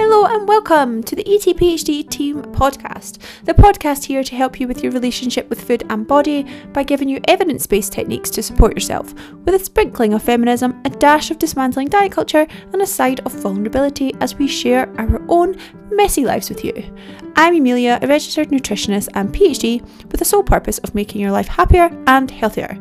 Hello 0.00 0.26
and 0.26 0.46
welcome 0.46 1.02
to 1.02 1.16
the 1.16 1.24
ETPHD 1.24 2.08
Team 2.08 2.40
Podcast, 2.40 3.18
the 3.42 3.52
podcast 3.52 4.04
here 4.04 4.22
to 4.22 4.36
help 4.36 4.60
you 4.60 4.68
with 4.68 4.80
your 4.80 4.92
relationship 4.92 5.50
with 5.50 5.60
food 5.60 5.84
and 5.90 6.06
body 6.06 6.46
by 6.72 6.84
giving 6.84 7.08
you 7.08 7.18
evidence 7.24 7.66
based 7.66 7.94
techniques 7.94 8.30
to 8.30 8.40
support 8.40 8.76
yourself, 8.76 9.12
with 9.44 9.56
a 9.56 9.58
sprinkling 9.58 10.14
of 10.14 10.22
feminism, 10.22 10.80
a 10.84 10.90
dash 10.90 11.32
of 11.32 11.40
dismantling 11.40 11.88
diet 11.88 12.12
culture, 12.12 12.46
and 12.72 12.80
a 12.80 12.86
side 12.86 13.18
of 13.26 13.32
vulnerability 13.32 14.14
as 14.20 14.36
we 14.36 14.46
share 14.46 14.88
our 15.00 15.20
own 15.28 15.58
messy 15.90 16.24
lives 16.24 16.48
with 16.48 16.64
you. 16.64 16.94
I'm 17.34 17.56
Amelia, 17.56 17.98
a 18.00 18.06
registered 18.06 18.50
nutritionist 18.50 19.08
and 19.14 19.34
PhD 19.34 19.82
with 20.12 20.20
the 20.20 20.24
sole 20.24 20.44
purpose 20.44 20.78
of 20.78 20.94
making 20.94 21.20
your 21.20 21.32
life 21.32 21.48
happier 21.48 21.90
and 22.06 22.30
healthier. 22.30 22.78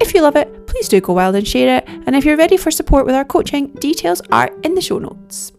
If 0.00 0.14
you 0.14 0.22
love 0.22 0.36
it, 0.36 0.66
please 0.66 0.88
do 0.88 1.02
go 1.02 1.12
wild 1.12 1.36
and 1.36 1.46
share 1.46 1.76
it. 1.76 1.84
And 2.06 2.16
if 2.16 2.24
you're 2.24 2.38
ready 2.38 2.56
for 2.56 2.70
support 2.70 3.04
with 3.04 3.14
our 3.14 3.26
coaching, 3.26 3.66
details 3.74 4.22
are 4.32 4.50
in 4.62 4.74
the 4.74 4.80
show 4.80 4.98
notes. 4.98 5.52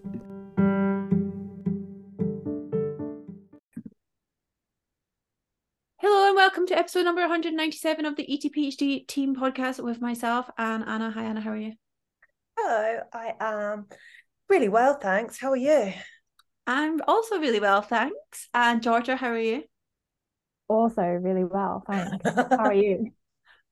Hello 6.01 6.27
and 6.27 6.35
welcome 6.37 6.65
to 6.67 6.77
episode 6.77 7.03
number 7.03 7.19
197 7.19 8.05
of 8.05 8.15
the 8.15 8.25
ETPHD 8.25 9.05
team 9.05 9.35
podcast 9.35 9.83
with 9.83 9.99
myself 9.99 10.49
and 10.57 10.85
Anna. 10.87 11.11
Hi 11.11 11.23
Anna, 11.23 11.41
how 11.41 11.51
are 11.51 11.57
you? 11.57 11.73
Hello, 12.57 13.01
I 13.11 13.33
am 13.41 13.87
really 14.47 14.69
well, 14.69 14.93
thanks. 14.93 15.37
How 15.37 15.49
are 15.49 15.57
you? 15.57 15.91
I'm 16.65 17.01
also 17.05 17.37
really 17.37 17.59
well, 17.59 17.81
thanks. 17.81 18.47
And 18.53 18.81
Georgia, 18.81 19.17
how 19.17 19.27
are 19.31 19.39
you? 19.39 19.63
Also 20.69 21.01
really 21.01 21.43
well, 21.43 21.83
thanks. 21.85 22.17
How 22.23 22.57
are 22.57 22.73
you? 22.73 23.11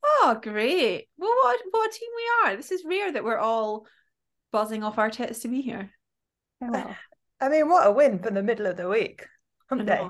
Oh, 0.04 0.40
great. 0.42 1.08
Well, 1.18 1.34
what, 1.44 1.60
what 1.72 1.90
a 1.90 1.98
team 1.98 2.10
we 2.16 2.30
are. 2.44 2.56
This 2.56 2.72
is 2.72 2.86
rare 2.86 3.12
that 3.12 3.24
we're 3.24 3.38
all 3.38 3.86
buzzing 4.52 4.84
off 4.84 5.00
our 5.00 5.10
tits 5.10 5.40
to 5.40 5.48
be 5.48 5.62
here. 5.62 5.92
Oh, 6.62 6.70
well. 6.72 6.96
I 7.42 7.50
mean, 7.50 7.68
what 7.68 7.88
a 7.88 7.92
win 7.92 8.20
for 8.20 8.32
the 8.32 8.44
middle 8.44 8.68
of 8.68 8.78
the 8.78 8.88
week. 8.88 9.26
I 9.70 9.76
Hump 9.76 9.88
day. 9.88 10.08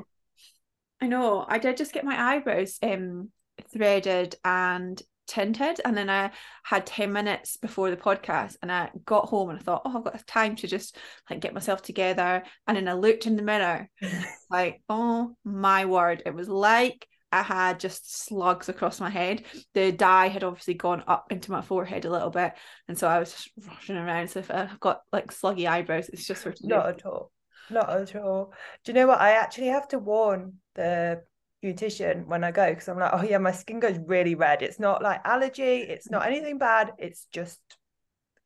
I 1.01 1.07
know. 1.07 1.45
I 1.47 1.59
did 1.59 1.77
just 1.77 1.93
get 1.93 2.05
my 2.05 2.35
eyebrows 2.35 2.77
um 2.81 3.31
threaded 3.71 4.35
and 4.43 5.01
tinted, 5.27 5.81
and 5.83 5.95
then 5.95 6.09
I 6.09 6.31
had 6.63 6.85
10 6.85 7.11
minutes 7.11 7.57
before 7.57 7.89
the 7.89 7.97
podcast, 7.97 8.55
and 8.61 8.71
I 8.71 8.89
got 9.05 9.25
home 9.25 9.49
and 9.49 9.59
I 9.59 9.61
thought, 9.61 9.81
oh, 9.85 9.97
I've 9.97 10.03
got 10.03 10.27
time 10.27 10.55
to 10.57 10.67
just 10.67 10.97
like 11.29 11.39
get 11.39 11.53
myself 11.53 11.81
together. 11.81 12.43
And 12.65 12.77
then 12.77 12.87
I 12.87 12.93
looked 12.93 13.27
in 13.27 13.35
the 13.35 13.43
mirror, 13.43 13.89
like, 14.49 14.81
oh 14.89 15.35
my 15.43 15.85
word, 15.85 16.23
it 16.25 16.33
was 16.33 16.49
like 16.49 17.07
I 17.31 17.41
had 17.41 17.79
just 17.79 18.25
slugs 18.25 18.69
across 18.69 18.99
my 18.99 19.09
head. 19.09 19.43
The 19.73 19.91
dye 19.91 20.29
had 20.29 20.43
obviously 20.43 20.75
gone 20.75 21.03
up 21.07 21.31
into 21.31 21.51
my 21.51 21.61
forehead 21.61 22.05
a 22.05 22.11
little 22.11 22.29
bit, 22.29 22.53
and 22.87 22.97
so 22.97 23.07
I 23.07 23.19
was 23.19 23.31
just 23.33 23.51
rushing 23.67 23.97
around. 23.97 24.29
So 24.29 24.39
if 24.39 24.49
I've 24.49 24.79
got 24.79 25.01
like 25.11 25.31
sluggy 25.31 25.67
eyebrows, 25.67 26.09
it's 26.09 26.25
just 26.25 26.41
sort 26.41 26.59
of 26.59 26.65
Not 26.65 26.87
at 26.87 27.05
all. 27.05 27.31
Not 27.69 27.89
at 27.89 28.15
all. 28.15 28.53
Do 28.83 28.91
you 28.91 28.93
know 28.93 29.07
what? 29.07 29.21
I 29.21 29.31
actually 29.31 29.67
have 29.67 29.87
to 29.89 29.99
warn 29.99 30.53
the 30.75 31.23
beautician 31.63 32.25
when 32.27 32.43
I 32.43 32.51
go 32.51 32.69
because 32.69 32.87
I'm 32.87 32.99
like, 32.99 33.11
oh 33.13 33.23
yeah, 33.23 33.37
my 33.37 33.51
skin 33.51 33.79
goes 33.79 33.97
really 34.05 34.35
red. 34.35 34.61
It's 34.61 34.79
not 34.79 35.01
like 35.01 35.21
allergy, 35.25 35.81
it's 35.81 36.09
not 36.09 36.23
mm. 36.23 36.27
anything 36.27 36.57
bad. 36.57 36.93
It's 36.97 37.27
just 37.31 37.59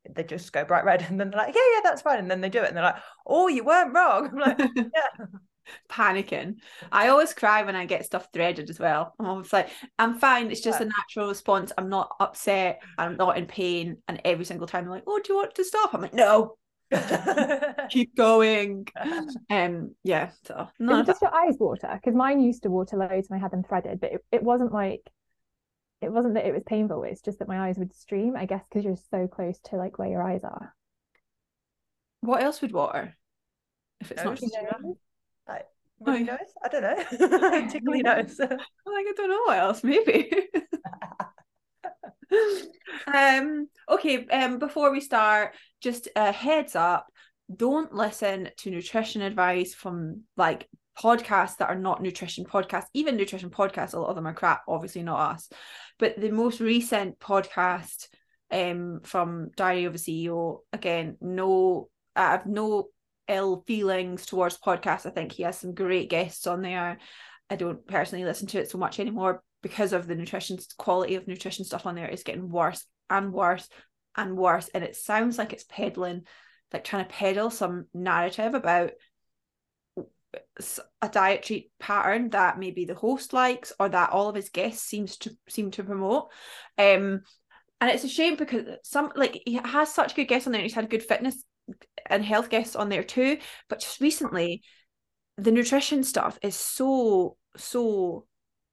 they 0.09 0.23
just 0.23 0.51
go 0.51 0.65
bright 0.65 0.85
red 0.85 1.01
and 1.09 1.19
then 1.19 1.29
they're 1.29 1.39
like, 1.39 1.55
yeah, 1.55 1.61
yeah, 1.75 1.81
that's 1.83 2.01
fine. 2.01 2.19
And 2.19 2.31
then 2.31 2.41
they 2.41 2.49
do 2.49 2.61
it 2.61 2.67
and 2.67 2.77
they're 2.77 2.83
like, 2.83 3.01
oh, 3.25 3.47
you 3.47 3.63
weren't 3.63 3.93
wrong. 3.93 4.27
I'm 4.31 4.37
like, 4.37 4.59
yeah. 4.75 5.25
panicking. 5.89 6.55
I 6.91 7.09
always 7.09 7.33
cry 7.33 7.63
when 7.63 7.75
I 7.75 7.85
get 7.85 8.05
stuff 8.05 8.27
threaded 8.33 8.69
as 8.69 8.79
well. 8.79 9.13
I'm 9.19 9.27
always 9.27 9.53
like, 9.53 9.69
I'm 9.99 10.17
fine. 10.17 10.49
It's 10.49 10.61
just 10.61 10.81
a 10.81 10.85
natural 10.85 11.27
response. 11.27 11.71
I'm 11.77 11.89
not 11.89 12.15
upset. 12.19 12.81
I'm 12.97 13.17
not 13.17 13.37
in 13.37 13.45
pain. 13.45 13.97
And 14.07 14.21
every 14.25 14.45
single 14.45 14.67
time 14.67 14.85
I'm 14.85 14.89
like, 14.89 15.03
oh, 15.05 15.19
do 15.19 15.33
you 15.33 15.37
want 15.37 15.55
to 15.55 15.63
stop? 15.63 15.93
I'm 15.93 16.01
like, 16.01 16.13
no, 16.13 16.57
keep 17.89 18.15
going. 18.15 18.87
Um, 19.49 19.95
yeah. 20.03 20.31
So 20.45 20.69
Is 20.87 20.87
none 20.87 20.99
it 20.99 21.01
of 21.01 21.05
that. 21.07 21.13
just 21.13 21.21
your 21.21 21.33
eyes 21.33 21.57
water? 21.59 21.89
Because 21.93 22.15
mine 22.15 22.41
used 22.41 22.63
to 22.63 22.69
water 22.69 22.97
loads 22.97 23.29
and 23.29 23.37
I 23.37 23.41
had 23.41 23.51
them 23.51 23.63
threaded, 23.63 23.99
but 24.01 24.13
it, 24.13 24.25
it 24.31 24.43
wasn't 24.43 24.73
like 24.73 25.09
it 26.01 26.11
wasn't 26.11 26.33
that 26.33 26.45
it 26.45 26.53
was 26.53 26.63
painful, 26.65 27.03
it's 27.03 27.21
just 27.21 27.39
that 27.39 27.47
my 27.47 27.67
eyes 27.67 27.77
would 27.77 27.93
stream, 27.93 28.35
I 28.35 28.45
guess, 28.45 28.63
because 28.67 28.83
you're 28.83 28.97
so 29.11 29.27
close 29.27 29.59
to 29.65 29.75
like 29.77 29.99
where 29.99 30.09
your 30.09 30.23
eyes 30.23 30.43
are. 30.43 30.73
What 32.21 32.41
else 32.43 32.61
would 32.61 32.71
water? 32.71 33.15
If 33.99 34.11
it's 34.11 34.23
not 34.23 34.31
Nose, 34.31 34.39
just 34.41 34.55
you 34.55 34.63
know? 34.63 34.97
Like, 35.47 35.67
Oh, 36.05 36.17
nose? 36.17 36.39
I 36.63 36.67
don't 36.69 36.81
know. 36.81 37.67
Tickly 37.69 38.01
nose. 38.03 38.39
I'm 38.39 38.49
like, 38.49 39.05
I 39.07 39.13
don't 39.15 39.29
know 39.29 39.41
what 39.45 39.57
else, 39.59 39.83
maybe. 39.83 40.31
um 43.13 43.67
okay 43.89 44.25
um 44.27 44.59
before 44.59 44.91
we 44.91 45.01
start 45.01 45.53
just 45.81 46.07
a 46.15 46.31
heads 46.31 46.75
up 46.75 47.07
don't 47.53 47.93
listen 47.93 48.49
to 48.57 48.71
nutrition 48.71 49.21
advice 49.21 49.73
from 49.73 50.23
like 50.37 50.67
podcasts 50.97 51.57
that 51.57 51.69
are 51.69 51.75
not 51.75 52.01
nutrition 52.01 52.45
podcasts. 52.45 52.87
Even 52.93 53.15
nutrition 53.15 53.49
podcasts 53.49 53.93
a 53.93 53.99
lot 53.99 54.09
of 54.09 54.15
them 54.15 54.27
are 54.27 54.33
crap 54.33 54.61
obviously 54.67 55.03
not 55.03 55.35
us. 55.35 55.49
But 55.99 56.19
the 56.19 56.31
most 56.31 56.59
recent 56.59 57.19
podcast 57.19 58.07
um 58.51 58.99
from 59.03 59.49
diary 59.55 59.85
of 59.85 59.95
a 59.95 59.97
ceo 59.97 60.57
again 60.73 61.15
no 61.21 61.87
i 62.17 62.31
have 62.31 62.45
no 62.45 62.89
ill 63.31 63.63
feelings 63.65 64.25
towards 64.25 64.57
podcasts. 64.57 65.05
I 65.05 65.09
think 65.09 65.31
he 65.31 65.43
has 65.43 65.57
some 65.57 65.73
great 65.73 66.09
guests 66.09 66.47
on 66.47 66.61
there. 66.61 66.97
I 67.49 67.55
don't 67.55 67.85
personally 67.87 68.25
listen 68.25 68.47
to 68.47 68.59
it 68.59 68.69
so 68.69 68.77
much 68.77 68.99
anymore 68.99 69.41
because 69.61 69.93
of 69.93 70.07
the 70.07 70.15
nutrition 70.15 70.57
quality 70.77 71.15
of 71.15 71.27
nutrition 71.27 71.65
stuff 71.65 71.85
on 71.85 71.95
there 71.95 72.09
is 72.09 72.23
getting 72.23 72.49
worse 72.49 72.85
and 73.09 73.31
worse 73.33 73.67
and 74.15 74.37
worse. 74.37 74.69
And 74.73 74.83
it 74.83 74.95
sounds 74.95 75.37
like 75.37 75.53
it's 75.53 75.65
peddling 75.65 76.23
like 76.73 76.83
trying 76.83 77.05
to 77.05 77.13
peddle 77.13 77.49
some 77.49 77.85
narrative 77.93 78.53
about 78.53 78.91
a 81.01 81.09
dietary 81.09 81.69
pattern 81.79 82.29
that 82.29 82.57
maybe 82.57 82.85
the 82.85 82.95
host 82.95 83.33
likes 83.33 83.73
or 83.79 83.89
that 83.89 84.11
all 84.11 84.29
of 84.29 84.35
his 84.35 84.49
guests 84.49 84.83
seems 84.83 85.17
to 85.17 85.35
seem 85.49 85.71
to 85.71 85.83
promote. 85.83 86.29
Um 86.77 87.21
and 87.81 87.89
it's 87.89 88.03
a 88.03 88.09
shame 88.09 88.35
because 88.35 88.65
some 88.83 89.11
like 89.15 89.41
he 89.45 89.59
has 89.63 89.93
such 89.93 90.15
good 90.15 90.27
guests 90.27 90.47
on 90.47 90.53
there 90.53 90.59
and 90.59 90.65
he's 90.65 90.75
had 90.75 90.89
good 90.89 91.03
fitness 91.03 91.43
and 92.05 92.23
health 92.23 92.49
guests 92.49 92.75
on 92.75 92.89
there 92.89 93.03
too. 93.03 93.37
But 93.69 93.79
just 93.79 93.99
recently 93.99 94.63
the 95.37 95.51
nutrition 95.51 96.03
stuff 96.03 96.37
is 96.41 96.55
so 96.55 97.37
so 97.57 98.25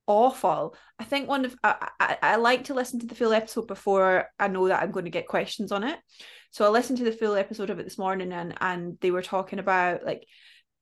awful. 0.08 0.74
I 0.98 1.04
think 1.04 1.28
one 1.28 1.44
of 1.44 1.54
I, 1.62 1.88
I, 2.00 2.16
I 2.22 2.36
like 2.36 2.64
to 2.64 2.74
listen 2.74 2.98
to 3.00 3.06
the 3.06 3.14
full 3.14 3.32
episode 3.32 3.68
before 3.68 4.26
I 4.40 4.48
know 4.48 4.66
that 4.66 4.82
I'm 4.82 4.90
going 4.90 5.04
to 5.04 5.10
get 5.10 5.28
questions 5.28 5.70
on 5.70 5.84
it. 5.84 5.98
So 6.50 6.64
I 6.64 6.70
listened 6.70 6.98
to 6.98 7.04
the 7.04 7.12
full 7.12 7.36
episode 7.36 7.70
of 7.70 7.78
it 7.78 7.84
this 7.84 7.98
morning 7.98 8.32
and 8.32 8.54
and 8.60 8.98
they 9.00 9.12
were 9.12 9.22
talking 9.22 9.60
about 9.60 10.04
like 10.04 10.26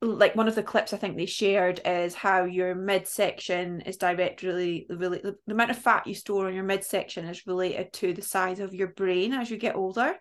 like 0.00 0.36
one 0.36 0.46
of 0.46 0.54
the 0.54 0.62
clips 0.62 0.92
I 0.92 0.98
think 0.98 1.16
they 1.16 1.26
shared 1.26 1.80
is 1.84 2.14
how 2.14 2.44
your 2.44 2.74
midsection 2.74 3.80
is 3.80 3.96
directly 3.96 4.86
really 4.88 5.20
the 5.20 5.36
amount 5.48 5.70
of 5.70 5.78
fat 5.78 6.06
you 6.06 6.14
store 6.14 6.46
on 6.46 6.54
your 6.54 6.64
midsection 6.64 7.24
is 7.24 7.46
related 7.46 7.92
to 7.94 8.12
the 8.12 8.22
size 8.22 8.60
of 8.60 8.74
your 8.74 8.88
brain 8.88 9.32
as 9.32 9.50
you 9.50 9.56
get 9.56 9.74
older 9.74 10.14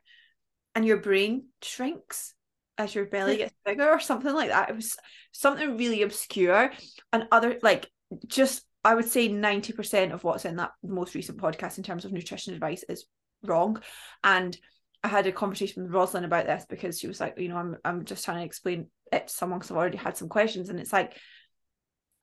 and 0.73 0.85
your 0.85 0.97
brain 0.97 1.47
shrinks 1.61 2.33
as 2.77 2.95
your 2.95 3.05
belly 3.05 3.33
hmm. 3.33 3.39
gets 3.39 3.53
bigger 3.65 3.89
or 3.89 3.99
something 3.99 4.33
like 4.33 4.49
that. 4.49 4.69
It 4.69 4.75
was 4.75 4.97
something 5.31 5.77
really 5.77 6.01
obscure 6.01 6.71
and 7.13 7.27
other 7.31 7.59
like 7.61 7.89
just 8.27 8.64
I 8.85 8.93
would 8.93 9.09
say 9.09 9.27
90% 9.27 10.13
of 10.13 10.23
what's 10.23 10.45
in 10.45 10.57
that 10.57 10.71
most 10.83 11.15
recent 11.15 11.39
podcast 11.39 11.77
in 11.77 11.83
terms 11.83 12.05
of 12.05 12.13
nutrition 12.13 12.53
advice 12.53 12.83
is 12.87 13.05
wrong. 13.43 13.81
And 14.23 14.55
I 15.03 15.07
had 15.07 15.25
a 15.25 15.31
conversation 15.31 15.83
with 15.83 15.91
Rosalind 15.91 16.25
about 16.25 16.45
this 16.45 16.65
because 16.69 16.99
she 16.99 17.07
was 17.07 17.19
like, 17.19 17.39
you 17.39 17.49
know, 17.49 17.57
I'm 17.57 17.77
I'm 17.83 18.05
just 18.05 18.23
trying 18.23 18.37
to 18.37 18.45
explain 18.45 18.87
it 19.11 19.27
to 19.27 19.33
someone 19.33 19.57
because 19.57 19.71
I've 19.71 19.77
already 19.77 19.97
had 19.97 20.17
some 20.17 20.29
questions. 20.29 20.69
And 20.69 20.79
it's 20.79 20.93
like 20.93 21.17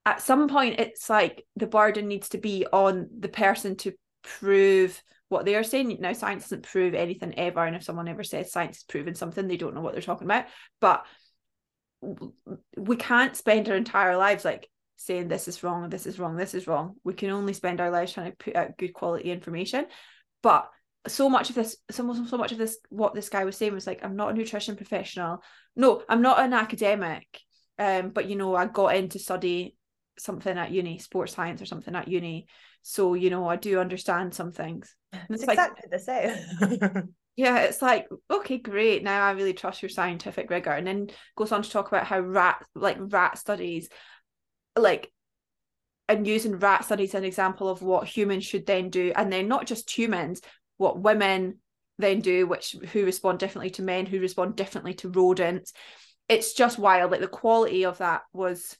at 0.06 0.22
some 0.22 0.48
point 0.48 0.78
it's 0.78 1.10
like 1.10 1.44
the 1.56 1.66
burden 1.66 2.06
needs 2.06 2.28
to 2.30 2.38
be 2.38 2.64
on 2.72 3.08
the 3.18 3.28
person 3.28 3.76
to 3.78 3.92
prove 4.22 5.02
what 5.30 5.44
they 5.44 5.56
are 5.56 5.64
saying. 5.64 5.96
Now 6.00 6.12
science 6.12 6.44
doesn't 6.44 6.62
prove 6.62 6.94
anything 6.94 7.36
ever. 7.36 7.64
And 7.64 7.74
if 7.74 7.82
someone 7.82 8.06
ever 8.06 8.22
says 8.22 8.52
science 8.52 8.76
has 8.76 8.84
proven 8.84 9.16
something, 9.16 9.48
they 9.48 9.56
don't 9.56 9.74
know 9.74 9.80
what 9.80 9.94
they're 9.94 10.02
talking 10.02 10.28
about. 10.28 10.44
But 10.80 11.04
we 12.76 12.96
can't 12.96 13.36
spend 13.36 13.68
our 13.68 13.76
entire 13.76 14.16
lives 14.16 14.44
like 14.44 14.68
saying 15.04 15.28
this 15.28 15.48
is 15.48 15.62
wrong, 15.62 15.88
this 15.88 16.06
is 16.06 16.18
wrong, 16.18 16.36
this 16.36 16.54
is 16.54 16.66
wrong. 16.66 16.94
We 17.04 17.14
can 17.14 17.30
only 17.30 17.52
spend 17.52 17.80
our 17.80 17.90
lives 17.90 18.12
trying 18.12 18.30
to 18.30 18.36
put 18.36 18.56
out 18.56 18.78
good 18.78 18.92
quality 18.92 19.30
information. 19.30 19.86
But 20.42 20.68
so 21.08 21.28
much 21.28 21.50
of 21.50 21.56
this, 21.56 21.76
so, 21.90 22.24
so 22.24 22.36
much 22.36 22.52
of 22.52 22.58
this, 22.58 22.78
what 22.88 23.14
this 23.14 23.28
guy 23.28 23.44
was 23.44 23.56
saying 23.56 23.74
was 23.74 23.86
like, 23.86 24.04
I'm 24.04 24.16
not 24.16 24.30
a 24.30 24.34
nutrition 24.34 24.76
professional. 24.76 25.42
No, 25.76 26.02
I'm 26.08 26.22
not 26.22 26.40
an 26.40 26.52
academic. 26.52 27.26
Um, 27.78 28.10
but 28.10 28.28
you 28.28 28.36
know, 28.36 28.54
I 28.54 28.66
got 28.66 28.94
in 28.94 29.08
to 29.10 29.18
study 29.18 29.76
something 30.18 30.56
at 30.56 30.70
uni, 30.70 30.98
sports 30.98 31.32
science 31.32 31.60
or 31.60 31.66
something 31.66 31.94
at 31.94 32.08
uni. 32.08 32.46
So, 32.82 33.14
you 33.14 33.30
know, 33.30 33.48
I 33.48 33.56
do 33.56 33.78
understand 33.78 34.34
some 34.34 34.52
things. 34.52 34.94
And 35.12 35.22
It's 35.30 35.42
it's 35.42 35.48
like, 35.48 35.58
exactly 35.58 35.88
the 35.90 35.98
same. 35.98 37.14
yeah, 37.36 37.60
it's 37.60 37.82
like, 37.82 38.08
okay, 38.30 38.58
great. 38.58 39.02
Now 39.02 39.26
I 39.26 39.32
really 39.32 39.54
trust 39.54 39.82
your 39.82 39.88
scientific 39.88 40.50
rigor. 40.50 40.70
And 40.70 40.86
then 40.86 41.08
goes 41.36 41.52
on 41.52 41.62
to 41.62 41.70
talk 41.70 41.88
about 41.88 42.06
how 42.06 42.20
rat, 42.20 42.64
like 42.74 42.98
rat 43.00 43.38
studies, 43.38 43.88
like, 44.76 45.12
and 46.08 46.26
using 46.26 46.58
rat 46.58 46.84
studies 46.84 47.10
as 47.10 47.20
an 47.20 47.24
example 47.24 47.68
of 47.68 47.82
what 47.82 48.06
humans 48.06 48.44
should 48.44 48.66
then 48.66 48.90
do. 48.90 49.12
And 49.14 49.32
then 49.32 49.48
not 49.48 49.66
just 49.66 49.90
humans, 49.90 50.40
what 50.76 50.98
women 50.98 51.58
then 51.98 52.20
do, 52.20 52.46
which 52.46 52.76
who 52.92 53.04
respond 53.04 53.38
differently 53.38 53.70
to 53.70 53.82
men, 53.82 54.06
who 54.06 54.20
respond 54.20 54.56
differently 54.56 54.94
to 54.94 55.08
rodents. 55.08 55.72
it's 56.28 56.54
just 56.54 56.78
wild. 56.78 57.10
Like 57.10 57.20
the 57.20 57.28
quality 57.28 57.84
of 57.84 57.98
that 57.98 58.22
was 58.32 58.76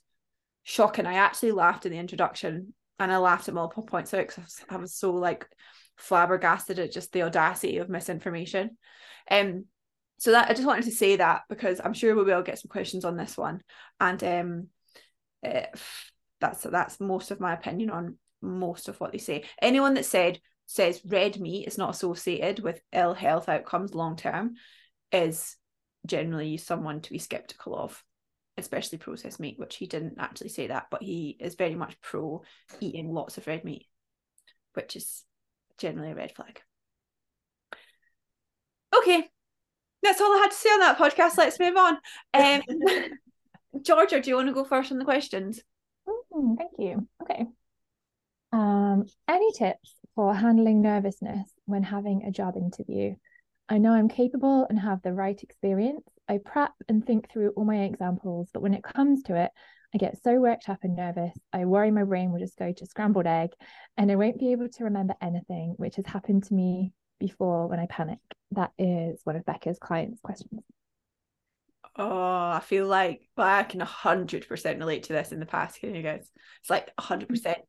shocking. 0.63 1.05
I 1.05 1.15
actually 1.15 1.51
laughed 1.51 1.85
in 1.85 1.91
the 1.91 1.97
introduction 1.97 2.73
and 2.99 3.11
I 3.11 3.17
laughed 3.17 3.47
at 3.47 3.53
multiple 3.53 3.83
points 3.83 4.13
out 4.13 4.27
because 4.27 4.61
I 4.69 4.77
was 4.77 4.93
so 4.93 5.13
like 5.13 5.47
flabbergasted 5.97 6.79
at 6.79 6.91
just 6.91 7.11
the 7.11 7.23
audacity 7.23 7.77
of 7.77 7.89
misinformation. 7.89 8.77
Um, 9.29 9.65
so 10.17 10.31
that 10.31 10.49
I 10.49 10.53
just 10.53 10.67
wanted 10.67 10.85
to 10.85 10.91
say 10.91 11.17
that 11.17 11.41
because 11.49 11.81
I'm 11.83 11.93
sure 11.93 12.15
we 12.15 12.23
will 12.23 12.43
get 12.43 12.59
some 12.59 12.69
questions 12.69 13.03
on 13.03 13.17
this 13.17 13.37
one, 13.37 13.61
and 13.99 14.23
um, 14.23 14.67
uh, 15.43 15.77
that's 16.39 16.63
that's 16.63 16.99
most 16.99 17.31
of 17.31 17.39
my 17.39 17.53
opinion 17.53 17.89
on 17.89 18.17
most 18.41 18.89
of 18.89 18.99
what 18.99 19.11
they 19.11 19.17
say. 19.17 19.45
Anyone 19.61 19.93
that 19.95 20.05
said 20.05 20.39
says 20.65 21.01
red 21.05 21.39
meat 21.39 21.67
is 21.67 21.77
not 21.77 21.91
associated 21.91 22.63
with 22.63 22.81
ill 22.91 23.13
health 23.13 23.49
outcomes 23.49 23.93
long 23.93 24.15
term 24.15 24.55
is 25.11 25.55
generally 26.05 26.57
someone 26.57 27.01
to 27.01 27.11
be 27.11 27.19
skeptical 27.19 27.75
of 27.75 28.03
especially 28.57 28.97
processed 28.97 29.39
meat 29.39 29.57
which 29.57 29.75
he 29.77 29.87
didn't 29.87 30.15
actually 30.19 30.49
say 30.49 30.67
that 30.67 30.85
but 30.91 31.01
he 31.01 31.35
is 31.39 31.55
very 31.55 31.75
much 31.75 31.99
pro 32.01 32.41
eating 32.79 33.11
lots 33.11 33.37
of 33.37 33.47
red 33.47 33.63
meat 33.63 33.87
which 34.73 34.95
is 34.95 35.23
generally 35.77 36.11
a 36.11 36.15
red 36.15 36.33
flag. 36.35 36.61
Okay 38.95 39.29
that's 40.01 40.19
all 40.19 40.33
i 40.33 40.37
had 40.37 40.51
to 40.51 40.57
say 40.57 40.69
on 40.69 40.79
that 40.79 40.97
podcast. 40.97 41.37
Let's 41.37 41.59
move 41.59 41.77
on. 41.77 41.97
Um 42.33 42.61
georgia 43.81 44.19
do 44.19 44.29
you 44.29 44.35
want 44.35 44.47
to 44.47 44.53
go 44.53 44.63
first 44.63 44.91
on 44.91 44.97
the 44.97 45.05
questions 45.05 45.61
mm, 46.07 46.57
thank 46.57 46.71
you 46.77 47.07
okay 47.21 47.45
um 48.51 49.05
any 49.27 49.51
tips 49.53 49.95
for 50.15 50.33
handling 50.33 50.81
nervousness 50.81 51.51
when 51.65 51.83
having 51.83 52.23
a 52.23 52.31
job 52.31 52.55
interview. 52.55 53.15
I 53.69 53.77
know 53.77 53.91
I'm 53.91 54.09
capable 54.09 54.67
and 54.69 54.79
have 54.79 55.01
the 55.01 55.13
right 55.13 55.41
experience. 55.41 56.07
I 56.27 56.39
prep 56.43 56.71
and 56.87 57.05
think 57.05 57.31
through 57.31 57.49
all 57.55 57.65
my 57.65 57.83
examples, 57.83 58.49
but 58.53 58.61
when 58.61 58.73
it 58.73 58.83
comes 58.83 59.23
to 59.23 59.35
it, 59.35 59.51
I 59.95 59.97
get 59.97 60.21
so 60.21 60.35
worked 60.35 60.69
up 60.69 60.79
and 60.83 60.95
nervous. 60.95 61.33
I 61.51 61.65
worry 61.65 61.91
my 61.91 62.03
brain 62.03 62.31
will 62.31 62.39
just 62.39 62.57
go 62.57 62.71
to 62.71 62.85
scrambled 62.85 63.27
egg 63.27 63.51
and 63.97 64.11
I 64.11 64.15
won't 64.15 64.39
be 64.39 64.51
able 64.51 64.69
to 64.69 64.83
remember 64.83 65.15
anything, 65.21 65.75
which 65.77 65.95
has 65.97 66.05
happened 66.05 66.43
to 66.45 66.53
me 66.53 66.93
before 67.19 67.67
when 67.67 67.79
I 67.79 67.85
panic. 67.87 68.19
That 68.51 68.71
is 68.77 69.21
one 69.23 69.35
of 69.35 69.45
Becca's 69.45 69.79
clients' 69.79 70.19
questions. 70.21 70.61
Oh, 71.95 72.11
I 72.11 72.59
feel 72.65 72.87
like 72.87 73.21
well, 73.37 73.47
I 73.47 73.63
can 73.63 73.79
100% 73.79 74.79
relate 74.79 75.03
to 75.03 75.13
this 75.13 75.31
in 75.31 75.39
the 75.39 75.45
past, 75.45 75.79
can 75.79 75.93
you 75.93 76.01
guys? 76.01 76.29
It's 76.61 76.69
like 76.69 76.91
100%. 76.97 77.59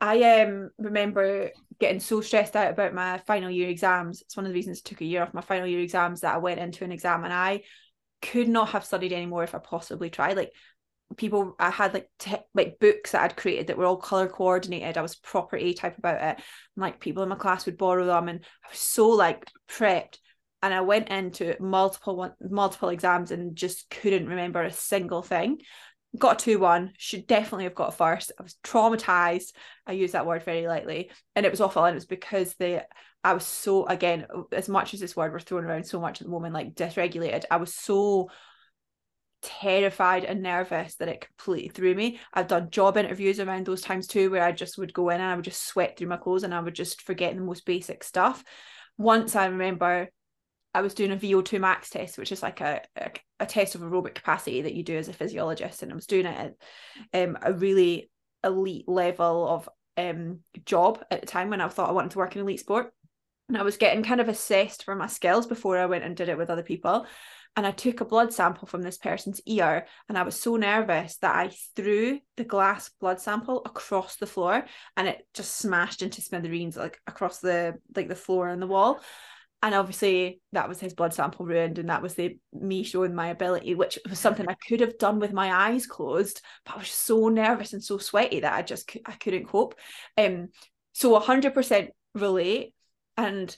I 0.00 0.42
um 0.42 0.70
remember 0.78 1.50
getting 1.80 2.00
so 2.00 2.20
stressed 2.20 2.54
out 2.56 2.70
about 2.70 2.92
my 2.94 3.18
final 3.26 3.50
year 3.50 3.68
exams. 3.70 4.20
It's 4.22 4.36
one 4.36 4.44
of 4.46 4.50
the 4.52 4.56
reasons 4.56 4.82
I 4.84 4.88
took 4.88 5.00
a 5.00 5.06
year 5.06 5.22
off 5.22 5.32
my 5.34 5.40
final 5.40 5.66
year 5.66 5.80
exams 5.80 6.20
that 6.20 6.34
I 6.34 6.38
went 6.38 6.60
into 6.60 6.84
an 6.84 6.92
exam 6.92 7.24
and 7.24 7.32
I 7.32 7.62
could 8.22 8.48
not 8.48 8.70
have 8.70 8.84
studied 8.84 9.12
anymore 9.12 9.44
if 9.44 9.54
I 9.54 9.58
possibly 9.58 10.10
tried. 10.10 10.36
Like 10.36 10.52
people 11.16 11.56
I 11.58 11.70
had 11.70 11.94
like 11.94 12.10
te- 12.18 12.36
like 12.54 12.78
books 12.80 13.12
that 13.12 13.22
I'd 13.22 13.36
created 13.36 13.68
that 13.68 13.78
were 13.78 13.86
all 13.86 13.96
color 13.96 14.28
coordinated. 14.28 14.98
I 14.98 15.02
was 15.02 15.16
proper 15.16 15.56
A 15.56 15.72
type 15.74 15.98
about 15.98 16.16
it. 16.16 16.22
And, 16.22 16.42
like 16.76 17.00
people 17.00 17.22
in 17.22 17.28
my 17.30 17.36
class 17.36 17.66
would 17.66 17.78
borrow 17.78 18.04
them 18.06 18.28
and 18.28 18.40
I 18.64 18.68
was 18.70 18.78
so 18.80 19.08
like 19.10 19.48
prepped. 19.68 20.18
And 20.62 20.72
I 20.74 20.80
went 20.80 21.08
into 21.10 21.54
multiple 21.60 22.16
one, 22.16 22.32
multiple 22.40 22.88
exams 22.88 23.30
and 23.30 23.54
just 23.54 23.88
couldn't 23.90 24.28
remember 24.28 24.62
a 24.62 24.72
single 24.72 25.22
thing 25.22 25.58
got 26.18 26.40
a 26.40 26.44
2 26.44 26.58
1, 26.58 26.92
should 26.98 27.26
definitely 27.26 27.64
have 27.64 27.74
got 27.74 27.88
a 27.88 27.92
first. 27.92 28.32
I 28.38 28.42
was 28.42 28.56
traumatized. 28.64 29.52
I 29.86 29.92
use 29.92 30.12
that 30.12 30.26
word 30.26 30.42
very 30.42 30.66
lightly. 30.66 31.10
And 31.34 31.46
it 31.46 31.52
was 31.52 31.60
awful. 31.60 31.84
And 31.84 31.92
it 31.92 31.96
was 31.96 32.06
because 32.06 32.54
the 32.54 32.84
I 33.24 33.34
was 33.34 33.44
so 33.44 33.86
again, 33.86 34.26
as 34.52 34.68
much 34.68 34.94
as 34.94 35.00
this 35.00 35.16
word 35.16 35.32
we're 35.32 35.40
throwing 35.40 35.64
around 35.64 35.84
so 35.84 36.00
much 36.00 36.20
at 36.20 36.26
the 36.26 36.30
moment, 36.30 36.54
like 36.54 36.74
dysregulated, 36.74 37.44
I 37.50 37.56
was 37.56 37.74
so 37.74 38.30
terrified 39.42 40.24
and 40.24 40.42
nervous 40.42 40.94
that 40.96 41.08
it 41.08 41.26
completely 41.26 41.68
threw 41.68 41.94
me. 41.94 42.20
I've 42.32 42.48
done 42.48 42.70
job 42.70 42.96
interviews 42.96 43.40
around 43.40 43.66
those 43.66 43.82
times 43.82 44.06
too, 44.06 44.30
where 44.30 44.44
I 44.44 44.52
just 44.52 44.78
would 44.78 44.94
go 44.94 45.10
in 45.10 45.20
and 45.20 45.30
I 45.30 45.34
would 45.34 45.44
just 45.44 45.66
sweat 45.66 45.96
through 45.96 46.08
my 46.08 46.16
clothes 46.16 46.44
and 46.44 46.54
I 46.54 46.60
would 46.60 46.74
just 46.74 47.02
forget 47.02 47.34
the 47.34 47.42
most 47.42 47.66
basic 47.66 48.04
stuff. 48.04 48.44
Once 48.96 49.36
I 49.36 49.46
remember 49.46 50.08
I 50.76 50.82
was 50.82 50.92
doing 50.92 51.10
a 51.10 51.16
VO2 51.16 51.58
max 51.58 51.88
test, 51.88 52.18
which 52.18 52.30
is 52.30 52.42
like 52.42 52.60
a, 52.60 52.82
a, 52.96 53.10
a, 53.40 53.46
test 53.46 53.74
of 53.74 53.80
aerobic 53.80 54.14
capacity 54.14 54.60
that 54.60 54.74
you 54.74 54.82
do 54.82 54.98
as 54.98 55.08
a 55.08 55.14
physiologist. 55.14 55.82
And 55.82 55.90
I 55.90 55.94
was 55.94 56.06
doing 56.06 56.26
it 56.26 56.54
at 57.14 57.22
um, 57.28 57.38
a 57.40 57.54
really 57.54 58.10
elite 58.44 58.86
level 58.86 59.48
of 59.48 59.70
um, 59.96 60.40
job 60.66 61.02
at 61.10 61.22
the 61.22 61.26
time 61.26 61.48
when 61.48 61.62
I 61.62 61.68
thought 61.68 61.88
I 61.88 61.94
wanted 61.94 62.10
to 62.10 62.18
work 62.18 62.36
in 62.36 62.42
elite 62.42 62.60
sport. 62.60 62.92
And 63.48 63.56
I 63.56 63.62
was 63.62 63.78
getting 63.78 64.02
kind 64.02 64.20
of 64.20 64.28
assessed 64.28 64.84
for 64.84 64.94
my 64.94 65.06
skills 65.06 65.46
before 65.46 65.78
I 65.78 65.86
went 65.86 66.04
and 66.04 66.14
did 66.14 66.28
it 66.28 66.36
with 66.36 66.50
other 66.50 66.62
people. 66.62 67.06
And 67.56 67.66
I 67.66 67.70
took 67.70 68.02
a 68.02 68.04
blood 68.04 68.34
sample 68.34 68.68
from 68.68 68.82
this 68.82 68.98
person's 68.98 69.40
ear, 69.46 69.86
and 70.10 70.18
I 70.18 70.24
was 70.24 70.38
so 70.38 70.56
nervous 70.56 71.16
that 71.22 71.34
I 71.34 71.50
threw 71.74 72.18
the 72.36 72.44
glass 72.44 72.90
blood 73.00 73.18
sample 73.18 73.62
across 73.64 74.16
the 74.16 74.26
floor, 74.26 74.66
and 74.94 75.08
it 75.08 75.26
just 75.32 75.56
smashed 75.56 76.02
into 76.02 76.20
smithereens, 76.20 76.76
like 76.76 77.00
across 77.06 77.38
the 77.38 77.76
like 77.94 78.08
the 78.08 78.14
floor 78.14 78.48
and 78.48 78.60
the 78.60 78.66
wall 78.66 79.00
and 79.66 79.74
obviously 79.74 80.40
that 80.52 80.68
was 80.68 80.78
his 80.78 80.94
blood 80.94 81.12
sample 81.12 81.44
ruined 81.44 81.80
and 81.80 81.90
that 81.90 82.00
was 82.00 82.14
the 82.14 82.38
me 82.52 82.84
showing 82.84 83.12
my 83.12 83.28
ability 83.28 83.74
which 83.74 83.98
was 84.08 84.16
something 84.16 84.48
i 84.48 84.54
could 84.68 84.78
have 84.78 84.96
done 84.96 85.18
with 85.18 85.32
my 85.32 85.52
eyes 85.52 85.88
closed 85.88 86.40
but 86.64 86.76
i 86.76 86.78
was 86.78 86.88
so 86.88 87.28
nervous 87.28 87.72
and 87.72 87.82
so 87.82 87.98
sweaty 87.98 88.38
that 88.40 88.52
i 88.52 88.62
just 88.62 88.96
i 89.06 89.12
couldn't 89.12 89.48
cope. 89.48 89.74
Um 90.16 90.50
so 90.92 91.18
100% 91.20 91.88
relate. 92.14 92.74
And 93.16 93.54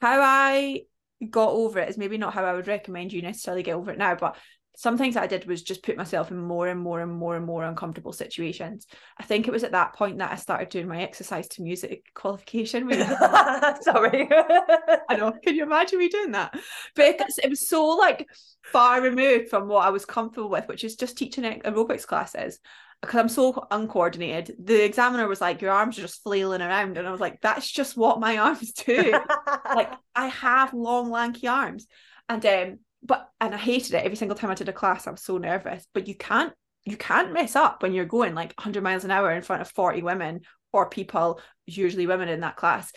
how 0.00 0.20
i 0.22 0.82
got 1.28 1.50
over 1.50 1.80
it 1.80 1.88
is 1.88 1.98
maybe 1.98 2.18
not 2.18 2.34
how 2.34 2.44
i 2.44 2.52
would 2.52 2.68
recommend 2.68 3.12
you 3.12 3.20
necessarily 3.20 3.64
get 3.64 3.74
over 3.74 3.90
it 3.90 3.98
now 3.98 4.14
but 4.14 4.36
some 4.74 4.96
things 4.96 5.16
I 5.16 5.26
did 5.26 5.44
was 5.46 5.62
just 5.62 5.82
put 5.82 5.98
myself 5.98 6.30
in 6.30 6.38
more 6.38 6.66
and 6.66 6.80
more 6.80 7.00
and 7.00 7.12
more 7.12 7.36
and 7.36 7.44
more 7.44 7.62
uncomfortable 7.62 8.12
situations. 8.12 8.86
I 9.18 9.22
think 9.22 9.46
it 9.46 9.50
was 9.50 9.64
at 9.64 9.72
that 9.72 9.94
point 9.94 10.18
that 10.18 10.32
I 10.32 10.36
started 10.36 10.70
doing 10.70 10.88
my 10.88 11.02
exercise 11.02 11.46
to 11.48 11.62
music 11.62 12.04
qualification. 12.14 12.90
Sorry. 13.82 14.28
I 15.10 15.16
know. 15.16 15.32
Can 15.42 15.56
you 15.56 15.64
imagine 15.64 15.98
me 15.98 16.08
doing 16.08 16.32
that? 16.32 16.58
Because 16.94 17.38
it 17.42 17.50
was 17.50 17.68
so 17.68 17.86
like 17.88 18.26
far 18.64 19.02
removed 19.02 19.50
from 19.50 19.68
what 19.68 19.86
I 19.86 19.90
was 19.90 20.06
comfortable 20.06 20.48
with, 20.48 20.68
which 20.68 20.84
is 20.84 20.96
just 20.96 21.18
teaching 21.18 21.44
aerobics 21.44 22.06
classes. 22.06 22.58
Because 23.02 23.18
I'm 23.18 23.28
so 23.28 23.66
uncoordinated. 23.70 24.54
The 24.64 24.84
examiner 24.84 25.28
was 25.28 25.40
like, 25.40 25.60
Your 25.60 25.72
arms 25.72 25.98
are 25.98 26.02
just 26.02 26.22
flailing 26.22 26.62
around. 26.62 26.96
And 26.96 27.06
I 27.06 27.10
was 27.10 27.20
like, 27.20 27.40
That's 27.42 27.70
just 27.70 27.96
what 27.96 28.20
my 28.20 28.38
arms 28.38 28.72
do. 28.72 29.20
like 29.66 29.92
I 30.14 30.28
have 30.28 30.72
long, 30.72 31.10
lanky 31.10 31.46
arms. 31.46 31.86
And 32.28 32.46
um 32.46 32.78
but 33.02 33.28
and 33.40 33.54
I 33.54 33.58
hated 33.58 33.94
it 33.94 34.04
every 34.04 34.16
single 34.16 34.36
time 34.36 34.50
I 34.50 34.54
did 34.54 34.68
a 34.68 34.72
class. 34.72 35.06
I 35.06 35.10
was 35.10 35.22
so 35.22 35.38
nervous. 35.38 35.86
But 35.92 36.08
you 36.08 36.14
can't 36.14 36.52
you 36.84 36.96
can't 36.96 37.32
mess 37.32 37.54
up 37.56 37.82
when 37.82 37.92
you're 37.92 38.04
going 38.04 38.34
like 38.34 38.54
100 38.56 38.82
miles 38.82 39.04
an 39.04 39.10
hour 39.10 39.30
in 39.32 39.42
front 39.42 39.62
of 39.62 39.70
40 39.70 40.02
women 40.02 40.40
or 40.72 40.88
people, 40.88 41.40
usually 41.66 42.06
women 42.06 42.28
in 42.28 42.40
that 42.40 42.56
class, 42.56 42.92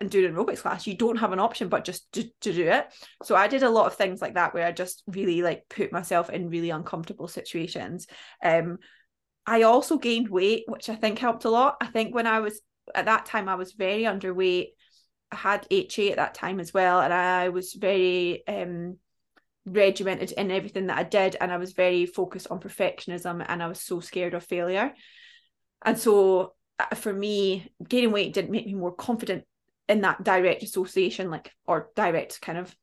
and 0.00 0.10
doing 0.10 0.26
an 0.26 0.34
aerobics 0.34 0.58
class. 0.60 0.86
You 0.86 0.96
don't 0.96 1.16
have 1.16 1.32
an 1.32 1.38
option 1.38 1.68
but 1.68 1.84
just 1.84 2.10
to, 2.12 2.24
to 2.42 2.52
do 2.52 2.68
it. 2.68 2.86
So 3.22 3.36
I 3.36 3.46
did 3.46 3.62
a 3.62 3.70
lot 3.70 3.86
of 3.86 3.94
things 3.94 4.20
like 4.20 4.34
that 4.34 4.52
where 4.52 4.66
I 4.66 4.72
just 4.72 5.02
really 5.06 5.42
like 5.42 5.64
put 5.70 5.92
myself 5.92 6.28
in 6.30 6.50
really 6.50 6.70
uncomfortable 6.70 7.28
situations. 7.28 8.06
Um, 8.42 8.78
I 9.46 9.62
also 9.62 9.98
gained 9.98 10.28
weight, 10.28 10.64
which 10.66 10.88
I 10.88 10.94
think 10.94 11.18
helped 11.18 11.44
a 11.44 11.50
lot. 11.50 11.76
I 11.80 11.86
think 11.86 12.14
when 12.14 12.26
I 12.26 12.40
was 12.40 12.60
at 12.94 13.06
that 13.06 13.26
time, 13.26 13.48
I 13.48 13.54
was 13.54 13.72
very 13.72 14.02
underweight. 14.02 14.68
I 15.30 15.36
had 15.36 15.66
HA 15.70 16.10
at 16.10 16.16
that 16.16 16.34
time 16.34 16.60
as 16.60 16.72
well, 16.74 17.00
and 17.00 17.12
I 17.12 17.50
was 17.50 17.72
very 17.74 18.46
um 18.46 18.98
regimented 19.66 20.32
in 20.32 20.50
everything 20.50 20.86
that 20.86 20.98
I 20.98 21.04
did 21.04 21.36
and 21.40 21.50
I 21.52 21.56
was 21.56 21.72
very 21.72 22.06
focused 22.06 22.48
on 22.50 22.60
perfectionism 22.60 23.44
and 23.48 23.62
I 23.62 23.66
was 23.66 23.80
so 23.80 24.00
scared 24.00 24.34
of 24.34 24.44
failure. 24.44 24.92
And 25.84 25.98
so 25.98 26.54
uh, 26.78 26.94
for 26.94 27.12
me, 27.12 27.70
gaining 27.86 28.12
weight 28.12 28.32
didn't 28.34 28.50
make 28.50 28.66
me 28.66 28.74
more 28.74 28.94
confident 28.94 29.44
in 29.88 30.00
that 30.02 30.22
direct 30.22 30.62
association, 30.62 31.30
like 31.30 31.52
or 31.66 31.90
direct 31.94 32.40
kind 32.40 32.58
of 32.58 32.74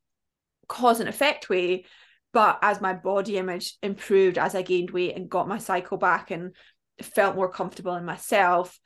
cause 0.68 1.00
and 1.00 1.08
effect 1.08 1.48
way. 1.48 1.84
But 2.32 2.58
as 2.62 2.80
my 2.80 2.94
body 2.94 3.36
image 3.36 3.76
improved, 3.82 4.38
as 4.38 4.54
I 4.54 4.62
gained 4.62 4.90
weight 4.90 5.16
and 5.16 5.28
got 5.28 5.48
my 5.48 5.58
cycle 5.58 5.98
back 5.98 6.30
and 6.30 6.54
felt 7.00 7.36
more 7.36 7.50
comfortable 7.50 7.94
in 7.94 8.04
myself, 8.04 8.78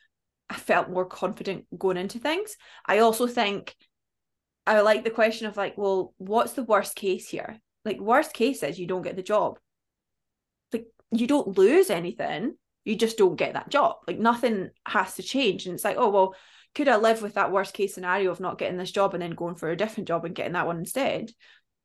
I 0.50 0.54
felt 0.54 0.90
more 0.90 1.04
confident 1.04 1.66
going 1.76 1.96
into 1.96 2.18
things. 2.18 2.56
I 2.84 2.98
also 2.98 3.26
think 3.26 3.74
I 4.66 4.80
like 4.80 5.04
the 5.04 5.10
question 5.10 5.46
of 5.46 5.56
like, 5.56 5.78
well, 5.78 6.12
what's 6.18 6.54
the 6.54 6.64
worst 6.64 6.96
case 6.96 7.28
here? 7.28 7.60
Like 7.86 8.00
worst 8.00 8.34
case 8.34 8.62
is 8.64 8.78
you 8.78 8.86
don't 8.86 9.02
get 9.02 9.14
the 9.14 9.22
job. 9.22 9.58
Like 10.72 10.86
you 11.12 11.26
don't 11.28 11.56
lose 11.56 11.88
anything. 11.88 12.56
You 12.84 12.96
just 12.96 13.16
don't 13.16 13.36
get 13.36 13.54
that 13.54 13.70
job. 13.70 13.98
Like 14.06 14.18
nothing 14.18 14.70
has 14.86 15.14
to 15.14 15.22
change. 15.22 15.66
And 15.66 15.74
it's 15.74 15.84
like, 15.84 15.96
oh 15.96 16.10
well, 16.10 16.34
could 16.74 16.88
I 16.88 16.96
live 16.96 17.22
with 17.22 17.34
that 17.34 17.52
worst 17.52 17.74
case 17.74 17.94
scenario 17.94 18.30
of 18.32 18.40
not 18.40 18.58
getting 18.58 18.76
this 18.76 18.90
job 18.90 19.14
and 19.14 19.22
then 19.22 19.30
going 19.30 19.54
for 19.54 19.70
a 19.70 19.76
different 19.76 20.08
job 20.08 20.24
and 20.24 20.34
getting 20.34 20.54
that 20.54 20.66
one 20.66 20.78
instead? 20.78 21.30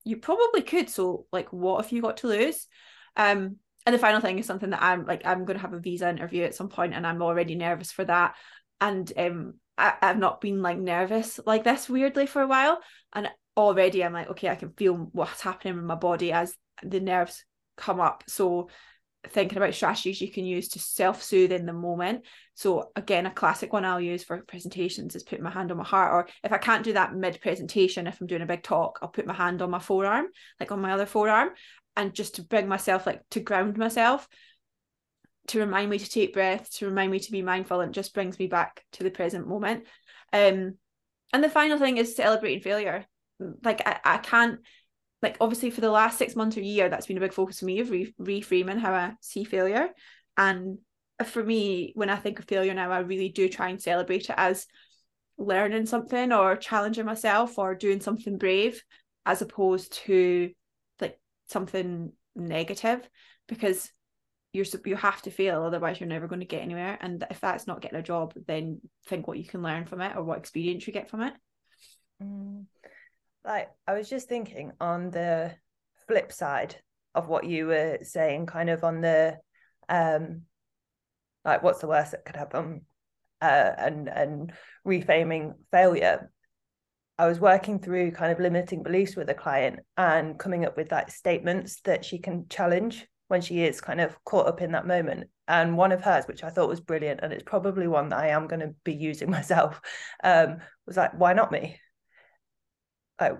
You 0.03 0.17
probably 0.17 0.63
could. 0.63 0.89
So 0.89 1.27
like 1.31 1.53
what 1.53 1.85
if 1.85 1.93
you 1.93 2.01
got 2.01 2.17
to 2.17 2.27
lose? 2.27 2.67
Um 3.15 3.57
and 3.85 3.93
the 3.95 3.99
final 3.99 4.21
thing 4.21 4.39
is 4.39 4.47
something 4.47 4.71
that 4.71 4.81
I'm 4.81 5.05
like 5.05 5.21
I'm 5.23 5.45
gonna 5.45 5.59
have 5.59 5.73
a 5.73 5.79
visa 5.79 6.09
interview 6.09 6.43
at 6.43 6.55
some 6.55 6.69
point 6.69 6.95
and 6.95 7.05
I'm 7.05 7.21
already 7.21 7.53
nervous 7.53 7.91
for 7.91 8.05
that. 8.05 8.35
And 8.79 9.11
um 9.15 9.53
I, 9.77 9.93
I've 10.01 10.17
not 10.17 10.41
been 10.41 10.61
like 10.63 10.79
nervous 10.79 11.39
like 11.45 11.63
this 11.63 11.87
weirdly 11.87 12.25
for 12.25 12.41
a 12.41 12.47
while. 12.47 12.79
And 13.13 13.29
already 13.61 14.03
I'm 14.03 14.13
like, 14.13 14.29
okay, 14.29 14.49
I 14.49 14.55
can 14.55 14.71
feel 14.71 14.95
what's 15.11 15.41
happening 15.41 15.77
in 15.77 15.85
my 15.85 15.95
body 15.95 16.31
as 16.31 16.55
the 16.83 16.99
nerves 16.99 17.45
come 17.77 17.99
up. 17.99 18.23
So 18.27 18.69
thinking 19.29 19.57
about 19.57 19.75
strategies 19.75 20.19
you 20.19 20.31
can 20.31 20.45
use 20.45 20.69
to 20.69 20.79
self-soothe 20.79 21.51
in 21.51 21.65
the 21.67 21.73
moment. 21.73 22.25
So 22.55 22.91
again, 22.95 23.27
a 23.27 23.31
classic 23.31 23.71
one 23.71 23.85
I'll 23.85 24.01
use 24.01 24.23
for 24.23 24.41
presentations 24.41 25.15
is 25.15 25.23
putting 25.23 25.43
my 25.43 25.51
hand 25.51 25.71
on 25.71 25.77
my 25.77 25.83
heart. 25.83 26.13
Or 26.13 26.29
if 26.43 26.51
I 26.51 26.57
can't 26.57 26.83
do 26.83 26.93
that 26.93 27.15
mid-presentation, 27.15 28.07
if 28.07 28.19
I'm 28.19 28.27
doing 28.27 28.41
a 28.41 28.47
big 28.47 28.63
talk, 28.63 28.97
I'll 29.01 29.09
put 29.09 29.27
my 29.27 29.33
hand 29.33 29.61
on 29.61 29.69
my 29.69 29.79
forearm, 29.79 30.27
like 30.59 30.71
on 30.71 30.81
my 30.81 30.93
other 30.93 31.05
forearm, 31.05 31.49
and 31.95 32.13
just 32.13 32.35
to 32.35 32.43
bring 32.43 32.67
myself 32.67 33.05
like 33.05 33.21
to 33.31 33.39
ground 33.41 33.77
myself, 33.77 34.27
to 35.47 35.59
remind 35.59 35.89
me 35.89 35.99
to 35.99 36.09
take 36.09 36.33
breath, 36.33 36.71
to 36.77 36.87
remind 36.87 37.11
me 37.11 37.19
to 37.19 37.31
be 37.31 37.41
mindful, 37.41 37.81
and 37.81 37.93
just 37.93 38.13
brings 38.13 38.39
me 38.39 38.47
back 38.47 38.83
to 38.93 39.03
the 39.03 39.11
present 39.11 39.47
moment. 39.47 39.85
Um, 40.33 40.77
and 41.33 41.43
the 41.43 41.49
final 41.49 41.77
thing 41.77 41.97
is 41.97 42.15
celebrating 42.15 42.61
failure. 42.61 43.05
Like 43.63 43.81
I, 43.87 43.99
I 44.03 44.17
can't 44.17 44.59
like 45.21 45.37
obviously 45.39 45.69
for 45.69 45.81
the 45.81 45.91
last 45.91 46.17
six 46.17 46.35
months 46.35 46.57
or 46.57 46.61
year 46.61 46.89
that's 46.89 47.05
been 47.05 47.17
a 47.17 47.21
big 47.21 47.33
focus 47.33 47.59
for 47.59 47.65
me 47.65 47.79
of 47.79 47.91
re- 47.91 48.13
reframing 48.19 48.79
how 48.79 48.93
i 48.93 49.13
see 49.21 49.43
failure. 49.43 49.89
And 50.37 50.79
for 51.25 51.43
me 51.43 51.91
when 51.95 52.09
i 52.09 52.15
think 52.15 52.39
of 52.39 52.45
failure 52.45 52.73
now 52.73 52.89
i 52.91 52.97
really 52.99 53.29
do 53.29 53.47
try 53.47 53.69
and 53.69 53.79
celebrate 53.79 54.27
it 54.27 54.35
as 54.37 54.65
learning 55.37 55.85
something 55.85 56.31
or 56.31 56.55
challenging 56.55 57.05
myself 57.05 57.59
or 57.59 57.75
doing 57.75 58.01
something 58.01 58.39
brave 58.39 58.83
as 59.27 59.43
opposed 59.43 59.93
to 59.93 60.49
like 60.99 61.19
something 61.47 62.11
negative 62.35 63.07
because 63.47 63.91
you're 64.51 64.65
you 64.85 64.95
have 64.95 65.21
to 65.21 65.29
fail 65.29 65.61
otherwise 65.61 65.99
you're 65.99 66.09
never 66.09 66.27
going 66.27 66.41
to 66.41 66.45
get 66.45 66.61
anywhere. 66.61 66.97
And 66.99 67.23
if 67.29 67.39
that's 67.39 67.67
not 67.67 67.81
getting 67.81 67.99
a 67.99 68.03
job 68.03 68.33
then 68.47 68.81
think 69.05 69.27
what 69.27 69.37
you 69.37 69.45
can 69.45 69.61
learn 69.61 69.85
from 69.85 70.01
it 70.01 70.15
or 70.17 70.23
what 70.23 70.39
experience 70.39 70.87
you 70.87 70.93
get 70.93 71.09
from 71.09 71.21
it. 71.21 71.33
Mm 72.21 72.65
like 73.45 73.69
I 73.87 73.93
was 73.93 74.09
just 74.09 74.27
thinking 74.27 74.71
on 74.79 75.11
the 75.11 75.55
flip 76.07 76.31
side 76.31 76.75
of 77.15 77.27
what 77.27 77.45
you 77.45 77.67
were 77.67 77.99
saying, 78.03 78.45
kind 78.45 78.69
of 78.69 78.83
on 78.83 79.01
the 79.01 79.37
um 79.89 80.43
like 81.43 81.63
what's 81.63 81.79
the 81.79 81.87
worst 81.87 82.11
that 82.11 82.23
could 82.23 82.35
happen 82.35 82.81
uh 83.41 83.71
and 83.77 84.07
and 84.07 84.53
reframing 84.85 85.53
failure. 85.71 86.31
I 87.17 87.27
was 87.27 87.39
working 87.39 87.79
through 87.79 88.11
kind 88.11 88.31
of 88.31 88.39
limiting 88.39 88.81
beliefs 88.83 89.15
with 89.15 89.29
a 89.29 89.35
client 89.35 89.79
and 89.95 90.39
coming 90.39 90.65
up 90.65 90.75
with 90.75 90.91
like 90.91 91.11
statements 91.11 91.81
that 91.81 92.03
she 92.03 92.17
can 92.17 92.47
challenge 92.49 93.05
when 93.27 93.41
she 93.41 93.63
is 93.63 93.79
kind 93.79 94.01
of 94.01 94.17
caught 94.25 94.47
up 94.47 94.61
in 94.61 94.71
that 94.71 94.87
moment. 94.87 95.29
And 95.47 95.77
one 95.77 95.91
of 95.91 96.01
hers, 96.01 96.25
which 96.25 96.43
I 96.43 96.49
thought 96.49 96.67
was 96.67 96.81
brilliant, 96.81 97.19
and 97.21 97.31
it's 97.31 97.43
probably 97.43 97.87
one 97.87 98.09
that 98.09 98.19
I 98.19 98.29
am 98.29 98.47
going 98.47 98.59
to 98.59 98.73
be 98.83 98.93
using 98.93 99.29
myself, 99.37 99.79
um, 100.23 100.57
was 100.85 100.97
like, 100.97 101.17
why 101.17 101.33
not 101.33 101.51
me? 101.51 101.79
Like 103.21 103.37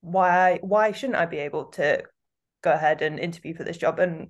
why 0.00 0.58
why 0.62 0.92
shouldn't 0.92 1.18
I 1.18 1.26
be 1.26 1.38
able 1.38 1.66
to 1.72 2.04
go 2.62 2.72
ahead 2.72 3.02
and 3.02 3.18
interview 3.18 3.54
for 3.54 3.64
this 3.64 3.78
job 3.78 3.98
and 3.98 4.28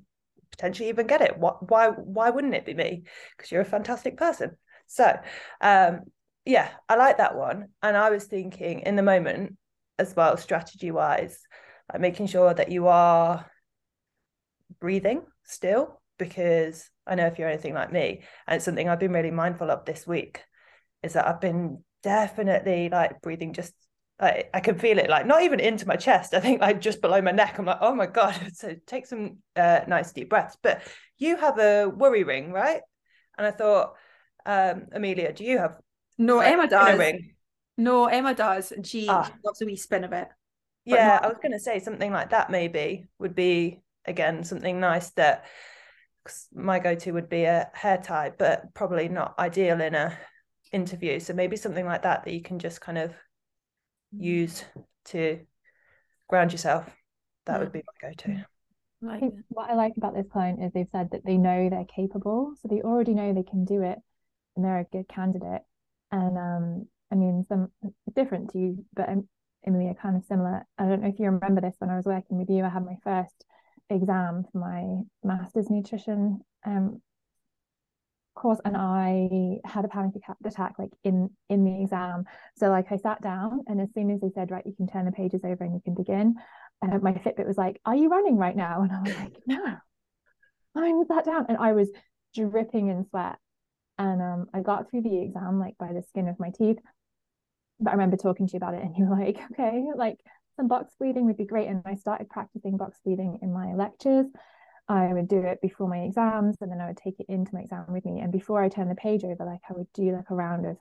potentially 0.50 0.88
even 0.88 1.06
get 1.06 1.20
it? 1.20 1.36
Why 1.38 1.88
why 1.88 2.30
wouldn't 2.30 2.54
it 2.54 2.64
be 2.64 2.74
me? 2.74 3.02
Because 3.36 3.52
you're 3.52 3.60
a 3.60 3.66
fantastic 3.66 4.16
person. 4.16 4.56
So 4.86 5.18
um 5.60 6.00
yeah, 6.44 6.70
I 6.88 6.96
like 6.96 7.18
that 7.18 7.36
one. 7.36 7.68
And 7.82 7.94
I 7.96 8.08
was 8.08 8.24
thinking 8.24 8.80
in 8.80 8.96
the 8.96 9.02
moment 9.02 9.56
as 9.98 10.16
well, 10.16 10.36
strategy 10.38 10.90
wise, 10.90 11.38
like 11.92 12.00
making 12.00 12.28
sure 12.28 12.54
that 12.54 12.70
you 12.70 12.86
are 12.86 13.44
breathing 14.80 15.22
still, 15.44 16.00
because 16.18 16.88
I 17.06 17.16
know 17.16 17.26
if 17.26 17.38
you're 17.38 17.48
anything 17.48 17.74
like 17.74 17.92
me, 17.92 18.22
and 18.46 18.56
it's 18.56 18.64
something 18.64 18.88
I've 18.88 19.00
been 19.00 19.12
really 19.12 19.30
mindful 19.30 19.70
of 19.70 19.84
this 19.84 20.06
week, 20.06 20.42
is 21.02 21.12
that 21.12 21.26
I've 21.26 21.40
been 21.40 21.84
definitely 22.02 22.88
like 22.88 23.20
breathing 23.20 23.52
just 23.52 23.74
I, 24.20 24.44
I 24.52 24.60
can 24.60 24.78
feel 24.78 24.98
it 24.98 25.08
like 25.08 25.26
not 25.26 25.42
even 25.42 25.60
into 25.60 25.86
my 25.86 25.94
chest 25.94 26.34
i 26.34 26.40
think 26.40 26.60
like 26.60 26.80
just 26.80 27.00
below 27.00 27.20
my 27.22 27.30
neck. 27.30 27.58
I'm 27.58 27.66
like 27.66 27.78
oh 27.80 27.94
my 27.94 28.06
god. 28.06 28.36
So 28.54 28.74
take 28.86 29.06
some 29.06 29.38
uh, 29.54 29.80
nice 29.86 30.12
deep 30.12 30.28
breaths. 30.30 30.56
But 30.60 30.82
you 31.18 31.36
have 31.36 31.58
a 31.58 31.88
worry 31.88 32.24
ring 32.24 32.52
right? 32.52 32.80
And 33.36 33.46
i 33.46 33.50
thought 33.50 33.94
um 34.46 34.86
amelia 34.92 35.32
do 35.32 35.44
you 35.44 35.58
have 35.58 35.76
no 36.16 36.36
like, 36.36 36.52
emma 36.52 36.68
does. 36.68 36.98
ring? 36.98 37.34
no 37.76 38.06
emma 38.06 38.34
does 38.34 38.72
and 38.72 38.86
she, 38.86 39.06
ah. 39.08 39.24
she 39.24 39.32
loves 39.44 39.62
a 39.62 39.66
wee 39.66 39.76
spin 39.76 40.04
of 40.04 40.12
it 40.12 40.28
yeah 40.84 41.06
not- 41.08 41.24
i 41.24 41.28
was 41.28 41.38
going 41.42 41.52
to 41.52 41.60
say 41.60 41.78
something 41.78 42.12
like 42.12 42.30
that 42.30 42.50
maybe 42.50 43.06
would 43.18 43.34
be 43.34 43.80
again 44.06 44.42
something 44.42 44.80
nice 44.80 45.10
that 45.10 45.44
my 46.54 46.78
go-to 46.78 47.12
would 47.12 47.28
be 47.28 47.44
a 47.44 47.70
hair 47.74 47.98
tie 47.98 48.32
but 48.36 48.74
probably 48.74 49.08
not 49.08 49.38
ideal 49.38 49.80
in 49.80 49.94
a 49.94 50.18
interview. 50.72 51.20
So 51.20 51.34
maybe 51.34 51.56
something 51.56 51.86
like 51.86 52.02
that 52.02 52.24
that 52.24 52.32
you 52.32 52.42
can 52.42 52.58
just 52.58 52.80
kind 52.80 52.98
of 52.98 53.14
use 54.12 54.64
to 55.06 55.40
ground 56.28 56.52
yourself, 56.52 56.88
that 57.46 57.54
yeah. 57.54 57.58
would 57.58 57.72
be 57.72 57.82
my 57.86 58.08
go-to. 58.08 58.46
I 59.08 59.20
think 59.20 59.34
what 59.48 59.70
I 59.70 59.74
like 59.74 59.96
about 59.96 60.14
this 60.14 60.26
client 60.30 60.62
is 60.62 60.72
they've 60.72 60.86
said 60.90 61.10
that 61.12 61.24
they 61.24 61.36
know 61.36 61.68
they're 61.68 61.84
capable, 61.84 62.52
so 62.60 62.68
they 62.68 62.82
already 62.82 63.14
know 63.14 63.32
they 63.32 63.44
can 63.44 63.64
do 63.64 63.82
it, 63.82 63.98
and 64.56 64.64
they're 64.64 64.80
a 64.80 64.84
good 64.84 65.08
candidate. 65.08 65.62
And 66.10 66.36
um, 66.36 66.88
I 67.12 67.14
mean, 67.14 67.44
some 67.48 67.68
different 68.14 68.50
to 68.52 68.58
you, 68.58 68.84
but 68.94 69.08
um, 69.08 69.28
Emily 69.66 69.86
are 69.88 69.94
kind 69.94 70.16
of 70.16 70.24
similar. 70.24 70.66
I 70.78 70.86
don't 70.86 71.02
know 71.02 71.08
if 71.08 71.18
you 71.18 71.26
remember 71.26 71.60
this 71.60 71.76
when 71.78 71.90
I 71.90 71.96
was 71.96 72.06
working 72.06 72.38
with 72.38 72.50
you. 72.50 72.64
I 72.64 72.68
had 72.68 72.84
my 72.84 72.96
first 73.04 73.44
exam 73.90 74.44
for 74.52 74.58
my 74.58 75.02
master's 75.24 75.70
nutrition 75.70 76.40
um 76.66 77.00
course 78.38 78.60
and 78.64 78.76
I 78.76 79.58
had 79.64 79.84
a 79.84 79.88
panic 79.88 80.14
attack 80.44 80.74
like 80.78 80.90
in 81.04 81.30
in 81.48 81.64
the 81.64 81.82
exam. 81.82 82.24
So 82.56 82.70
like 82.70 82.90
I 82.90 82.96
sat 82.96 83.20
down 83.20 83.64
and 83.66 83.80
as 83.80 83.88
soon 83.94 84.10
as 84.10 84.20
they 84.20 84.30
said 84.34 84.50
right 84.50 84.64
you 84.64 84.74
can 84.74 84.86
turn 84.86 85.04
the 85.04 85.12
pages 85.12 85.42
over 85.44 85.64
and 85.64 85.74
you 85.74 85.80
can 85.84 85.94
begin 85.94 86.36
uh, 86.80 86.98
my 87.02 87.12
Fitbit 87.12 87.46
was 87.46 87.58
like 87.58 87.80
are 87.84 87.96
you 87.96 88.08
running 88.08 88.36
right 88.36 88.56
now? 88.56 88.82
And 88.82 88.92
I 88.92 89.00
was 89.02 89.16
like 89.16 89.36
no. 89.46 89.76
I'm 90.74 91.04
sat 91.06 91.24
down 91.24 91.46
and 91.48 91.58
I 91.58 91.72
was 91.72 91.90
dripping 92.34 92.88
in 92.88 93.06
sweat. 93.10 93.36
And 93.98 94.22
um 94.22 94.46
I 94.54 94.60
got 94.60 94.90
through 94.90 95.02
the 95.02 95.22
exam 95.22 95.58
like 95.58 95.76
by 95.78 95.92
the 95.92 96.02
skin 96.02 96.28
of 96.28 96.38
my 96.38 96.50
teeth. 96.50 96.78
But 97.80 97.90
I 97.90 97.92
remember 97.94 98.16
talking 98.16 98.46
to 98.46 98.52
you 98.52 98.58
about 98.58 98.74
it 98.74 98.82
and 98.82 98.96
you 98.96 99.06
were 99.06 99.16
like 99.16 99.38
okay 99.52 99.84
like 99.96 100.18
some 100.56 100.68
box 100.68 100.94
breathing 100.98 101.26
would 101.26 101.36
be 101.36 101.44
great. 101.44 101.68
And 101.68 101.82
I 101.84 101.96
started 101.96 102.28
practicing 102.28 102.76
box 102.76 102.98
breathing 103.04 103.38
in 103.42 103.52
my 103.52 103.74
lectures 103.74 104.26
I 104.88 105.12
would 105.12 105.28
do 105.28 105.38
it 105.42 105.60
before 105.60 105.88
my 105.88 105.98
exams 105.98 106.56
and 106.60 106.70
then 106.70 106.80
I 106.80 106.86
would 106.86 106.96
take 106.96 107.20
it 107.20 107.26
into 107.28 107.54
my 107.54 107.60
exam 107.60 107.86
with 107.88 108.04
me. 108.04 108.20
And 108.20 108.32
before 108.32 108.62
I 108.62 108.68
turn 108.68 108.88
the 108.88 108.94
page 108.94 109.24
over, 109.24 109.44
like 109.44 109.60
I 109.68 109.74
would 109.74 109.92
do 109.92 110.12
like 110.12 110.30
a 110.30 110.34
round 110.34 110.66
of 110.66 110.76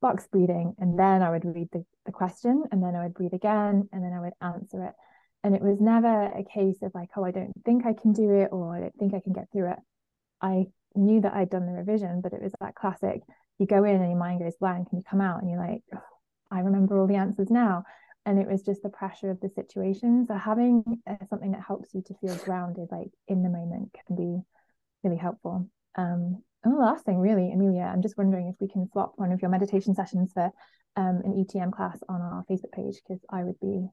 box 0.00 0.26
breathing 0.28 0.74
and 0.78 0.98
then 0.98 1.22
I 1.22 1.30
would 1.30 1.44
read 1.44 1.68
the, 1.72 1.84
the 2.06 2.12
question 2.12 2.64
and 2.70 2.82
then 2.82 2.94
I 2.94 3.02
would 3.02 3.14
breathe 3.14 3.34
again 3.34 3.88
and 3.92 4.04
then 4.04 4.12
I 4.12 4.20
would 4.20 4.32
answer 4.40 4.84
it. 4.84 4.94
And 5.42 5.54
it 5.54 5.62
was 5.62 5.80
never 5.80 6.24
a 6.26 6.44
case 6.44 6.82
of 6.82 6.92
like, 6.94 7.08
oh, 7.16 7.24
I 7.24 7.30
don't 7.32 7.52
think 7.64 7.86
I 7.86 7.94
can 7.94 8.12
do 8.12 8.30
it 8.30 8.50
or 8.52 8.76
I 8.76 8.80
don't 8.80 8.96
think 8.96 9.14
I 9.14 9.20
can 9.20 9.32
get 9.32 9.50
through 9.50 9.72
it. 9.72 9.78
I 10.40 10.66
knew 10.94 11.20
that 11.22 11.34
I'd 11.34 11.50
done 11.50 11.66
the 11.66 11.72
revision, 11.72 12.20
but 12.20 12.32
it 12.32 12.42
was 12.42 12.52
that 12.60 12.74
classic 12.74 13.22
you 13.60 13.66
go 13.66 13.84
in 13.84 13.96
and 13.96 14.10
your 14.10 14.18
mind 14.18 14.40
goes 14.40 14.56
blank 14.58 14.88
and 14.90 15.00
you 15.00 15.04
come 15.08 15.20
out 15.20 15.42
and 15.42 15.50
you're 15.50 15.60
like, 15.60 15.82
oh, 15.94 16.00
I 16.50 16.60
remember 16.60 16.98
all 16.98 17.06
the 17.06 17.16
answers 17.16 17.50
now 17.50 17.84
and 18.26 18.38
it 18.38 18.46
was 18.46 18.62
just 18.62 18.82
the 18.82 18.88
pressure 18.88 19.30
of 19.30 19.40
the 19.40 19.48
situation. 19.48 20.26
So 20.26 20.34
having 20.34 21.02
uh, 21.08 21.24
something 21.28 21.52
that 21.52 21.62
helps 21.66 21.94
you 21.94 22.02
to 22.06 22.14
feel 22.20 22.36
grounded 22.36 22.88
like 22.90 23.10
in 23.28 23.42
the 23.42 23.48
moment 23.48 23.94
can 24.06 24.16
be 24.16 24.40
really 25.02 25.16
helpful. 25.16 25.68
Um 25.96 26.42
and 26.62 26.74
the 26.74 26.78
last 26.78 27.06
thing 27.06 27.18
really 27.18 27.50
amelia 27.52 27.80
i'm 27.82 28.02
just 28.02 28.18
wondering 28.18 28.48
if 28.48 28.54
we 28.60 28.68
can 28.68 28.86
swap 28.90 29.14
one 29.16 29.32
of 29.32 29.40
your 29.40 29.50
meditation 29.50 29.94
sessions 29.94 30.30
for 30.32 30.52
um, 30.96 31.22
an 31.24 31.44
etm 31.44 31.72
class 31.72 31.98
on 32.06 32.20
our 32.20 32.44
facebook 32.50 32.72
page 32.72 32.96
because 33.02 33.24
i 33.30 33.42
would 33.42 33.58
be 33.60 33.88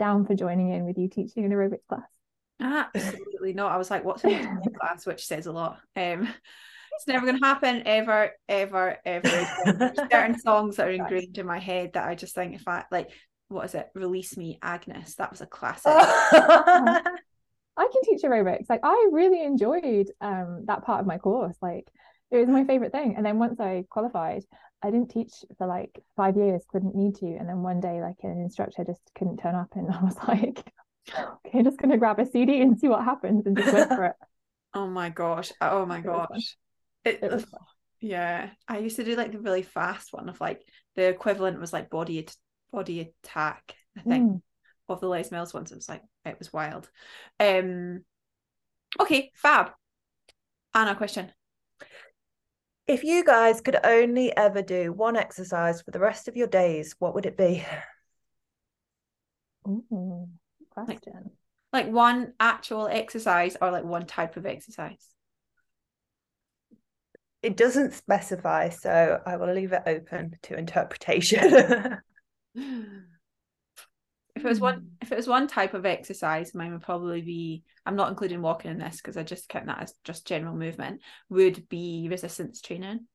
down 0.00 0.26
for 0.26 0.34
joining 0.34 0.72
in 0.72 0.84
with 0.84 0.98
you 0.98 1.08
teaching 1.08 1.44
an 1.44 1.52
aerobics 1.52 1.86
class. 1.88 2.08
Absolutely 2.60 3.52
not. 3.52 3.70
I 3.70 3.76
was 3.76 3.90
like 3.90 4.04
what's 4.04 4.24
an 4.24 4.30
etm 4.30 4.74
class? 4.80 5.06
Which 5.06 5.24
says 5.24 5.46
a 5.46 5.52
lot. 5.52 5.78
Um 5.94 6.28
it's 6.96 7.06
never 7.06 7.24
going 7.24 7.38
to 7.38 7.46
happen 7.46 7.82
ever 7.86 8.32
ever 8.48 8.98
ever 9.06 9.46
certain 10.10 10.38
songs 10.38 10.76
that 10.76 10.88
are 10.88 10.90
ingrained 10.92 11.38
in 11.38 11.46
my 11.46 11.58
head 11.58 11.92
that 11.94 12.06
i 12.06 12.16
just 12.16 12.34
think 12.34 12.54
if 12.54 12.66
i 12.66 12.84
like 12.90 13.10
what 13.50 13.64
is 13.66 13.74
it? 13.74 13.90
Release 13.94 14.36
Me, 14.36 14.58
Agnes. 14.62 15.16
That 15.16 15.30
was 15.30 15.40
a 15.40 15.46
classic. 15.46 15.92
I 15.92 17.02
can 17.76 18.02
teach 18.04 18.22
aerobics. 18.22 18.68
Like 18.68 18.80
I 18.82 19.08
really 19.12 19.42
enjoyed 19.42 20.10
um 20.20 20.64
that 20.66 20.84
part 20.84 21.00
of 21.00 21.06
my 21.06 21.18
course. 21.18 21.56
Like 21.60 21.88
it 22.30 22.36
was 22.38 22.48
my 22.48 22.64
favorite 22.64 22.92
thing. 22.92 23.14
And 23.16 23.26
then 23.26 23.38
once 23.38 23.58
I 23.58 23.84
qualified, 23.90 24.44
I 24.82 24.90
didn't 24.90 25.10
teach 25.10 25.32
for 25.58 25.66
like 25.66 26.00
five 26.16 26.36
years, 26.36 26.62
couldn't 26.70 26.94
need 26.94 27.16
to. 27.16 27.26
And 27.26 27.48
then 27.48 27.62
one 27.62 27.80
day, 27.80 28.00
like 28.00 28.16
an 28.22 28.40
instructor 28.40 28.84
just 28.84 29.02
couldn't 29.16 29.38
turn 29.38 29.54
up, 29.54 29.68
and 29.74 29.90
I 29.94 30.02
was 30.02 30.16
like, 30.26 30.62
okay, 31.46 31.62
just 31.62 31.78
gonna 31.78 31.98
grab 31.98 32.18
a 32.18 32.26
CD 32.26 32.62
and 32.62 32.78
see 32.78 32.88
what 32.88 33.04
happens, 33.04 33.46
and 33.46 33.56
just 33.56 33.72
went 33.72 33.90
for 33.90 34.06
it. 34.06 34.16
Oh 34.72 34.86
my 34.86 35.08
gosh! 35.08 35.50
Oh 35.60 35.84
my 35.84 36.00
gosh! 36.00 36.56
It, 37.04 37.18
it 37.24 37.44
yeah, 38.00 38.50
I 38.68 38.78
used 38.78 38.94
to 38.96 39.04
do 39.04 39.16
like 39.16 39.32
the 39.32 39.40
really 39.40 39.64
fast 39.64 40.12
one 40.12 40.28
of 40.28 40.40
like 40.40 40.62
the 40.94 41.08
equivalent 41.08 41.58
was 41.58 41.72
like 41.72 41.90
body 41.90 42.28
body 42.72 43.00
attack 43.00 43.74
i 43.96 44.00
think 44.00 44.30
mm. 44.30 44.42
of 44.88 45.00
the 45.00 45.08
les 45.08 45.30
mills 45.30 45.54
ones 45.54 45.72
it 45.72 45.76
was 45.76 45.88
like 45.88 46.02
it 46.24 46.38
was 46.38 46.52
wild 46.52 46.90
um 47.38 48.02
okay 49.00 49.30
fab 49.34 49.70
anna 50.74 50.94
question 50.94 51.30
if 52.86 53.04
you 53.04 53.24
guys 53.24 53.60
could 53.60 53.78
only 53.84 54.36
ever 54.36 54.62
do 54.62 54.92
one 54.92 55.16
exercise 55.16 55.80
for 55.80 55.92
the 55.92 56.00
rest 56.00 56.28
of 56.28 56.36
your 56.36 56.48
days 56.48 56.96
what 56.98 57.14
would 57.14 57.26
it 57.26 57.36
be 57.36 57.64
Ooh, 59.66 60.28
question 60.70 61.30
Like 61.72 61.88
one 61.88 62.32
actual 62.40 62.88
exercise 62.88 63.56
or 63.60 63.70
like 63.70 63.84
one 63.84 64.06
type 64.06 64.36
of 64.36 64.46
exercise? 64.46 65.06
It 67.42 67.56
doesn't 67.56 67.94
specify, 67.94 68.68
so 68.68 69.20
I 69.24 69.36
will 69.36 69.52
leave 69.54 69.72
it 69.72 69.82
open 69.86 70.36
to 70.42 70.58
interpretation. 70.58 71.98
if 72.54 74.44
it 74.44 74.48
was 74.48 74.60
one 74.60 74.90
if 75.00 75.12
it 75.12 75.16
was 75.16 75.28
one 75.28 75.46
type 75.46 75.74
of 75.74 75.86
exercise 75.86 76.54
mine 76.54 76.72
would 76.72 76.82
probably 76.82 77.20
be 77.20 77.62
i'm 77.84 77.96
not 77.96 78.08
including 78.08 78.42
walking 78.42 78.70
in 78.70 78.78
this 78.78 78.96
because 78.96 79.16
i 79.16 79.22
just 79.22 79.48
count 79.48 79.66
that 79.66 79.82
as 79.82 79.94
just 80.04 80.26
general 80.26 80.54
movement 80.54 81.00
would 81.28 81.68
be 81.68 82.08
resistance 82.10 82.60
training. 82.60 83.06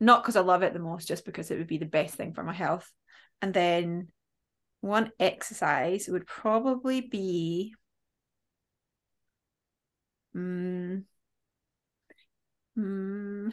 Not 0.00 0.22
because 0.22 0.36
i 0.36 0.40
love 0.40 0.62
it 0.62 0.72
the 0.72 0.78
most 0.80 1.08
just 1.08 1.24
because 1.24 1.50
it 1.50 1.58
would 1.58 1.66
be 1.66 1.78
the 1.78 1.86
best 1.86 2.14
thing 2.14 2.32
for 2.34 2.42
my 2.42 2.52
health. 2.52 2.90
And 3.40 3.54
then 3.54 4.08
one 4.80 5.12
exercise 5.18 6.08
would 6.08 6.26
probably 6.26 7.00
be 7.00 7.74
mm, 10.34 11.04
mm, 12.76 13.50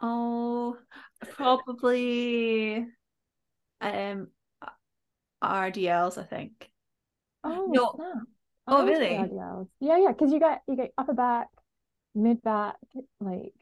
oh 0.00 0.76
probably 1.30 2.86
um 3.82 4.28
RDLs, 5.42 6.18
I 6.18 6.24
think. 6.24 6.70
Oh 7.44 7.66
No. 7.68 7.92
snap. 7.96 8.22
Oh, 8.68 8.82
I 8.82 8.88
really? 8.88 9.16
RDLs. 9.16 9.68
Yeah, 9.80 9.98
yeah, 9.98 10.08
because 10.08 10.32
you 10.32 10.38
get 10.38 10.62
you 10.68 10.76
get 10.76 10.92
upper 10.96 11.14
back, 11.14 11.48
mid 12.14 12.42
back, 12.42 12.76
like 13.20 13.52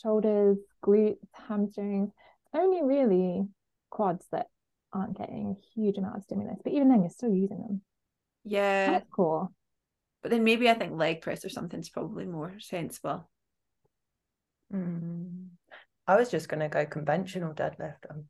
shoulders, 0.00 0.58
glutes, 0.82 1.18
hamstrings. 1.32 2.10
Only 2.52 2.82
really 2.82 3.48
quads 3.90 4.26
that 4.32 4.46
aren't 4.92 5.18
getting 5.18 5.56
a 5.56 5.80
huge 5.80 5.98
amount 5.98 6.16
of 6.16 6.22
stimulus, 6.22 6.60
but 6.62 6.72
even 6.72 6.88
then 6.88 7.02
you're 7.02 7.10
still 7.10 7.32
using 7.32 7.58
them. 7.58 7.82
Yeah. 8.44 8.92
That's 8.92 9.10
cool. 9.10 9.52
But 10.22 10.30
then 10.30 10.44
maybe 10.44 10.70
I 10.70 10.74
think 10.74 10.92
leg 10.92 11.20
press 11.20 11.44
or 11.44 11.50
something's 11.50 11.90
probably 11.90 12.24
more 12.24 12.54
sensible. 12.58 13.28
Mm. 14.72 15.48
I 16.06 16.16
was 16.16 16.30
just 16.30 16.48
going 16.48 16.60
to 16.60 16.68
go 16.68 16.86
conventional 16.86 17.52
deadlift. 17.52 18.10
Um, 18.10 18.24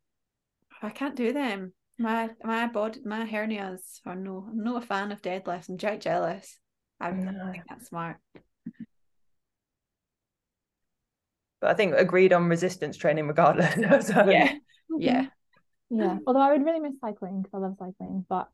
I 0.85 0.91
can't 0.91 1.17
do 1.17 1.33
them. 1.33 1.73
My 1.99 2.31
my 2.43 2.67
body 2.67 3.00
my 3.05 3.25
hernias 3.26 4.00
are 4.05 4.17
no 4.17 4.47
I'm 4.49 4.62
not 4.64 4.83
a 4.83 4.87
fan 4.87 5.12
of 5.12 5.23
deadlifts. 5.23 5.69
I'm 5.69 5.79
jack 5.79 6.00
jealous. 6.00 6.59
I 7.00 7.11
don't 7.11 7.25
No. 7.25 7.50
think 7.53 7.64
that's 7.69 7.88
smart. 7.88 8.17
but 11.61 11.71
I 11.71 11.75
think 11.75 11.95
agreed 11.97 12.33
on 12.33 12.49
resistance 12.49 12.97
training 12.97 13.26
regardless. 13.26 13.75
So- 14.07 14.29
Yeah. 14.29 14.55
Yeah. 14.99 15.26
Yeah. 15.91 16.19
Although 16.26 16.41
I 16.41 16.53
would 16.53 16.64
really 16.64 16.81
miss 16.81 16.99
cycling 17.00 17.43
because 17.43 17.55
I 17.55 17.59
love 17.59 17.76
cycling. 17.79 18.26
But 18.29 18.49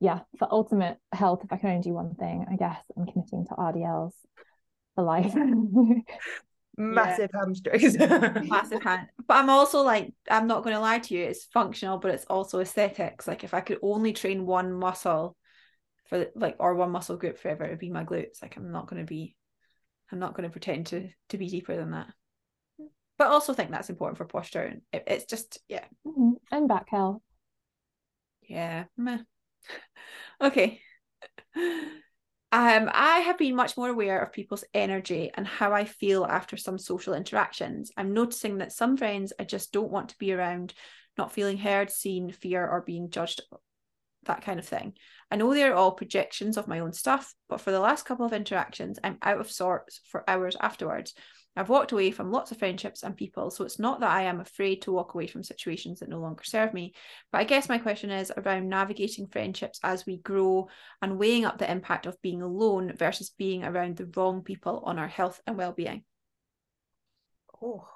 yeah, 0.00 0.20
for 0.38 0.46
ultimate 0.50 0.98
health, 1.12 1.40
if 1.44 1.52
I 1.52 1.56
can 1.56 1.70
only 1.70 1.82
do 1.82 1.94
one 1.94 2.14
thing, 2.14 2.46
I 2.50 2.56
guess 2.56 2.78
I'm 2.96 3.06
committing 3.06 3.46
to 3.46 3.54
RDLs 3.54 4.12
for 4.94 5.02
life. 5.04 5.34
Massive 6.76 7.30
hamstrings. 7.32 7.96
Massive 7.98 8.82
hand. 8.82 9.08
But 9.26 9.36
I'm 9.36 9.50
also 9.50 9.82
like, 9.82 10.12
I'm 10.30 10.46
not 10.46 10.62
going 10.64 10.74
to 10.74 10.80
lie 10.80 10.98
to 10.98 11.14
you, 11.14 11.24
it's 11.24 11.44
functional, 11.44 11.98
but 11.98 12.10
it's 12.12 12.24
also 12.26 12.60
aesthetics. 12.60 13.26
Like 13.28 13.44
if 13.44 13.54
I 13.54 13.60
could 13.60 13.78
only 13.82 14.12
train 14.12 14.46
one 14.46 14.72
muscle 14.72 15.36
for 16.08 16.26
like 16.34 16.56
or 16.58 16.74
one 16.74 16.90
muscle 16.90 17.16
group 17.16 17.38
forever, 17.38 17.64
it'd 17.64 17.78
be 17.78 17.90
my 17.90 18.04
glutes. 18.04 18.42
Like 18.42 18.56
I'm 18.56 18.72
not 18.72 18.88
going 18.88 19.00
to 19.00 19.06
be 19.06 19.36
I'm 20.10 20.18
not 20.18 20.34
going 20.34 20.48
to 20.48 20.52
pretend 20.52 20.86
to 20.88 21.08
to 21.30 21.38
be 21.38 21.48
deeper 21.48 21.76
than 21.76 21.92
that. 21.92 22.08
But 23.16 23.28
also 23.28 23.54
think 23.54 23.70
that's 23.70 23.90
important 23.90 24.18
for 24.18 24.24
posture. 24.24 24.62
And 24.62 24.82
it, 24.92 25.04
it's 25.06 25.24
just, 25.24 25.60
yeah, 25.68 25.84
Mhm. 26.06 26.34
And 26.50 26.68
back 26.68 26.88
health. 26.90 27.22
Yeah. 28.42 28.84
Meh. 28.96 29.18
Okay. 30.40 30.80
Um, 32.54 32.88
I 32.94 33.18
have 33.18 33.36
been 33.36 33.56
much 33.56 33.76
more 33.76 33.88
aware 33.88 34.20
of 34.20 34.32
people's 34.32 34.62
energy 34.72 35.28
and 35.34 35.44
how 35.44 35.72
I 35.72 35.84
feel 35.86 36.24
after 36.24 36.56
some 36.56 36.78
social 36.78 37.12
interactions. 37.12 37.90
I'm 37.96 38.14
noticing 38.14 38.58
that 38.58 38.70
some 38.70 38.96
friends 38.96 39.32
I 39.40 39.42
just 39.42 39.72
don't 39.72 39.90
want 39.90 40.10
to 40.10 40.18
be 40.18 40.32
around, 40.32 40.72
not 41.18 41.32
feeling 41.32 41.58
heard, 41.58 41.90
seen, 41.90 42.30
fear, 42.30 42.64
or 42.64 42.82
being 42.82 43.10
judged, 43.10 43.42
that 44.26 44.42
kind 44.42 44.60
of 44.60 44.68
thing. 44.68 44.92
I 45.32 45.34
know 45.34 45.52
they're 45.52 45.74
all 45.74 45.90
projections 45.90 46.56
of 46.56 46.68
my 46.68 46.78
own 46.78 46.92
stuff, 46.92 47.34
but 47.48 47.60
for 47.60 47.72
the 47.72 47.80
last 47.80 48.04
couple 48.04 48.24
of 48.24 48.32
interactions, 48.32 49.00
I'm 49.02 49.18
out 49.20 49.40
of 49.40 49.50
sorts 49.50 50.00
for 50.08 50.22
hours 50.30 50.56
afterwards. 50.60 51.12
I've 51.56 51.68
walked 51.68 51.92
away 51.92 52.10
from 52.10 52.32
lots 52.32 52.50
of 52.50 52.58
friendships 52.58 53.02
and 53.02 53.16
people, 53.16 53.50
so 53.50 53.64
it's 53.64 53.78
not 53.78 54.00
that 54.00 54.10
I 54.10 54.22
am 54.22 54.40
afraid 54.40 54.82
to 54.82 54.92
walk 54.92 55.14
away 55.14 55.28
from 55.28 55.44
situations 55.44 56.00
that 56.00 56.08
no 56.08 56.18
longer 56.18 56.42
serve 56.42 56.74
me. 56.74 56.94
But 57.30 57.42
I 57.42 57.44
guess 57.44 57.68
my 57.68 57.78
question 57.78 58.10
is 58.10 58.32
around 58.36 58.68
navigating 58.68 59.28
friendships 59.28 59.78
as 59.82 60.04
we 60.04 60.16
grow 60.18 60.68
and 61.00 61.18
weighing 61.18 61.44
up 61.44 61.58
the 61.58 61.70
impact 61.70 62.06
of 62.06 62.20
being 62.22 62.42
alone 62.42 62.92
versus 62.96 63.30
being 63.30 63.64
around 63.64 63.96
the 63.96 64.10
wrong 64.16 64.42
people 64.42 64.82
on 64.84 64.98
our 64.98 65.08
health 65.08 65.40
and 65.46 65.56
well-being. 65.56 66.02
Oh. 67.62 67.88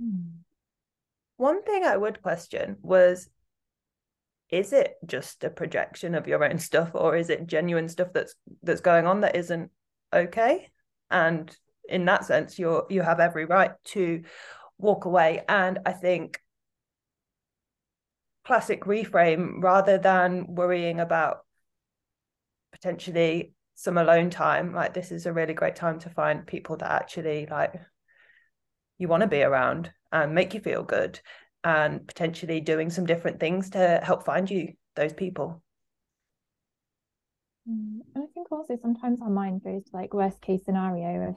Hmm. 0.00 0.42
One 1.36 1.62
thing 1.62 1.84
I 1.84 1.96
would 1.96 2.22
question 2.22 2.76
was 2.82 3.28
is 4.50 4.72
it 4.72 4.94
just 5.06 5.42
a 5.42 5.50
projection 5.50 6.14
of 6.14 6.28
your 6.28 6.44
own 6.44 6.58
stuff 6.58 6.90
or 6.94 7.16
is 7.16 7.30
it 7.30 7.46
genuine 7.46 7.88
stuff 7.88 8.12
that's 8.12 8.34
that's 8.62 8.80
going 8.80 9.06
on 9.06 9.22
that 9.22 9.36
isn't 9.36 9.70
okay? 10.12 10.68
And 11.10 11.56
in 11.88 12.04
that 12.06 12.24
sense 12.24 12.58
you're 12.58 12.86
you 12.88 13.02
have 13.02 13.20
every 13.20 13.44
right 13.44 13.72
to 13.84 14.22
walk 14.78 15.04
away. 15.04 15.42
And 15.48 15.78
I 15.86 15.92
think 15.92 16.40
classic 18.44 18.84
reframe 18.84 19.62
rather 19.62 19.98
than 19.98 20.54
worrying 20.54 21.00
about 21.00 21.44
potentially 22.72 23.52
some 23.74 23.98
alone 23.98 24.30
time 24.30 24.74
like 24.74 24.94
this 24.94 25.10
is 25.10 25.26
a 25.26 25.32
really 25.32 25.54
great 25.54 25.74
time 25.74 25.98
to 25.98 26.10
find 26.10 26.46
people 26.46 26.76
that 26.76 26.90
actually 26.90 27.46
like 27.46 27.74
you 28.98 29.08
want 29.08 29.22
to 29.22 29.26
be 29.26 29.42
around 29.42 29.90
and 30.12 30.34
make 30.34 30.54
you 30.54 30.60
feel 30.60 30.82
good 30.82 31.18
and 31.64 32.06
potentially 32.06 32.60
doing 32.60 32.90
some 32.90 33.06
different 33.06 33.40
things 33.40 33.70
to 33.70 34.00
help 34.02 34.24
find 34.24 34.50
you 34.50 34.74
those 34.94 35.12
people. 35.12 35.62
Mm, 37.68 38.00
And 38.14 38.24
I 38.24 38.26
think 38.34 38.52
also 38.52 38.76
sometimes 38.80 39.20
our 39.22 39.30
mind 39.30 39.64
goes 39.64 39.84
to 39.84 39.96
like 39.96 40.12
worst 40.14 40.40
case 40.42 40.64
scenario 40.64 41.36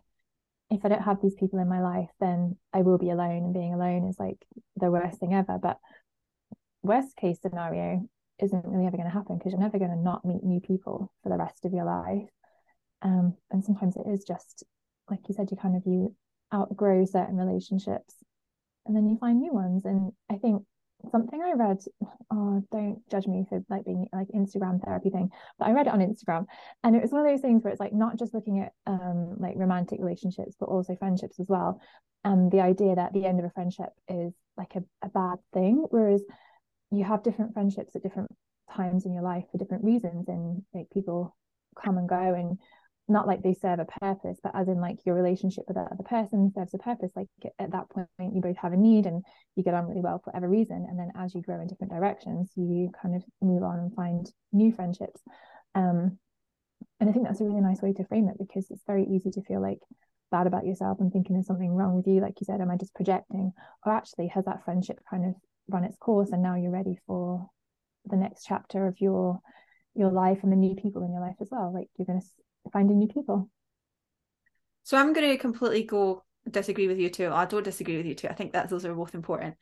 if 0.70 0.84
I 0.84 0.90
don't 0.90 1.04
have 1.04 1.22
these 1.22 1.36
people 1.36 1.60
in 1.60 1.70
my 1.70 1.82
life, 1.82 2.10
then 2.20 2.58
I 2.74 2.82
will 2.82 2.98
be 2.98 3.10
alone, 3.10 3.44
and 3.46 3.54
being 3.54 3.74
alone 3.74 4.08
is 4.08 4.20
like 4.20 4.46
the 4.76 4.92
worst 4.92 5.20
thing 5.20 5.34
ever. 5.34 5.58
But 5.62 5.78
worst 6.84 7.16
case 7.16 7.40
scenario 7.42 8.08
isn't 8.42 8.66
really 8.66 8.86
ever 8.86 8.98
going 8.98 9.10
to 9.10 9.14
happen 9.14 9.38
because 9.38 9.52
you're 9.52 9.62
never 9.62 9.80
going 9.80 9.92
to 9.92 9.98
not 9.98 10.26
meet 10.26 10.44
new 10.44 10.60
people 10.60 11.12
for 11.24 11.30
the 11.30 11.38
rest 11.38 11.66
of 11.66 11.74
your 11.74 11.86
life. 11.86 12.30
Um, 13.02 13.36
and 13.52 13.64
sometimes 13.64 13.96
it 13.96 14.10
is 14.10 14.24
just 14.24 14.64
like 15.10 15.20
you 15.28 15.36
said, 15.36 15.50
you 15.52 15.58
kind 15.58 15.76
of 15.76 15.84
you 15.86 16.16
outgrow 16.54 17.06
certain 17.06 17.38
relationships, 17.38 18.16
and 18.86 18.96
then 18.96 19.08
you 19.08 19.18
find 19.18 19.40
new 19.40 19.54
ones. 19.54 19.86
And 19.86 20.12
I 20.30 20.36
think 20.36 20.64
something 21.12 21.42
I 21.42 21.54
read, 21.54 21.78
oh, 22.32 22.64
don't 22.72 23.02
judge 23.10 23.28
me 23.28 23.46
for 23.48 23.64
like 23.70 23.86
being 23.86 24.08
like 24.14 24.28
Instagram 24.30 24.84
therapy 24.84 25.10
thing, 25.10 25.30
but 25.58 25.68
I 25.68 25.72
read 25.72 25.88
it 25.88 25.94
on 25.94 26.00
Instagram, 26.00 26.46
and 26.84 26.96
it 26.96 27.02
was 27.02 27.12
one 27.12 27.22
of 27.22 27.28
those 27.28 27.42
things 27.42 27.64
where 27.64 27.72
it's 27.72 27.80
like 27.80 27.94
not 27.94 28.18
just 28.18 28.34
looking 28.34 28.60
at 28.62 28.74
um 28.86 29.36
like 29.38 29.56
romantic 29.56 30.00
relationships, 30.00 30.56
but 30.60 30.70
also 30.70 30.96
friendships 30.96 31.40
as 31.40 31.48
well. 31.48 31.80
And 32.24 32.52
the 32.52 32.62
idea 32.62 32.96
that 32.96 33.14
the 33.14 33.26
end 33.26 33.40
of 33.40 33.46
a 33.46 33.52
friendship 33.52 33.90
is 34.10 34.34
like 34.58 34.76
a, 34.76 34.84
a 35.06 35.10
bad 35.10 35.38
thing, 35.54 35.86
whereas 35.90 36.24
you 36.92 37.04
have 37.04 37.24
different 37.24 37.54
friendships 37.54 37.96
at 37.96 38.04
different 38.04 38.32
times 38.76 39.06
in 39.06 39.14
your 39.14 39.24
life 39.24 39.46
for 39.52 39.58
different 39.58 39.84
reasons, 39.84 40.28
and 40.28 40.64
like 40.74 40.90
people 40.92 41.36
come 41.82 41.98
and 41.98 42.10
go 42.10 42.34
and 42.34 42.58
not 43.08 43.28
like 43.28 43.42
they 43.42 43.54
serve 43.54 43.80
a 43.80 43.86
purpose, 43.86 44.38
but 44.44 44.54
as 44.54 44.68
in 44.68 44.82
like 44.82 44.98
your 45.06 45.16
relationship 45.16 45.64
with 45.68 45.76
that 45.76 45.92
other 45.92 46.04
person 46.04 46.52
serves 46.54 46.74
a 46.74 46.78
purpose. 46.78 47.12
Like 47.16 47.28
at 47.58 47.72
that 47.72 47.90
point, 47.90 48.08
you 48.20 48.42
both 48.42 48.58
have 48.58 48.74
a 48.74 48.78
need 48.78 49.06
and 49.06 49.24
you 49.56 49.64
get 49.64 49.74
on 49.74 49.88
really 49.88 50.02
well 50.02 50.20
for 50.20 50.32
whatever 50.32 50.50
reason. 50.50 50.86
And 50.90 51.00
then 51.00 51.12
as 51.16 51.34
you 51.34 51.42
grow 51.42 51.62
in 51.62 51.68
different 51.68 51.94
directions, 51.94 52.52
you 52.56 52.92
kind 53.02 53.16
of 53.16 53.24
move 53.42 53.64
on 53.64 53.80
and 53.80 53.94
find 53.94 54.30
new 54.52 54.74
friendships. 54.74 55.22
Um, 55.74 56.18
and 57.00 57.10
I 57.10 57.14
think 57.14 57.26
that's 57.26 57.40
a 57.40 57.46
really 57.46 57.62
nice 57.62 57.82
way 57.82 57.94
to 57.94 58.06
frame 58.06 58.28
it 58.28 58.38
because 58.38 58.70
it's 58.70 58.84
very 58.86 59.06
easy 59.06 59.32
to 59.32 59.42
feel 59.44 59.62
like 59.62 59.80
bad 60.30 60.48
about 60.48 60.66
yourself 60.66 61.00
and 61.00 61.12
thinking 61.12 61.36
there's 61.36 61.48
something 61.48 61.74
wrong 61.74 61.96
with 61.96 62.08
you. 62.08 62.20
Like 62.20 62.42
you 62.42 62.46
said, 62.46 62.60
am 62.60 62.72
I 62.72 62.76
just 62.76 62.94
projecting? 62.94 63.54
Or 63.86 63.94
actually, 63.94 64.28
has 64.28 64.46
that 64.46 64.66
friendship 64.66 65.00
kind 65.10 65.26
of 65.26 65.36
run 65.70 65.86
its 65.86 65.98
course 65.98 66.32
and 66.32 66.44
now 66.44 66.56
you're 66.56 66.72
ready 66.72 66.98
for 67.08 67.50
the 68.06 68.18
next 68.18 68.46
chapter 68.46 68.88
of 68.88 69.00
your 69.00 69.40
your 69.94 70.12
life 70.12 70.40
and 70.44 70.52
the 70.52 70.56
new 70.56 70.76
people 70.76 71.04
in 71.04 71.12
your 71.12 71.22
life 71.22 71.38
as 71.40 71.48
well? 71.52 71.74
Like 71.74 71.88
you're 71.98 72.06
going 72.06 72.20
to 72.20 72.28
finding 72.72 73.00
new 73.00 73.08
people. 73.08 73.50
So 74.84 74.98
I'm 74.98 75.14
going 75.14 75.30
to 75.30 75.38
completely 75.38 75.84
go 75.84 76.24
disagree 76.50 76.88
with 76.88 76.98
you 76.98 77.10
too. 77.10 77.30
I 77.32 77.46
don't 77.46 77.64
disagree 77.64 77.98
with 77.98 78.06
you 78.06 78.16
too. 78.16 78.30
I 78.30 78.34
think 78.34 78.54
that 78.54 78.70
those 78.70 78.86
are 78.86 78.94
both 78.94 79.16
important. 79.16 79.56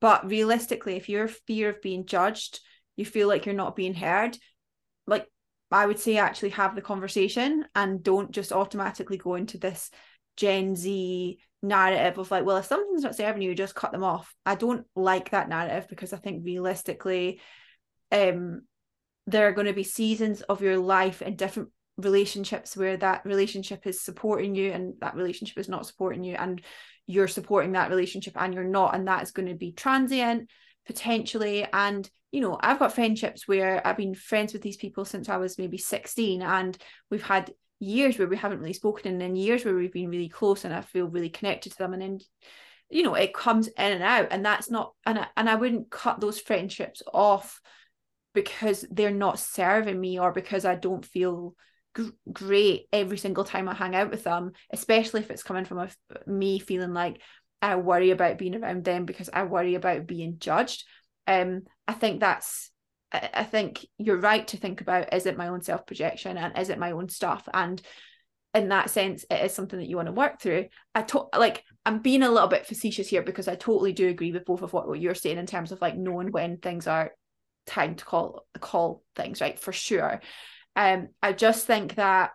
But 0.00 0.28
realistically, 0.28 0.96
if 0.96 1.08
your 1.08 1.28
fear 1.28 1.70
of 1.70 1.80
being 1.80 2.04
judged, 2.04 2.60
you 2.96 3.04
feel 3.04 3.28
like 3.28 3.46
you're 3.46 3.54
not 3.54 3.76
being 3.76 3.94
heard, 3.94 4.36
like 5.06 5.26
I 5.70 5.86
would 5.86 5.98
say 5.98 6.18
actually 6.18 6.50
have 6.50 6.74
the 6.74 6.82
conversation 6.82 7.64
and 7.74 8.02
don't 8.02 8.30
just 8.30 8.52
automatically 8.52 9.16
go 9.16 9.34
into 9.34 9.58
this 9.58 9.90
Gen 10.36 10.76
Z 10.76 11.38
narrative 11.62 12.18
of 12.18 12.30
like, 12.30 12.44
well, 12.44 12.58
if 12.58 12.66
something's 12.66 13.02
not 13.02 13.16
serving 13.16 13.42
you, 13.42 13.54
just 13.54 13.74
cut 13.74 13.92
them 13.92 14.04
off. 14.04 14.34
I 14.44 14.54
don't 14.54 14.86
like 14.94 15.30
that 15.30 15.48
narrative 15.48 15.88
because 15.88 16.12
I 16.12 16.18
think 16.18 16.44
realistically, 16.44 17.40
um, 18.12 18.62
there 19.26 19.48
are 19.48 19.52
going 19.52 19.66
to 19.66 19.72
be 19.72 19.82
seasons 19.82 20.42
of 20.42 20.62
your 20.62 20.78
life 20.78 21.22
and 21.24 21.36
different 21.36 21.70
relationships 21.96 22.76
where 22.76 22.96
that 22.96 23.24
relationship 23.24 23.86
is 23.86 24.00
supporting 24.00 24.54
you 24.54 24.70
and 24.72 24.94
that 25.00 25.14
relationship 25.14 25.58
is 25.58 25.68
not 25.68 25.86
supporting 25.86 26.22
you 26.22 26.34
and 26.34 26.60
you're 27.06 27.28
supporting 27.28 27.72
that 27.72 27.90
relationship 27.90 28.34
and 28.36 28.52
you're 28.52 28.64
not 28.64 28.94
and 28.94 29.08
that 29.08 29.22
is 29.22 29.30
going 29.30 29.48
to 29.48 29.54
be 29.54 29.72
transient 29.72 30.50
potentially. 30.86 31.66
And 31.72 32.08
you 32.32 32.40
know 32.40 32.58
i've 32.60 32.78
got 32.78 32.92
friendships 32.92 33.46
where 33.48 33.86
i've 33.86 33.96
been 33.96 34.14
friends 34.14 34.52
with 34.52 34.60
these 34.60 34.76
people 34.76 35.04
since 35.04 35.28
i 35.28 35.36
was 35.36 35.58
maybe 35.58 35.78
16 35.78 36.42
and 36.42 36.76
we've 37.08 37.22
had 37.22 37.54
years 37.78 38.18
where 38.18 38.28
we 38.28 38.36
haven't 38.36 38.58
really 38.58 38.72
spoken 38.72 39.10
and 39.10 39.20
then 39.20 39.36
years 39.36 39.64
where 39.64 39.74
we've 39.74 39.92
been 39.92 40.10
really 40.10 40.28
close 40.28 40.64
and 40.64 40.74
i 40.74 40.80
feel 40.80 41.06
really 41.06 41.30
connected 41.30 41.72
to 41.72 41.78
them. 41.78 41.92
And 41.92 42.02
then 42.02 42.18
you 42.90 43.02
know 43.02 43.14
it 43.14 43.34
comes 43.34 43.68
in 43.68 43.74
and 43.78 44.02
out 44.02 44.28
and 44.30 44.44
that's 44.44 44.70
not 44.70 44.92
and 45.04 45.20
I, 45.20 45.26
and 45.36 45.48
I 45.48 45.54
wouldn't 45.54 45.90
cut 45.90 46.20
those 46.20 46.40
friendships 46.40 47.02
off 47.12 47.60
because 48.34 48.84
they're 48.90 49.10
not 49.10 49.38
serving 49.38 49.98
me 49.98 50.18
or 50.18 50.32
because 50.32 50.64
I 50.64 50.74
don't 50.74 51.04
feel 51.04 51.54
great 52.32 52.86
every 52.92 53.18
single 53.18 53.44
time 53.44 53.68
I 53.68 53.74
hang 53.74 53.94
out 53.94 54.10
with 54.10 54.24
them 54.24 54.52
especially 54.70 55.20
if 55.20 55.30
it's 55.30 55.42
coming 55.42 55.64
from 55.64 55.78
a, 55.78 55.88
me 56.26 56.58
feeling 56.58 56.92
like 56.92 57.20
I 57.62 57.76
worry 57.76 58.10
about 58.10 58.38
being 58.38 58.54
around 58.54 58.84
them 58.84 59.06
because 59.06 59.30
I 59.32 59.44
worry 59.44 59.74
about 59.74 60.06
being 60.06 60.38
judged. 60.38 60.84
Um 61.26 61.62
I 61.88 61.92
think 61.92 62.20
that's 62.20 62.70
I 63.12 63.44
think 63.44 63.86
you're 63.98 64.18
right 64.18 64.46
to 64.48 64.56
think 64.56 64.80
about 64.80 65.14
is 65.14 65.26
it 65.26 65.38
my 65.38 65.48
own 65.48 65.62
self 65.62 65.86
projection 65.86 66.36
and 66.36 66.58
is 66.58 66.70
it 66.70 66.78
my 66.78 66.90
own 66.90 67.08
stuff? 67.08 67.48
And 67.54 67.80
in 68.54 68.68
that 68.70 68.90
sense 68.90 69.24
it 69.30 69.44
is 69.44 69.54
something 69.54 69.78
that 69.78 69.88
you 69.88 69.96
want 69.96 70.06
to 70.06 70.12
work 70.12 70.40
through. 70.40 70.66
I 70.94 71.02
to- 71.02 71.28
like 71.36 71.62
i'm 71.84 72.00
being 72.00 72.22
a 72.22 72.30
little 72.30 72.48
bit 72.48 72.66
facetious 72.66 73.08
here 73.08 73.22
because 73.22 73.48
i 73.48 73.54
totally 73.54 73.92
do 73.92 74.08
agree 74.08 74.32
with 74.32 74.44
both 74.44 74.62
of 74.62 74.72
what, 74.72 74.88
what 74.88 74.98
you're 74.98 75.14
saying 75.14 75.38
in 75.38 75.46
terms 75.46 75.72
of 75.72 75.80
like 75.80 75.96
knowing 75.96 76.32
when 76.32 76.56
things 76.56 76.86
are 76.86 77.12
time 77.66 77.94
to 77.96 78.04
call 78.04 78.46
call 78.60 79.02
things 79.14 79.40
right? 79.40 79.58
For 79.58 79.72
sure 79.72 80.20
um 80.76 81.08
i 81.22 81.32
just 81.32 81.66
think 81.66 81.94
that 81.96 82.30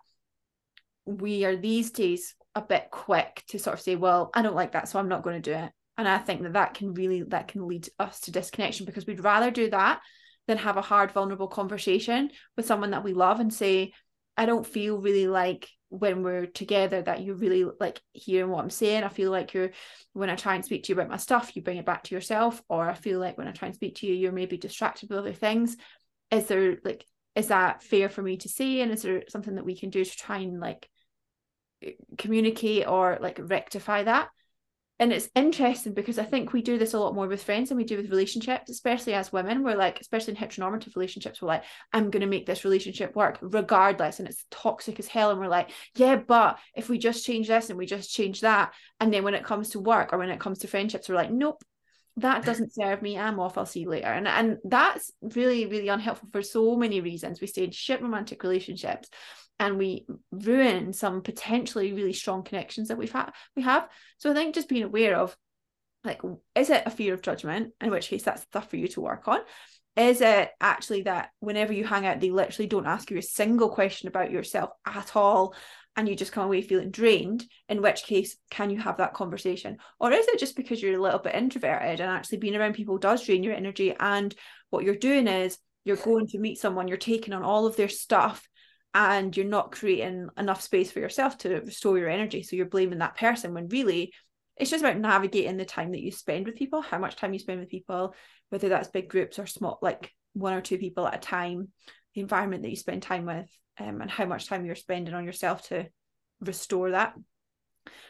we 1.06 1.46
are 1.46 1.56
these 1.56 1.92
days 1.92 2.36
a 2.56 2.62
bit 2.62 2.88
quick 2.92 3.44
to 3.48 3.58
sort 3.58 3.74
of 3.74 3.82
say 3.82 3.96
well 3.96 4.30
i 4.34 4.42
don't 4.42 4.56
like 4.56 4.74
that 4.74 4.88
so 4.88 5.00
i'm 5.00 5.08
not 5.08 5.24
going 5.24 5.42
to 5.42 5.52
do 5.52 5.56
it 5.56 5.72
and 5.98 6.08
i 6.08 6.18
think 6.18 6.42
that 6.44 6.54
that 6.54 6.74
can 6.74 6.94
really 6.94 7.24
that 7.24 7.48
can 7.48 7.68
lead 7.68 7.88
us 8.00 8.20
to 8.22 8.32
disconnection 8.32 8.86
because 8.86 9.06
we'd 9.06 9.24
rather 9.24 9.52
do 9.52 9.70
that 9.70 10.02
than 10.48 10.58
have 10.58 10.78
a 10.78 10.82
hard 10.82 11.12
vulnerable 11.12 11.48
conversation 11.48 12.30
with 12.58 12.66
someone 12.66 12.92
that 12.92 13.04
we 13.04 13.14
love 13.14 13.40
and 13.40 13.54
say 13.54 13.94
i 14.38 14.46
don't 14.46 14.68
feel 14.68 14.98
really 14.98 15.28
like 15.28 15.70
when 15.92 16.24
we're 16.24 16.46
together 16.46 17.02
that 17.02 17.20
you 17.20 17.34
really 17.34 17.66
like 17.82 18.02
hearing 18.14 18.50
what 18.50 18.64
I'm 18.64 18.70
saying. 18.70 19.04
I 19.04 19.10
feel 19.10 19.30
like 19.30 19.54
you're 19.54 19.72
when 20.14 20.30
I 20.30 20.36
try 20.36 20.56
and 20.56 20.64
speak 20.64 20.84
to 20.84 20.90
you 20.90 20.96
about 20.96 21.10
my 21.10 21.18
stuff, 21.18 21.54
you 21.54 21.62
bring 21.62 21.78
it 21.78 21.86
back 21.86 22.04
to 22.04 22.16
yourself, 22.16 22.64
or 22.70 22.90
I 22.90 22.94
feel 22.94 23.20
like 23.20 23.38
when 23.38 23.50
I 23.50 23.52
try 23.52 23.68
and 23.68 23.76
speak 23.76 23.96
to 23.96 24.08
you, 24.08 24.14
you're 24.14 24.32
maybe 24.32 24.58
distracted 24.58 25.10
with 25.10 25.20
other 25.20 25.34
things. 25.34 25.76
Is 26.32 26.48
there 26.48 26.78
like 26.86 27.06
is 27.36 27.48
that 27.48 27.84
fair 27.84 28.10
for 28.10 28.22
me 28.22 28.38
to 28.38 28.50
say? 28.50 28.82
And 28.82 28.92
is 28.92 29.04
there 29.04 29.24
something 29.30 29.56
that 29.56 29.66
we 29.66 29.78
can 29.78 29.90
do 29.90 30.04
to 30.04 30.18
try 30.18 30.40
and 30.40 30.60
like 30.60 30.90
communicate 32.18 32.88
or 32.88 33.18
like 33.22 33.40
rectify 33.42 34.04
that? 34.04 34.30
and 35.02 35.12
it's 35.12 35.32
interesting 35.34 35.96
because 35.96 36.20
I 36.20 36.26
think 36.26 36.54
we 36.54 36.62
do 36.62 36.78
this 36.78 36.94
a 36.94 37.00
lot 37.00 37.16
more 37.16 37.28
with 37.28 37.42
friends 37.42 37.70
than 37.70 37.78
we 37.80 37.86
do 37.86 37.98
with 37.98 38.12
relationships, 38.12 38.70
especially 38.70 39.16
as 39.16 39.34
women. 39.34 39.64
We're 39.64 39.76
like, 39.76 40.00
especially 40.00 40.36
in 40.36 40.40
heteronormative 40.40 40.96
relationships, 40.96 41.42
we're 41.42 41.48
like, 41.48 41.64
I'm 41.92 42.12
going 42.12 42.22
to 42.22 42.28
make 42.28 42.46
this 42.46 42.64
relationship 42.64 43.16
work 43.16 43.40
regardless. 43.42 44.20
And 44.20 44.30
it's 44.30 44.46
toxic 44.52 45.00
as 45.00 45.08
hell. 45.08 45.32
And 45.32 45.40
we're 45.40 45.48
like, 45.48 45.72
yeah, 45.96 46.18
but 46.18 46.60
if 46.76 46.88
we 46.88 47.00
just 47.00 47.26
change 47.26 47.48
this 47.48 47.72
and 47.72 47.80
we 47.80 47.88
just 47.88 48.14
change 48.14 48.42
that. 48.42 48.76
And 49.00 49.12
then 49.12 49.24
when 49.24 49.34
it 49.34 49.44
comes 49.44 49.70
to 49.70 49.80
work 49.80 50.14
or 50.14 50.20
when 50.20 50.30
it 50.30 50.40
comes 50.40 50.60
to 50.60 50.68
friendships, 50.68 51.10
we're 51.10 51.16
like, 51.16 51.32
nope, 51.32 51.64
that 52.18 52.44
doesn't 52.46 52.74
serve 52.74 53.02
me. 53.02 53.18
I'm 53.18 53.40
off. 53.40 53.58
I'll 53.58 53.66
see 53.66 53.82
you 53.82 53.90
later. 53.90 54.08
And, 54.08 54.28
and 54.28 54.58
that's 54.64 55.12
really, 55.22 55.66
really 55.66 55.88
unhelpful 55.88 56.30
for 56.32 56.42
so 56.42 56.76
many 56.76 57.00
reasons. 57.00 57.40
We 57.40 57.48
stay 57.48 57.64
in 57.64 57.72
shit 57.72 58.02
romantic 58.02 58.44
relationships 58.44 59.10
and 59.62 59.78
we 59.78 60.08
ruin 60.32 60.92
some 60.92 61.22
potentially 61.22 61.94
really 61.94 62.14
strong 62.14 62.42
connections 62.44 62.88
that 62.88 62.98
we've 62.98 63.12
had 63.12 63.30
we 63.56 63.62
have 63.62 63.88
so 64.18 64.32
i 64.32 64.34
think 64.34 64.56
just 64.56 64.68
being 64.68 64.84
aware 64.84 65.16
of 65.16 65.38
like 66.04 66.20
is 66.56 66.72
it 66.72 66.84
a 66.86 66.90
fear 66.90 67.14
of 67.14 67.22
judgment 67.22 67.72
in 67.80 67.92
which 67.92 68.08
case 68.08 68.24
that's 68.24 68.42
stuff 68.42 68.70
for 68.70 68.78
you 68.78 68.88
to 68.88 69.02
work 69.02 69.28
on 69.28 69.40
is 69.96 70.22
it 70.22 70.50
actually 70.60 71.04
that 71.04 71.30
whenever 71.42 71.74
you 71.74 71.86
hang 71.86 72.08
out 72.08 72.20
they 72.20 72.32
literally 72.32 72.68
don't 72.68 72.88
ask 72.88 73.12
you 73.12 73.18
a 73.18 73.22
single 73.22 73.70
question 73.70 74.08
about 74.08 74.32
yourself 74.32 74.72
at 74.86 75.16
all 75.16 75.54
and 75.96 76.08
you 76.08 76.16
just 76.16 76.32
come 76.32 76.46
away 76.46 76.62
feeling 76.62 76.90
drained 76.90 77.46
in 77.68 77.82
which 77.82 78.04
case 78.04 78.38
can 78.50 78.70
you 78.70 78.80
have 78.80 78.98
that 78.98 79.14
conversation? 79.14 79.78
Or 80.00 80.12
is 80.12 80.28
it 80.28 80.40
just 80.40 80.56
because 80.56 80.82
you're 80.82 80.98
a 80.98 81.02
little 81.02 81.20
bit 81.20 81.36
introverted 81.36 82.00
and 82.00 82.10
actually 82.10 82.38
being 82.38 82.56
around 82.56 82.74
people 82.76 82.98
does 82.98 83.26
drain 83.26 83.44
your 83.44 83.54
energy 83.54 83.94
and 84.00 84.34
what 84.70 84.86
you're 84.86 84.96
doing 84.96 85.28
is 85.28 85.58
you're 85.84 85.98
going 85.98 86.28
to 86.28 86.40
meet 86.40 86.60
someone 86.60 86.88
you're 86.88 86.98
taking 86.98 87.34
on 87.34 87.44
all 87.44 87.66
of 87.66 87.76
their 87.76 87.90
stuff 87.90 88.48
and 88.94 89.36
you're 89.36 89.46
not 89.46 89.72
creating 89.72 90.28
enough 90.38 90.62
space 90.62 90.92
for 90.92 91.00
yourself 91.00 91.38
to 91.40 91.62
restore 91.62 91.98
your 91.98 92.10
energy 92.10 92.44
so 92.44 92.56
you're 92.56 92.66
blaming 92.66 93.00
that 93.00 93.18
person 93.18 93.54
when 93.54 93.68
really 93.70 94.14
it's 94.58 94.70
just 94.70 94.84
about 94.84 94.98
navigating 94.98 95.58
the 95.58 95.66
time 95.66 95.92
that 95.92 96.02
you 96.02 96.12
spend 96.12 96.46
with 96.46 96.56
people 96.56 96.82
how 96.82 96.98
much 96.98 97.16
time 97.16 97.34
you 97.34 97.40
spend 97.40 97.60
with 97.60 97.70
people 97.70 98.14
whether 98.50 98.70
that's 98.70 98.90
big 98.90 99.10
groups 99.10 99.40
or 99.40 99.46
small 99.46 99.80
like 99.82 100.12
one 100.34 100.54
or 100.54 100.62
two 100.62 100.78
people 100.78 101.08
at 101.08 101.16
a 101.16 101.20
time 101.20 101.70
the 102.16 102.22
environment 102.22 102.64
that 102.64 102.70
you 102.70 102.76
spend 102.76 103.02
time 103.02 103.26
with 103.26 103.50
um, 103.82 104.02
and 104.02 104.12
how 104.12 104.26
much 104.26 104.48
time 104.48 104.66
you're 104.66 104.76
spending 104.76 105.14
on 105.14 105.26
yourself 105.26 105.68
to 105.70 105.88
restore 106.40 106.92
that. 106.92 107.14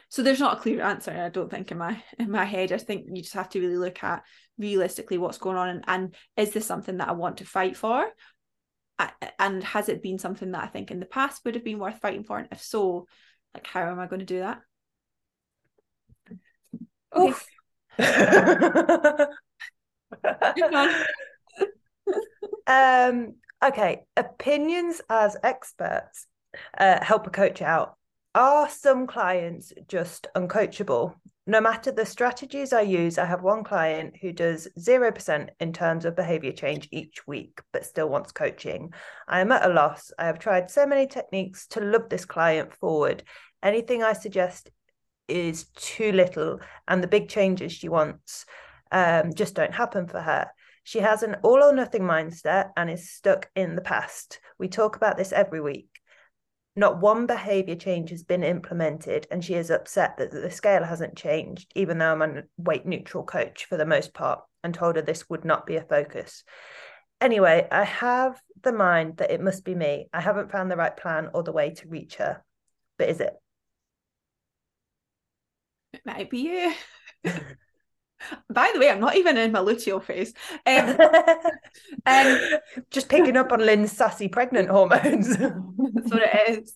So 0.10 0.24
there's 0.24 0.40
not 0.40 0.58
a 0.58 0.60
clear 0.60 0.82
answer 0.82 1.12
i 1.12 1.30
don't 1.30 1.50
think 1.50 1.72
in 1.72 1.78
my 1.78 2.04
in 2.20 2.30
my 2.30 2.44
head. 2.44 2.72
I 2.72 2.78
think 2.78 3.08
you 3.12 3.22
just 3.22 3.34
have 3.34 3.50
to 3.50 3.62
really 3.62 3.78
look 3.78 4.04
at 4.04 4.24
realistically 4.58 5.18
what's 5.18 5.38
going 5.38 5.58
on 5.58 5.70
and, 5.70 5.84
and 5.88 6.16
is 6.36 6.52
this 6.52 6.66
something 6.66 6.98
that 6.98 7.08
i 7.08 7.14
want 7.14 7.38
to 7.38 7.46
fight 7.46 7.78
for? 7.78 8.06
And 9.40 9.64
has 9.64 9.90
it 9.90 10.04
been 10.04 10.20
something 10.20 10.52
that 10.52 10.64
I 10.64 10.68
think 10.68 10.92
in 10.92 11.00
the 11.00 11.08
past 11.08 11.44
would 11.44 11.56
have 11.56 11.64
been 11.64 11.80
worth 11.80 12.00
fighting 12.00 12.24
for? 12.24 12.38
And 12.38 12.48
if 12.52 12.62
so, 12.62 13.08
like 13.54 13.66
how 13.66 13.90
am 13.90 14.00
I 14.00 14.06
going 14.06 14.20
to 14.20 14.26
do 14.26 14.40
that? 14.40 14.62
um, 22.68 23.36
okay, 23.64 24.04
opinions 24.18 25.02
as 25.10 25.38
experts 25.44 26.28
uh, 26.78 27.04
help 27.04 27.28
a 27.28 27.30
coach 27.30 27.62
out. 27.62 27.98
Are 28.34 28.70
some 28.70 29.08
clients 29.08 29.74
just 29.88 30.28
uncoachable? 30.36 31.16
no 31.48 31.60
matter 31.60 31.92
the 31.92 32.06
strategies 32.06 32.72
I 32.72 32.82
use, 32.82 33.18
I 33.18 33.26
have 33.26 33.42
one 33.42 33.64
client 33.64 34.16
who 34.22 34.32
does 34.32 34.68
0% 34.80 35.50
in 35.60 35.74
terms 35.74 36.06
of 36.06 36.16
behavior 36.16 36.52
change 36.52 36.88
each 36.92 37.26
week, 37.26 37.60
but 37.74 37.86
still 37.86 38.08
wants 38.08 38.32
coaching. 38.32 38.94
I 39.28 39.42
am 39.42 39.52
at 39.52 39.66
a 39.66 39.74
loss. 39.74 40.12
I 40.20 40.26
have 40.26 40.38
tried 40.38 40.70
so 40.70 40.86
many 40.86 41.08
techniques 41.08 41.66
to 41.68 41.82
love 41.82 42.10
this 42.10 42.26
client 42.26 42.74
forward. 42.74 43.24
Anything 43.64 44.04
I 44.04 44.14
suggest 44.14 44.70
is 45.28 45.66
too 45.76 46.12
little, 46.12 46.60
and 46.88 47.02
the 47.02 47.08
big 47.08 47.28
changes 47.28 47.72
she 47.72 47.90
wants 47.90 48.46
um, 48.92 49.34
just 49.34 49.56
don't 49.56 49.74
happen 49.74 50.08
for 50.08 50.22
her. 50.22 50.48
She 50.84 51.00
has 51.00 51.24
an 51.24 51.38
all 51.44 51.64
or 51.64 51.74
nothing 51.74 52.04
mindset 52.04 52.72
and 52.76 52.90
is 52.90 53.12
stuck 53.12 53.50
in 53.56 53.76
the 53.76 53.82
past. 53.82 54.40
We 54.58 54.68
talk 54.68 54.96
about 54.96 55.18
this 55.18 55.32
every 55.32 55.62
week. 55.62 56.02
Not 56.76 57.02
one 57.02 57.26
behavior 57.26 57.76
change 57.76 58.12
has 58.12 58.24
been 58.24 58.44
implemented, 58.44 59.28
and 59.30 59.44
she 59.44 59.56
is 59.56 59.70
upset 59.70 60.18
that 60.18 60.32
the 60.32 60.50
scale 60.50 60.84
hasn't 60.84 61.18
changed, 61.18 61.72
even 61.76 61.98
though 61.98 62.12
I'm 62.12 62.22
a 62.22 62.44
weight 62.58 62.86
neutral 62.86 63.24
coach 63.24 63.66
for 63.66 63.78
the 63.78 63.86
most 63.86 64.14
part, 64.14 64.40
and 64.64 64.74
told 64.74 64.96
her 64.96 65.02
this 65.02 65.30
would 65.30 65.44
not 65.44 65.66
be 65.66 65.76
a 65.76 65.82
focus. 65.82 66.44
Anyway, 67.20 67.68
I 67.72 67.84
have 67.84 68.42
the 68.64 68.72
mind 68.72 69.18
that 69.18 69.32
it 69.32 69.42
must 69.42 69.66
be 69.66 69.76
me. 69.76 70.08
I 70.14 70.22
haven't 70.22 70.52
found 70.52 70.72
the 70.72 70.78
right 70.78 70.96
plan 70.96 71.30
or 71.34 71.44
the 71.44 71.52
way 71.52 71.72
to 71.72 71.88
reach 71.88 72.16
her. 72.16 72.44
But 72.98 73.10
is 73.10 73.20
it? 73.20 73.34
It 75.94 76.02
might 76.06 76.30
be 76.30 76.74
you. 77.24 77.34
By 78.50 78.72
the 78.74 78.80
way, 78.80 78.90
I'm 78.90 79.00
not 79.00 79.16
even 79.16 79.38
in 79.38 79.52
my 79.52 79.60
luteal 79.60 80.04
phase. 80.04 80.34
Um, 80.66 80.98
um, 82.06 82.38
Just 82.90 83.10
picking 83.10 83.38
up 83.38 83.52
on 83.52 83.66
Lynn's 83.66 83.92
sassy 83.92 84.28
pregnant 84.28 84.70
hormones. 84.70 85.30
that's 85.38 86.12
what 86.12 86.24
it 86.24 86.50
is. 86.50 86.76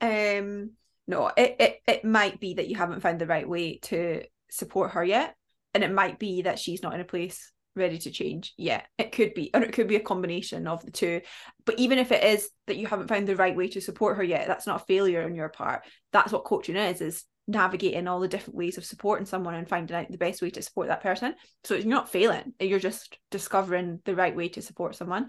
Um, 0.00 0.70
no, 1.06 1.30
it, 1.36 1.56
it 1.58 1.80
it 1.86 2.04
might 2.04 2.40
be 2.40 2.54
that 2.54 2.68
you 2.68 2.76
haven't 2.76 3.00
found 3.00 3.20
the 3.20 3.26
right 3.26 3.48
way 3.48 3.78
to 3.82 4.22
support 4.50 4.92
her 4.92 5.04
yet, 5.04 5.34
and 5.74 5.82
it 5.82 5.92
might 5.92 6.18
be 6.18 6.42
that 6.42 6.58
she's 6.58 6.82
not 6.82 6.94
in 6.94 7.00
a 7.00 7.04
place 7.04 7.52
ready 7.74 7.98
to 7.98 8.10
change 8.10 8.52
yet. 8.56 8.86
It 8.98 9.12
could 9.12 9.34
be, 9.34 9.50
or 9.54 9.62
it 9.62 9.72
could 9.72 9.88
be 9.88 9.96
a 9.96 10.00
combination 10.00 10.66
of 10.66 10.84
the 10.84 10.90
two. 10.90 11.22
But 11.64 11.78
even 11.78 11.98
if 11.98 12.12
it 12.12 12.22
is 12.22 12.50
that 12.66 12.76
you 12.76 12.86
haven't 12.86 13.08
found 13.08 13.26
the 13.26 13.36
right 13.36 13.56
way 13.56 13.68
to 13.68 13.80
support 13.80 14.16
her 14.16 14.22
yet, 14.22 14.46
that's 14.46 14.66
not 14.66 14.82
a 14.82 14.84
failure 14.84 15.24
on 15.24 15.34
your 15.34 15.48
part. 15.48 15.84
That's 16.12 16.32
what 16.32 16.44
coaching 16.44 16.76
is: 16.76 17.00
is 17.00 17.24
navigating 17.48 18.06
all 18.06 18.20
the 18.20 18.28
different 18.28 18.56
ways 18.56 18.78
of 18.78 18.84
supporting 18.84 19.26
someone 19.26 19.54
and 19.54 19.68
finding 19.68 19.96
out 19.96 20.10
the 20.10 20.18
best 20.18 20.42
way 20.42 20.50
to 20.50 20.62
support 20.62 20.88
that 20.88 21.02
person. 21.02 21.34
So 21.64 21.74
you're 21.74 21.86
not 21.86 22.10
failing 22.10 22.54
you're 22.60 22.78
just 22.78 23.18
discovering 23.30 24.00
the 24.04 24.14
right 24.14 24.34
way 24.34 24.48
to 24.50 24.62
support 24.62 24.94
someone. 24.94 25.28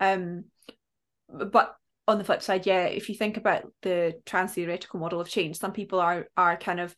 Um 0.00 0.44
but 1.28 1.74
on 2.06 2.18
the 2.18 2.24
flip 2.24 2.42
side 2.42 2.64
yeah 2.64 2.84
if 2.84 3.08
you 3.08 3.14
think 3.14 3.36
about 3.36 3.64
the 3.82 4.14
trans 4.24 4.54
theoretical 4.54 4.98
model 4.98 5.20
of 5.20 5.28
change 5.28 5.58
some 5.58 5.72
people 5.72 6.00
are 6.00 6.26
are 6.38 6.56
kind 6.56 6.80
of 6.80 6.96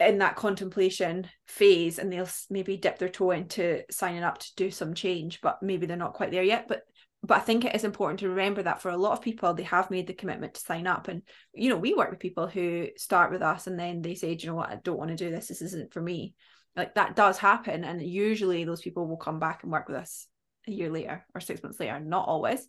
in 0.00 0.18
that 0.18 0.36
contemplation 0.36 1.28
phase 1.46 1.98
and 1.98 2.12
they'll 2.12 2.28
maybe 2.50 2.76
dip 2.76 2.98
their 2.98 3.08
toe 3.08 3.30
into 3.30 3.82
signing 3.90 4.22
up 4.22 4.38
to 4.38 4.48
do 4.56 4.70
some 4.70 4.94
change 4.94 5.40
but 5.40 5.62
maybe 5.62 5.86
they're 5.86 5.96
not 5.96 6.14
quite 6.14 6.30
there 6.30 6.42
yet. 6.42 6.66
But 6.68 6.82
but 7.24 7.38
I 7.38 7.40
think 7.40 7.64
it 7.64 7.74
is 7.74 7.84
important 7.84 8.20
to 8.20 8.28
remember 8.28 8.62
that 8.64 8.82
for 8.82 8.90
a 8.90 8.96
lot 8.96 9.12
of 9.12 9.22
people 9.22 9.54
they 9.54 9.62
have 9.62 9.90
made 9.90 10.08
the 10.08 10.12
commitment 10.12 10.54
to 10.54 10.60
sign 10.60 10.86
up. 10.86 11.06
And 11.08 11.22
you 11.54 11.68
know 11.68 11.76
we 11.76 11.94
work 11.94 12.10
with 12.10 12.18
people 12.18 12.48
who 12.48 12.88
start 12.96 13.30
with 13.30 13.42
us 13.42 13.66
and 13.66 13.78
then 13.78 14.02
they 14.02 14.14
say 14.14 14.36
you 14.38 14.46
know 14.48 14.56
what? 14.56 14.70
I 14.70 14.76
don't 14.76 14.98
want 14.98 15.10
to 15.10 15.16
do 15.16 15.30
this. 15.30 15.48
This 15.48 15.62
isn't 15.62 15.92
for 15.92 16.02
me. 16.02 16.34
Like 16.74 16.94
that 16.96 17.14
does 17.14 17.38
happen. 17.38 17.84
And 17.84 18.02
usually 18.02 18.64
those 18.64 18.82
people 18.82 19.06
will 19.06 19.18
come 19.18 19.38
back 19.38 19.62
and 19.62 19.70
work 19.70 19.88
with 19.88 19.98
us 19.98 20.26
a 20.66 20.72
year 20.72 20.90
later 20.90 21.24
or 21.34 21.40
six 21.40 21.62
months 21.62 21.78
later. 21.78 22.00
Not 22.00 22.26
always 22.26 22.66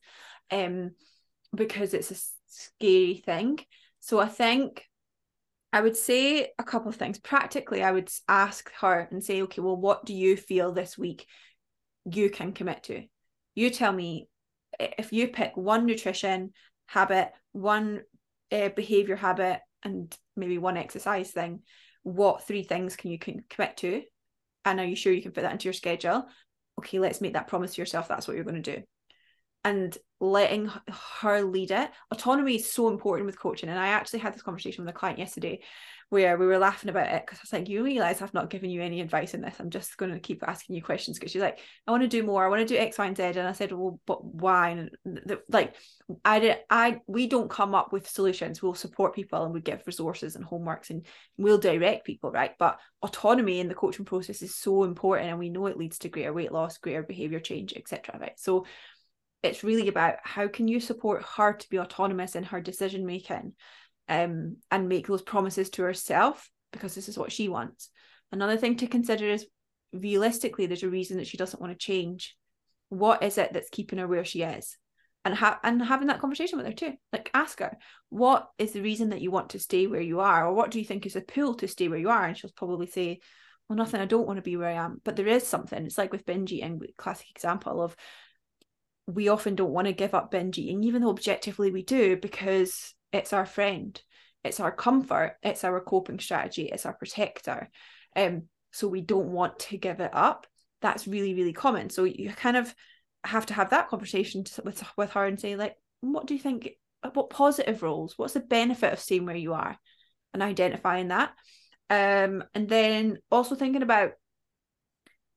um 0.51 0.91
because 1.55 1.93
it's 1.93 2.11
a 2.11 2.23
scary 2.47 3.23
thing. 3.25 3.59
So 4.01 4.19
I 4.19 4.27
think 4.27 4.85
I 5.71 5.81
would 5.81 5.97
say 5.97 6.51
a 6.59 6.63
couple 6.63 6.89
of 6.89 6.95
things. 6.95 7.17
Practically, 7.17 7.81
I 7.81 7.91
would 7.91 8.11
ask 8.27 8.71
her 8.81 9.07
and 9.09 9.23
say, 9.23 9.41
okay, 9.41 9.61
well, 9.61 9.75
what 9.75 10.05
do 10.05 10.13
you 10.13 10.37
feel 10.37 10.71
this 10.71 10.95
week 10.95 11.25
you 12.05 12.29
can 12.29 12.53
commit 12.53 12.83
to? 12.83 13.05
You 13.55 13.71
tell 13.71 13.91
me 13.91 14.27
if 14.79 15.13
you 15.13 15.27
pick 15.27 15.55
one 15.55 15.85
nutrition 15.85 16.51
habit, 16.87 17.31
one 17.51 18.01
uh, 18.51 18.69
behavior 18.69 19.15
habit, 19.15 19.59
and 19.83 20.15
maybe 20.35 20.57
one 20.57 20.77
exercise 20.77 21.31
thing, 21.31 21.61
what 22.03 22.47
three 22.47 22.63
things 22.63 22.95
can 22.95 23.11
you 23.11 23.19
can 23.19 23.43
commit 23.49 23.77
to? 23.77 24.03
And 24.65 24.79
are 24.79 24.85
you 24.85 24.95
sure 24.95 25.11
you 25.11 25.21
can 25.21 25.33
fit 25.33 25.41
that 25.41 25.51
into 25.51 25.65
your 25.65 25.73
schedule? 25.73 26.25
Okay, 26.79 26.99
let's 26.99 27.21
make 27.21 27.33
that 27.33 27.47
promise 27.47 27.75
to 27.75 27.81
yourself. 27.81 28.07
That's 28.07 28.27
what 28.27 28.35
you're 28.35 28.45
going 28.45 28.61
to 28.61 28.77
do 28.77 28.83
and 29.63 29.97
letting 30.23 30.71
her 31.19 31.43
lead 31.43 31.71
it. 31.71 31.91
Autonomy 32.11 32.55
is 32.55 32.71
so 32.71 32.87
important 32.87 33.25
with 33.25 33.37
coaching. 33.37 33.67
And 33.67 33.77
I 33.77 33.87
actually 33.87 34.19
had 34.19 34.33
this 34.33 34.41
conversation 34.41 34.85
with 34.85 34.95
a 34.95 34.97
client 34.97 35.19
yesterday 35.19 35.59
where 36.13 36.37
we 36.37 36.45
were 36.45 36.59
laughing 36.59 36.89
about 36.89 37.11
it 37.11 37.23
because 37.25 37.39
I 37.39 37.43
was 37.43 37.53
like, 37.53 37.67
you 37.67 37.83
realize 37.83 38.21
I've 38.21 38.35
not 38.35 38.51
given 38.51 38.69
you 38.69 38.81
any 38.81 39.01
advice 39.01 39.33
in 39.33 39.41
this. 39.41 39.55
I'm 39.59 39.71
just 39.71 39.97
going 39.97 40.11
to 40.11 40.19
keep 40.19 40.47
asking 40.47 40.75
you 40.75 40.81
questions 40.81 41.17
because 41.17 41.31
she's 41.31 41.41
like, 41.41 41.59
I 41.87 41.91
want 41.91 42.03
to 42.03 42.07
do 42.07 42.23
more. 42.23 42.45
I 42.45 42.49
want 42.49 42.61
to 42.61 42.71
do 42.71 42.79
X, 42.79 42.99
Y, 42.99 43.05
and 43.05 43.17
Z. 43.17 43.23
And 43.23 43.47
I 43.47 43.51
said, 43.51 43.71
well, 43.71 43.99
but 44.05 44.23
why? 44.23 44.69
And 44.69 44.91
the, 45.05 45.41
like, 45.49 45.75
I 46.23 46.39
did, 46.39 46.57
I, 46.69 47.01
we 47.07 47.27
don't 47.27 47.49
come 47.49 47.73
up 47.73 47.91
with 47.91 48.07
solutions. 48.07 48.61
We'll 48.61 48.75
support 48.75 49.15
people 49.15 49.43
and 49.43 49.53
we 49.53 49.59
give 49.59 49.81
resources 49.87 50.35
and 50.35 50.45
homeworks 50.45 50.91
and 50.91 51.05
we'll 51.37 51.57
direct 51.57 52.05
people, 52.05 52.31
right? 52.31 52.51
But 52.59 52.79
autonomy 53.01 53.59
in 53.59 53.67
the 53.67 53.73
coaching 53.73 54.05
process 54.05 54.43
is 54.43 54.55
so 54.55 54.83
important. 54.83 55.29
And 55.29 55.39
we 55.39 55.49
know 55.49 55.65
it 55.65 55.77
leads 55.77 55.97
to 55.99 56.09
greater 56.09 56.31
weight 56.31 56.51
loss, 56.51 56.77
greater 56.77 57.01
behavior 57.01 57.39
change, 57.39 57.73
etc. 57.75 58.19
Right. 58.19 58.39
So 58.39 58.65
it's 59.43 59.63
really 59.63 59.89
about 59.89 60.15
how 60.23 60.47
can 60.47 60.67
you 60.67 60.79
support 60.79 61.23
her 61.35 61.53
to 61.53 61.69
be 61.69 61.77
autonomous 61.77 62.35
in 62.35 62.43
her 62.45 62.61
decision 62.61 63.05
making 63.05 63.53
um, 64.07 64.57
and 64.71 64.89
make 64.89 65.07
those 65.07 65.21
promises 65.21 65.69
to 65.71 65.83
herself 65.83 66.49
because 66.71 66.95
this 66.95 67.09
is 67.09 67.17
what 67.17 67.31
she 67.31 67.49
wants. 67.49 67.89
Another 68.31 68.57
thing 68.57 68.77
to 68.77 68.87
consider 68.87 69.27
is 69.27 69.45
realistically 69.91 70.65
there's 70.65 70.83
a 70.83 70.89
reason 70.89 71.17
that 71.17 71.27
she 71.27 71.37
doesn't 71.37 71.61
want 71.61 71.71
to 71.71 71.77
change. 71.77 72.35
What 72.89 73.21
is 73.21 73.37
it 73.37 73.53
that's 73.53 73.69
keeping 73.69 73.99
her 73.99 74.07
where 74.07 74.25
she 74.25 74.41
is? 74.41 74.77
And 75.25 75.35
ha- 75.35 75.59
and 75.63 75.81
having 75.81 76.07
that 76.07 76.19
conversation 76.19 76.57
with 76.57 76.67
her 76.67 76.73
too. 76.73 76.93
Like 77.11 77.29
ask 77.33 77.59
her 77.59 77.77
what 78.09 78.49
is 78.57 78.71
the 78.71 78.81
reason 78.81 79.09
that 79.09 79.21
you 79.21 79.31
want 79.31 79.51
to 79.51 79.59
stay 79.59 79.87
where 79.87 80.01
you 80.01 80.19
are? 80.19 80.47
Or 80.47 80.53
what 80.53 80.71
do 80.71 80.79
you 80.79 80.85
think 80.85 81.05
is 81.05 81.15
a 81.15 81.21
pull 81.21 81.53
to 81.55 81.67
stay 81.67 81.87
where 81.87 81.99
you 81.99 82.09
are? 82.09 82.25
And 82.25 82.37
she'll 82.37 82.51
probably 82.55 82.87
say 82.87 83.19
well 83.69 83.77
nothing. 83.77 84.01
I 84.01 84.05
don't 84.05 84.27
want 84.27 84.37
to 84.37 84.43
be 84.43 84.57
where 84.57 84.69
i 84.69 84.73
am. 84.73 84.99
But 85.03 85.15
there 85.15 85.27
is 85.27 85.47
something. 85.47 85.85
It's 85.85 85.97
like 85.97 86.11
with 86.11 86.25
binge 86.25 86.51
eating 86.51 86.81
classic 86.97 87.29
example 87.29 87.81
of 87.81 87.95
we 89.07 89.27
often 89.27 89.55
don't 89.55 89.71
want 89.71 89.87
to 89.87 89.93
give 89.93 90.13
up 90.13 90.31
binge 90.31 90.57
eating, 90.57 90.83
even 90.83 91.01
though 91.01 91.09
objectively 91.09 91.71
we 91.71 91.83
do, 91.83 92.17
because 92.17 92.93
it's 93.11 93.33
our 93.33 93.45
friend, 93.45 94.01
it's 94.43 94.59
our 94.59 94.71
comfort, 94.71 95.37
it's 95.43 95.63
our 95.63 95.79
coping 95.81 96.19
strategy, 96.19 96.69
it's 96.71 96.85
our 96.85 96.93
protector. 96.93 97.69
Um, 98.15 98.43
so 98.71 98.87
we 98.87 99.01
don't 99.01 99.27
want 99.27 99.59
to 99.59 99.77
give 99.77 99.99
it 99.99 100.11
up. 100.13 100.47
That's 100.81 101.07
really, 101.07 101.33
really 101.33 101.53
common. 101.53 101.89
So 101.89 102.03
you 102.05 102.29
kind 102.31 102.57
of 102.57 102.73
have 103.23 103.45
to 103.47 103.53
have 103.53 103.69
that 103.69 103.89
conversation 103.89 104.43
with 104.63 104.83
with 104.97 105.11
her 105.11 105.25
and 105.25 105.39
say, 105.39 105.55
like, 105.55 105.75
what 106.01 106.27
do 106.27 106.33
you 106.33 106.39
think? 106.39 106.71
What 107.13 107.29
positive 107.29 107.83
roles? 107.83 108.17
What's 108.17 108.33
the 108.33 108.39
benefit 108.39 108.93
of 108.93 108.99
staying 108.99 109.25
where 109.25 109.35
you 109.35 109.53
are, 109.53 109.77
and 110.33 110.41
identifying 110.41 111.09
that. 111.09 111.33
Um, 111.89 112.43
and 112.53 112.67
then 112.67 113.19
also 113.29 113.55
thinking 113.55 113.83
about 113.83 114.13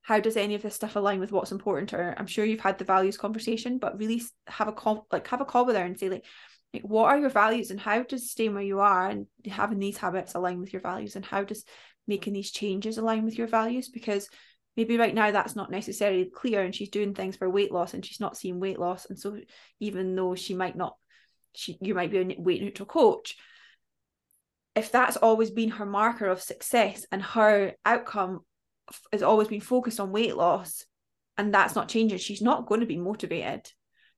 how 0.06 0.20
does 0.20 0.36
any 0.36 0.54
of 0.54 0.62
this 0.62 0.76
stuff 0.76 0.94
align 0.94 1.18
with 1.18 1.32
what's 1.32 1.50
important? 1.50 1.88
To 1.90 1.96
her 1.96 2.14
i'm 2.16 2.26
sure 2.26 2.44
you've 2.44 2.60
had 2.60 2.78
the 2.78 2.84
values 2.84 3.16
conversation 3.16 3.78
but 3.78 3.98
really 3.98 4.22
have 4.46 4.68
a 4.68 4.72
call 4.72 5.06
like 5.10 5.26
have 5.28 5.40
a 5.40 5.44
call 5.44 5.66
with 5.66 5.74
her 5.74 5.82
and 5.82 5.98
say 5.98 6.08
like, 6.08 6.24
like 6.72 6.84
what 6.84 7.06
are 7.06 7.18
your 7.18 7.30
values 7.30 7.70
and 7.70 7.80
how 7.80 8.02
does 8.02 8.30
staying 8.30 8.54
where 8.54 8.62
you 8.62 8.80
are 8.80 9.08
and 9.08 9.26
having 9.46 9.78
these 9.78 9.96
habits 9.96 10.34
align 10.34 10.60
with 10.60 10.72
your 10.72 10.82
values? 10.82 11.16
And 11.16 11.24
how 11.24 11.42
does 11.42 11.64
making 12.06 12.34
these 12.34 12.50
changes 12.50 12.98
align 12.98 13.24
with 13.24 13.38
your 13.38 13.46
values? 13.46 13.88
Because 13.88 14.28
maybe 14.76 14.98
right 14.98 15.14
now 15.14 15.30
that's 15.30 15.56
not 15.56 15.70
necessarily 15.70 16.26
clear 16.26 16.62
and 16.62 16.74
she's 16.74 16.90
doing 16.90 17.14
things 17.14 17.36
for 17.36 17.48
weight 17.48 17.72
loss 17.72 17.94
and 17.94 18.04
she's 18.04 18.20
not 18.20 18.36
seeing 18.36 18.60
weight 18.60 18.78
loss. 18.78 19.06
And 19.06 19.18
so 19.18 19.38
even 19.80 20.14
though 20.14 20.34
she 20.34 20.54
might 20.54 20.76
not 20.76 20.96
she 21.54 21.78
you 21.80 21.94
might 21.94 22.10
be 22.10 22.18
a 22.18 22.40
weight 22.40 22.62
neutral 22.62 22.86
coach 22.86 23.36
if 24.74 24.92
that's 24.92 25.16
always 25.16 25.50
been 25.50 25.70
her 25.70 25.86
marker 25.86 26.26
of 26.26 26.42
success 26.42 27.06
and 27.10 27.22
her 27.22 27.72
outcome 27.86 28.40
has 29.12 29.22
always 29.22 29.48
been 29.48 29.60
focused 29.60 30.00
on 30.00 30.12
weight 30.12 30.36
loss 30.36 30.84
and 31.38 31.52
that's 31.52 31.74
not 31.74 31.88
changing. 31.88 32.18
She's 32.18 32.42
not 32.42 32.66
going 32.66 32.80
to 32.80 32.86
be 32.86 32.96
motivated. 32.96 33.70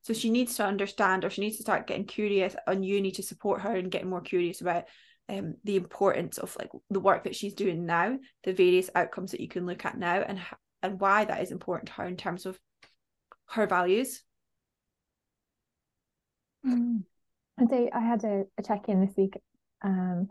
So 0.02 0.12
she 0.12 0.30
needs 0.30 0.56
to 0.56 0.64
understand 0.64 1.24
or 1.24 1.30
she 1.30 1.40
needs 1.40 1.56
to 1.56 1.62
start 1.62 1.86
getting 1.86 2.04
curious 2.04 2.54
and 2.66 2.84
you 2.84 3.00
need 3.00 3.14
to 3.14 3.22
support 3.22 3.62
her 3.62 3.74
and 3.74 3.90
getting 3.90 4.10
more 4.10 4.20
curious 4.20 4.60
about 4.60 4.84
um, 5.28 5.56
the 5.64 5.76
importance 5.76 6.38
of 6.38 6.56
like 6.58 6.70
the 6.90 7.00
work 7.00 7.24
that 7.24 7.36
she's 7.36 7.54
doing 7.54 7.84
now 7.84 8.18
the 8.44 8.52
various 8.52 8.88
outcomes 8.94 9.32
that 9.32 9.40
you 9.40 9.48
can 9.48 9.66
look 9.66 9.84
at 9.84 9.98
now 9.98 10.22
and 10.26 10.40
and 10.82 11.00
why 11.00 11.24
that 11.24 11.42
is 11.42 11.50
important 11.50 11.88
to 11.88 11.92
her 11.94 12.06
in 12.06 12.16
terms 12.16 12.46
of 12.46 12.58
her 13.50 13.66
values. 13.66 14.22
Mm. 16.66 17.04
and 17.56 17.70
so 17.70 17.88
i 17.92 18.00
had 18.00 18.24
a, 18.24 18.44
a 18.58 18.62
check-in 18.62 19.00
this 19.00 19.14
week 19.16 19.34
um, 19.84 20.28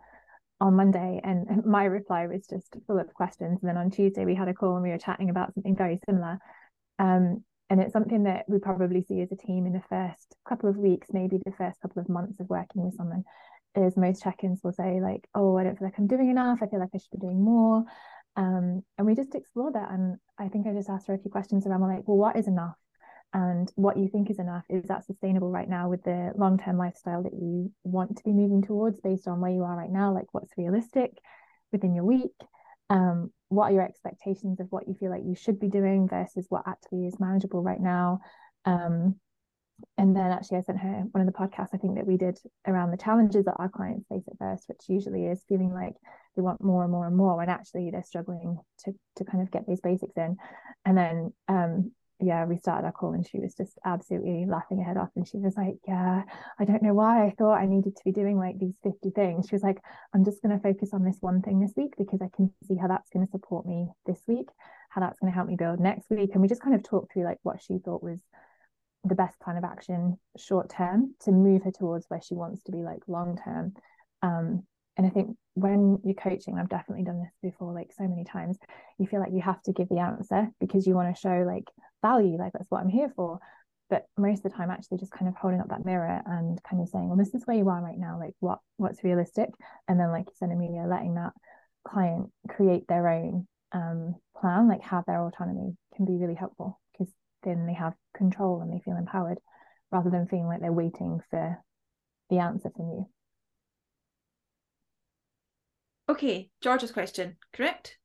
on 0.60 0.76
Monday, 0.76 1.22
and 1.24 1.66
my 1.66 1.86
reply 1.86 2.28
was 2.28 2.48
just 2.48 2.76
full 2.88 3.00
of 3.00 3.14
questions. 3.14 3.60
And 3.62 3.70
then 3.70 3.78
on 3.78 3.92
Tuesday, 3.92 4.26
we 4.26 4.36
had 4.36 4.48
a 4.48 4.54
call 4.54 4.76
and 4.76 4.84
we 4.84 4.90
were 4.90 4.98
chatting 4.98 5.30
about 5.30 5.54
something 5.54 5.76
very 5.76 6.00
similar. 6.06 6.40
Um, 7.00 7.44
and 7.70 7.82
it's 7.82 7.94
something 7.94 8.24
that 8.24 8.46
we 8.48 8.60
probably 8.60 9.04
see 9.04 9.22
as 9.22 9.32
a 9.32 9.36
team 9.36 9.66
in 9.66 9.74
the 9.74 9.84
first 9.90 10.36
couple 10.48 10.70
of 10.70 10.78
weeks, 10.78 11.10
maybe 11.12 11.38
the 11.38 11.52
first 11.52 11.82
couple 11.82 12.02
of 12.02 12.10
months 12.10 12.40
of 12.40 12.50
working 12.50 12.84
with 12.84 12.96
someone. 12.96 13.24
Is 13.76 13.96
most 13.96 14.24
check-ins 14.24 14.62
will 14.64 14.72
say 14.72 15.00
like, 15.02 15.28
"Oh, 15.36 15.56
I 15.56 15.64
don't 15.64 15.78
feel 15.78 15.88
like 15.88 16.00
I'm 16.00 16.08
doing 16.08 16.30
enough. 16.30 16.60
I 16.64 16.68
feel 16.68 16.80
like 16.80 16.90
I 16.96 16.98
should 16.98 17.12
be 17.12 17.20
doing 17.20 17.44
more." 17.44 17.84
Um, 18.36 18.84
and 18.98 19.06
we 19.06 19.14
just 19.14 19.36
explore 19.36 19.72
that. 19.72 19.92
And 19.92 20.18
I 20.40 20.48
think 20.48 20.66
I 20.66 20.74
just 20.74 20.90
asked 20.90 21.08
her 21.08 21.14
a 21.14 21.20
few 21.20 21.30
questions 21.30 21.68
around 21.68 21.82
like, 21.82 22.08
"Well, 22.08 22.18
what 22.18 22.38
is 22.38 22.48
enough?" 22.48 22.76
And 23.34 23.72
what 23.76 23.98
you 23.98 24.08
think 24.08 24.30
is 24.30 24.40
enough 24.40 24.64
is 24.70 24.86
that 24.86 25.06
sustainable 25.06 25.50
right 25.50 25.70
now 25.70 25.90
with 25.90 26.04
the 26.04 26.32
long-term 26.36 26.78
lifestyle 26.78 27.24
that 27.24 27.34
you 27.34 27.72
want 27.84 28.18
to 28.18 28.24
be 28.24 28.32
moving 28.32 28.62
towards 28.62 29.00
based 29.02 29.28
on 29.28 29.42
where 29.42 29.52
you 29.52 29.64
are 29.64 29.76
right 29.76 29.92
now? 29.92 30.14
Like 30.14 30.34
what's 30.34 30.58
realistic 30.58 31.12
within 31.72 31.94
your 31.94 32.06
week? 32.06 32.32
Um, 32.90 33.32
what 33.50 33.66
are 33.66 33.74
your 33.74 33.86
expectations 33.86 34.60
of 34.60 34.68
what 34.70 34.88
you 34.88 34.94
feel 34.94 35.12
like 35.12 35.24
you 35.26 35.36
should 35.36 35.60
be 35.60 35.68
doing 35.68 36.08
versus 36.08 36.46
what 36.50 36.64
actually 36.66 37.06
is 37.06 37.20
manageable 37.20 37.62
right 37.62 37.82
now? 37.82 38.22
Um, 38.66 39.16
and 40.00 40.16
then 40.16 40.32
actually 40.32 40.58
i 40.58 40.62
sent 40.62 40.80
her 40.80 41.04
one 41.12 41.22
of 41.22 41.32
the 41.32 41.40
podcasts 41.40 41.70
i 41.72 41.78
think 41.78 41.94
that 41.94 42.08
we 42.08 42.18
did 42.18 42.40
around 42.66 42.90
the 42.90 42.98
challenges 42.98 43.46
that 43.46 43.54
our 43.60 43.70
clients 43.70 44.08
face 44.08 44.24
at 44.28 44.36
first 44.40 44.64
which 44.68 44.80
usually 44.88 45.28
is 45.28 45.46
feeling 45.48 45.72
like 45.72 45.94
they 46.38 46.44
want 46.44 46.64
more 46.64 46.84
and 46.84 46.92
more 46.92 47.08
and 47.08 47.18
more 47.18 47.36
when 47.36 47.50
actually 47.50 47.90
they're 47.92 48.04
struggling 48.04 48.58
to 48.86 48.94
to 49.16 49.26
kind 49.26 49.42
of 49.42 49.52
get 49.52 49.66
these 49.68 49.82
basics 49.82 50.16
in. 50.16 50.38
And 50.86 50.98
then 50.98 51.34
um, 51.50 51.92
yeah, 52.20 52.46
we 52.46 52.58
started 52.58 52.86
our 52.86 52.92
call 52.92 53.14
and 53.14 53.28
she 53.28 53.40
was 53.40 53.54
just 53.54 53.78
absolutely 53.86 54.46
laughing 54.48 54.80
her 54.80 54.84
head 54.84 54.98
off. 54.98 55.10
And 55.16 55.28
she 55.28 55.38
was 55.38 55.56
like, 55.56 55.76
Yeah, 55.88 56.24
I 56.60 56.66
don't 56.66 56.82
know 56.82 56.94
why 56.94 57.26
I 57.26 57.34
thought 57.38 57.60
I 57.60 57.68
needed 57.68 57.96
to 57.96 58.04
be 58.04 58.12
doing 58.12 58.38
like 58.38 58.58
these 58.58 58.74
50 58.84 59.12
things. 59.12 59.48
She 59.48 59.56
was 59.56 59.62
like, 59.62 59.78
I'm 60.14 60.26
just 60.26 60.42
going 60.42 60.56
to 60.56 60.62
focus 60.62 60.90
on 60.94 61.04
this 61.04 61.18
one 61.22 61.42
thing 61.42 61.60
this 61.60 61.74
week 61.78 61.94
because 61.98 62.22
I 62.22 62.30
can 62.36 62.52
see 62.68 62.76
how 62.76 62.88
that's 62.88 63.10
going 63.12 63.26
to 63.26 63.32
support 63.32 63.68
me 63.68 63.88
this 64.08 64.20
week, 64.28 64.48
how 64.90 65.02
that's 65.02 65.20
going 65.20 65.32
to 65.32 65.36
help 65.36 65.48
me 65.48 65.56
build 65.56 65.80
next 65.80 66.10
week. 66.10 66.32
And 66.34 66.42
we 66.42 66.48
just 66.48 66.62
kind 66.62 66.76
of 66.76 66.84
talked 66.84 67.14
through 67.14 67.26
like 67.26 67.40
what 67.44 67.62
she 67.62 67.78
thought 67.78 68.02
was 68.02 68.20
the 69.04 69.16
best 69.16 69.40
plan 69.40 69.58
of 69.58 69.64
action 69.64 70.18
short 70.38 70.70
term 70.70 71.14
to 71.22 71.32
move 71.32 71.64
her 71.64 71.72
towards 71.72 72.06
where 72.08 72.22
she 72.22 72.34
wants 72.34 72.64
to 72.64 72.72
be 72.72 72.80
like 72.80 73.02
long 73.08 73.40
term. 73.44 73.74
Um, 74.24 74.64
and 74.98 75.06
I 75.06 75.10
think 75.10 75.38
when 75.54 76.00
you're 76.04 76.16
coaching, 76.16 76.58
I've 76.58 76.70
definitely 76.70 77.04
done 77.04 77.20
this 77.22 77.34
before, 77.42 77.74
like 77.74 77.92
so 77.96 78.08
many 78.08 78.24
times, 78.24 78.58
you 78.98 79.06
feel 79.06 79.20
like 79.20 79.32
you 79.32 79.42
have 79.42 79.62
to 79.64 79.74
give 79.74 79.90
the 79.90 80.00
answer 80.00 80.50
because 80.60 80.88
you 80.88 80.96
want 80.96 81.14
to 81.14 81.22
show 81.22 81.44
like 81.46 81.66
value, 82.02 82.38
like 82.38 82.54
that's 82.54 82.70
what 82.70 82.82
I'm 82.82 82.90
here 82.90 83.12
for. 83.16 83.40
But 83.90 84.06
most 84.18 84.44
of 84.44 84.52
the 84.52 84.58
time, 84.58 84.72
actually, 84.72 84.98
just 84.98 85.12
kind 85.12 85.30
of 85.30 85.36
holding 85.36 85.62
up 85.62 85.70
that 85.70 85.86
mirror 85.86 86.22
and 86.26 86.62
kind 86.64 86.82
of 86.82 86.90
saying, 86.90 87.08
"Well, 87.08 87.18
this 87.18 87.34
is 87.34 87.46
where 87.46 87.56
you 87.56 87.70
are 87.70 87.82
right 87.82 87.98
now. 87.98 88.20
Like, 88.20 88.34
what 88.40 88.60
what's 88.76 89.04
realistic?" 89.04 89.50
And 89.88 90.00
then, 90.00 90.12
like 90.12 90.26
you 90.26 90.34
said, 90.36 90.50
Amelia, 90.52 90.86
letting 90.90 91.14
that 91.16 91.34
client 91.88 92.32
create 92.50 92.88
their 92.88 93.08
own 93.08 93.48
um, 93.72 94.16
plan, 94.36 94.68
like 94.68 94.82
have 94.82 95.06
their 95.06 95.22
autonomy, 95.22 95.78
can 95.96 96.06
be 96.06 96.18
really 96.18 96.36
helpful 96.36 96.80
because 96.92 97.14
then 97.44 97.66
they 97.66 97.74
have 97.74 97.94
control 98.14 98.62
and 98.62 98.74
they 98.74 98.82
feel 98.84 98.98
empowered, 98.98 99.38
rather 99.92 100.10
than 100.10 100.28
feeling 100.28 100.48
like 100.48 100.60
they're 100.60 100.72
waiting 100.74 101.22
for 101.30 101.58
the 102.30 102.40
answer 102.40 102.70
from 102.76 102.90
you. 102.90 103.10
Okay, 106.10 106.50
George's 106.62 106.92
question, 106.92 107.36
correct? 107.52 107.98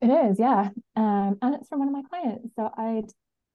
It 0.00 0.06
is, 0.06 0.38
yeah. 0.38 0.68
Um, 0.96 1.38
and 1.42 1.56
it's 1.56 1.68
from 1.68 1.80
one 1.80 1.88
of 1.88 1.94
my 1.94 2.02
clients. 2.08 2.48
So 2.56 2.70
I'd 2.76 3.10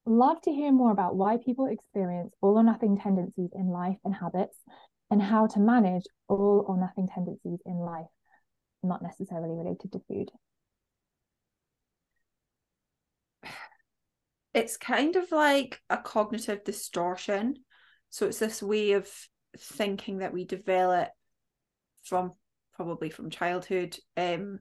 love 0.05 0.41
to 0.41 0.51
hear 0.51 0.71
more 0.71 0.91
about 0.91 1.15
why 1.15 1.37
people 1.37 1.65
experience 1.67 2.33
all 2.41 2.57
or 2.57 2.63
nothing 2.63 2.99
tendencies 2.99 3.49
in 3.55 3.67
life 3.67 3.97
and 4.03 4.13
habits 4.13 4.57
and 5.09 5.21
how 5.21 5.47
to 5.47 5.59
manage 5.59 6.03
all 6.27 6.65
or 6.67 6.77
nothing 6.77 7.07
tendencies 7.07 7.59
in 7.65 7.77
life, 7.77 8.05
not 8.83 9.01
necessarily 9.01 9.55
related 9.55 9.91
to 9.93 10.01
food. 10.07 10.29
It's 14.53 14.77
kind 14.77 15.15
of 15.15 15.31
like 15.31 15.81
a 15.89 15.97
cognitive 15.97 16.63
distortion. 16.63 17.55
So 18.09 18.27
it's 18.27 18.39
this 18.39 18.61
way 18.61 18.93
of 18.93 19.09
thinking 19.57 20.19
that 20.19 20.33
we 20.33 20.45
develop 20.45 21.09
from 22.03 22.33
probably 22.75 23.09
from 23.09 23.29
childhood, 23.29 23.97
um, 24.17 24.59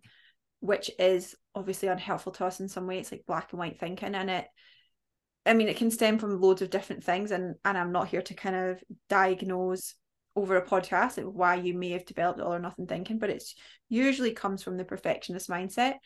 which 0.60 0.90
is 0.98 1.34
obviously 1.54 1.88
unhelpful 1.88 2.32
to 2.32 2.46
us 2.46 2.60
in 2.60 2.68
some 2.68 2.86
way. 2.86 2.98
It's 2.98 3.12
like 3.12 3.26
black 3.26 3.52
and 3.52 3.58
white 3.58 3.78
thinking, 3.78 4.14
and 4.14 4.30
it 4.30 4.46
I 5.46 5.52
mean, 5.52 5.68
it 5.68 5.76
can 5.76 5.90
stem 5.90 6.18
from 6.18 6.40
loads 6.40 6.62
of 6.62 6.70
different 6.70 7.04
things, 7.04 7.30
and 7.30 7.56
and 7.64 7.76
I'm 7.76 7.92
not 7.92 8.08
here 8.08 8.22
to 8.22 8.34
kind 8.34 8.56
of 8.56 8.82
diagnose 9.08 9.94
over 10.36 10.56
a 10.56 10.66
podcast 10.66 11.16
like 11.16 11.26
why 11.26 11.54
you 11.54 11.74
may 11.74 11.90
have 11.90 12.06
developed 12.06 12.40
all 12.40 12.54
or 12.54 12.58
nothing 12.58 12.86
thinking, 12.86 13.18
but 13.18 13.30
it's 13.30 13.54
usually 13.88 14.32
comes 14.32 14.62
from 14.62 14.76
the 14.76 14.84
perfectionist 14.84 15.48
mindset, 15.48 15.96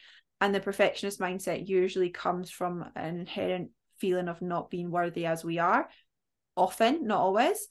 and 0.40 0.54
the 0.54 0.60
perfectionist 0.60 1.20
mindset 1.20 1.68
usually 1.68 2.10
comes 2.10 2.50
from 2.50 2.84
an 2.96 3.18
inherent 3.20 3.70
feeling 3.98 4.28
of 4.28 4.42
not 4.42 4.70
being 4.70 4.90
worthy 4.90 5.26
as 5.26 5.44
we 5.44 5.58
are, 5.58 5.88
often, 6.56 7.06
not 7.06 7.20
always, 7.20 7.68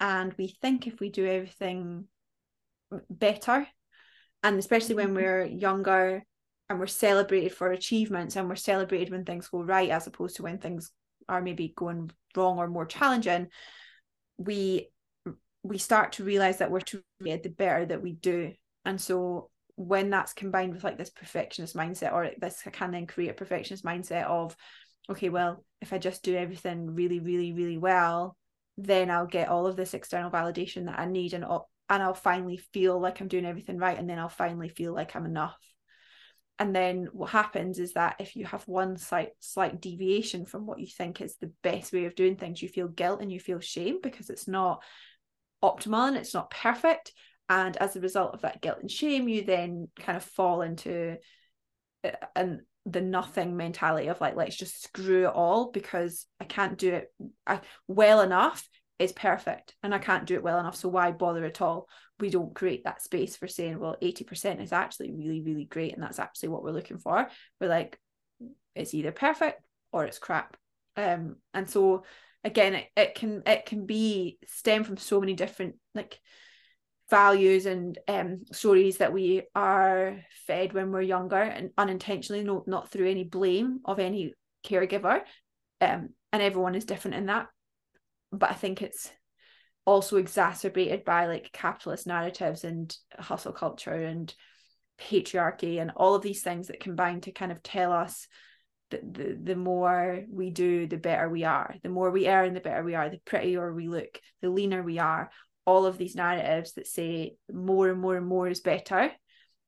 and 0.00 0.34
we 0.34 0.48
think 0.60 0.86
if 0.86 1.00
we 1.00 1.10
do 1.10 1.26
everything 1.26 2.06
better, 3.10 3.66
and 4.42 4.58
especially 4.58 4.94
when 4.94 5.08
mm-hmm. 5.08 5.16
we're 5.16 5.44
younger 5.44 6.24
and 6.68 6.78
we're 6.78 6.86
celebrated 6.86 7.52
for 7.52 7.72
achievements 7.72 8.36
and 8.36 8.48
we're 8.48 8.56
celebrated 8.56 9.10
when 9.10 9.24
things 9.24 9.48
go 9.48 9.62
right 9.62 9.90
as 9.90 10.06
opposed 10.06 10.36
to 10.36 10.42
when 10.42 10.58
things 10.58 10.92
are 11.28 11.42
maybe 11.42 11.72
going 11.76 12.10
wrong 12.36 12.58
or 12.58 12.68
more 12.68 12.86
challenging 12.86 13.48
we 14.38 14.88
we 15.62 15.78
start 15.78 16.12
to 16.12 16.24
realize 16.24 16.58
that 16.58 16.70
we're 16.70 16.80
to 16.80 17.02
get 17.22 17.42
the 17.42 17.48
better 17.48 17.86
that 17.86 18.02
we 18.02 18.12
do 18.12 18.52
and 18.84 19.00
so 19.00 19.50
when 19.76 20.10
that's 20.10 20.32
combined 20.32 20.72
with 20.72 20.84
like 20.84 20.98
this 20.98 21.10
perfectionist 21.10 21.74
mindset 21.74 22.12
or 22.12 22.30
this 22.38 22.62
can 22.72 22.92
then 22.92 23.06
create 23.06 23.30
a 23.30 23.34
perfectionist 23.34 23.84
mindset 23.84 24.24
of 24.24 24.56
okay 25.10 25.28
well 25.28 25.64
if 25.80 25.92
i 25.92 25.98
just 25.98 26.22
do 26.22 26.36
everything 26.36 26.94
really 26.94 27.20
really 27.20 27.52
really 27.52 27.78
well 27.78 28.36
then 28.76 29.10
i'll 29.10 29.26
get 29.26 29.48
all 29.48 29.66
of 29.66 29.76
this 29.76 29.94
external 29.94 30.30
validation 30.30 30.86
that 30.86 30.98
i 30.98 31.06
need 31.06 31.34
and 31.34 31.44
and 31.88 32.02
i'll 32.02 32.14
finally 32.14 32.56
feel 32.56 32.98
like 32.98 33.20
i'm 33.20 33.28
doing 33.28 33.44
everything 33.44 33.78
right 33.78 33.98
and 33.98 34.08
then 34.08 34.18
i'll 34.18 34.28
finally 34.28 34.68
feel 34.68 34.94
like 34.94 35.14
i'm 35.14 35.26
enough. 35.26 35.58
And 36.58 36.74
then 36.74 37.08
what 37.12 37.30
happens 37.30 37.80
is 37.80 37.94
that 37.94 38.16
if 38.20 38.36
you 38.36 38.46
have 38.46 38.62
one 38.68 38.96
slight 38.96 39.30
slight 39.40 39.80
deviation 39.80 40.46
from 40.46 40.66
what 40.66 40.78
you 40.78 40.86
think 40.86 41.20
is 41.20 41.36
the 41.36 41.52
best 41.64 41.92
way 41.92 42.04
of 42.04 42.14
doing 42.14 42.36
things 42.36 42.62
you 42.62 42.68
feel 42.68 42.86
guilt 42.86 43.20
and 43.20 43.32
you 43.32 43.40
feel 43.40 43.58
shame 43.58 43.98
because 44.00 44.30
it's 44.30 44.46
not 44.46 44.82
optimal 45.64 46.08
and 46.08 46.16
it's 46.16 46.34
not 46.34 46.50
perfect. 46.50 47.12
And 47.48 47.76
as 47.78 47.96
a 47.96 48.00
result 48.00 48.34
of 48.34 48.42
that 48.42 48.62
guilt 48.62 48.78
and 48.80 48.90
shame 48.90 49.28
you 49.28 49.42
then 49.42 49.88
kind 49.98 50.16
of 50.16 50.22
fall 50.22 50.62
into 50.62 51.16
uh, 52.04 52.10
and 52.36 52.60
the 52.86 53.00
nothing 53.00 53.56
mentality 53.56 54.08
of 54.08 54.20
like 54.20 54.36
let's 54.36 54.56
just 54.56 54.82
screw 54.82 55.26
it 55.26 55.34
all 55.34 55.70
because 55.70 56.26
i 56.38 56.44
can't 56.44 56.76
do 56.76 56.92
it 56.92 57.10
well 57.88 58.20
enough 58.20 58.68
is 58.98 59.12
perfect 59.12 59.74
and 59.82 59.94
I 59.94 59.98
can't 59.98 60.26
do 60.26 60.34
it 60.34 60.42
well 60.42 60.58
enough. 60.58 60.76
So 60.76 60.88
why 60.88 61.10
bother 61.10 61.44
at 61.44 61.60
all? 61.60 61.88
We 62.20 62.30
don't 62.30 62.54
create 62.54 62.84
that 62.84 63.02
space 63.02 63.36
for 63.36 63.48
saying, 63.48 63.78
well, 63.78 63.96
80% 64.00 64.62
is 64.62 64.72
actually 64.72 65.12
really, 65.12 65.40
really 65.40 65.64
great. 65.64 65.94
And 65.94 66.02
that's 66.02 66.20
actually 66.20 66.50
what 66.50 66.62
we're 66.62 66.70
looking 66.70 66.98
for. 66.98 67.28
We're 67.60 67.68
like, 67.68 67.98
it's 68.74 68.94
either 68.94 69.12
perfect 69.12 69.62
or 69.92 70.04
it's 70.04 70.18
crap. 70.18 70.56
Um, 70.96 71.36
and 71.52 71.68
so 71.68 72.04
again, 72.44 72.74
it, 72.74 72.86
it 72.96 73.14
can 73.14 73.42
it 73.46 73.66
can 73.66 73.86
be 73.86 74.38
stem 74.46 74.84
from 74.84 74.96
so 74.96 75.20
many 75.20 75.34
different 75.34 75.76
like 75.94 76.20
values 77.10 77.66
and 77.66 77.98
um 78.08 78.44
stories 78.52 78.98
that 78.98 79.12
we 79.12 79.42
are 79.54 80.20
fed 80.46 80.72
when 80.72 80.90
we're 80.90 81.02
younger 81.02 81.40
and 81.40 81.70
unintentionally, 81.76 82.44
no, 82.44 82.62
not 82.66 82.90
through 82.90 83.10
any 83.10 83.24
blame 83.24 83.80
of 83.84 83.98
any 83.98 84.34
caregiver. 84.64 85.22
Um, 85.80 86.10
and 86.32 86.42
everyone 86.42 86.74
is 86.74 86.84
different 86.84 87.16
in 87.16 87.26
that 87.26 87.48
but 88.38 88.50
I 88.50 88.54
think 88.54 88.82
it's 88.82 89.10
also 89.86 90.16
exacerbated 90.16 91.04
by 91.04 91.26
like 91.26 91.52
capitalist 91.52 92.06
narratives 92.06 92.64
and 92.64 92.96
hustle 93.18 93.52
culture 93.52 93.92
and 93.92 94.32
patriarchy 94.98 95.80
and 95.80 95.90
all 95.96 96.14
of 96.14 96.22
these 96.22 96.42
things 96.42 96.68
that 96.68 96.80
combine 96.80 97.20
to 97.22 97.32
kind 97.32 97.52
of 97.52 97.62
tell 97.62 97.92
us 97.92 98.26
that 98.90 99.12
the, 99.12 99.38
the 99.42 99.56
more 99.56 100.22
we 100.30 100.50
do 100.50 100.86
the 100.86 100.96
better 100.96 101.28
we 101.28 101.44
are. 101.44 101.74
The 101.82 101.88
more 101.88 102.10
we 102.10 102.28
earn 102.28 102.54
the 102.54 102.60
better 102.60 102.84
we 102.84 102.94
are. 102.94 103.10
The 103.10 103.20
prettier 103.24 103.72
we 103.72 103.88
look 103.88 104.20
the 104.40 104.50
leaner 104.50 104.82
we 104.82 104.98
are. 104.98 105.30
All 105.66 105.86
of 105.86 105.98
these 105.98 106.14
narratives 106.14 106.74
that 106.74 106.86
say 106.86 107.36
more 107.52 107.88
and 107.88 108.00
more 108.00 108.16
and 108.16 108.26
more 108.26 108.48
is 108.48 108.60
better 108.60 109.10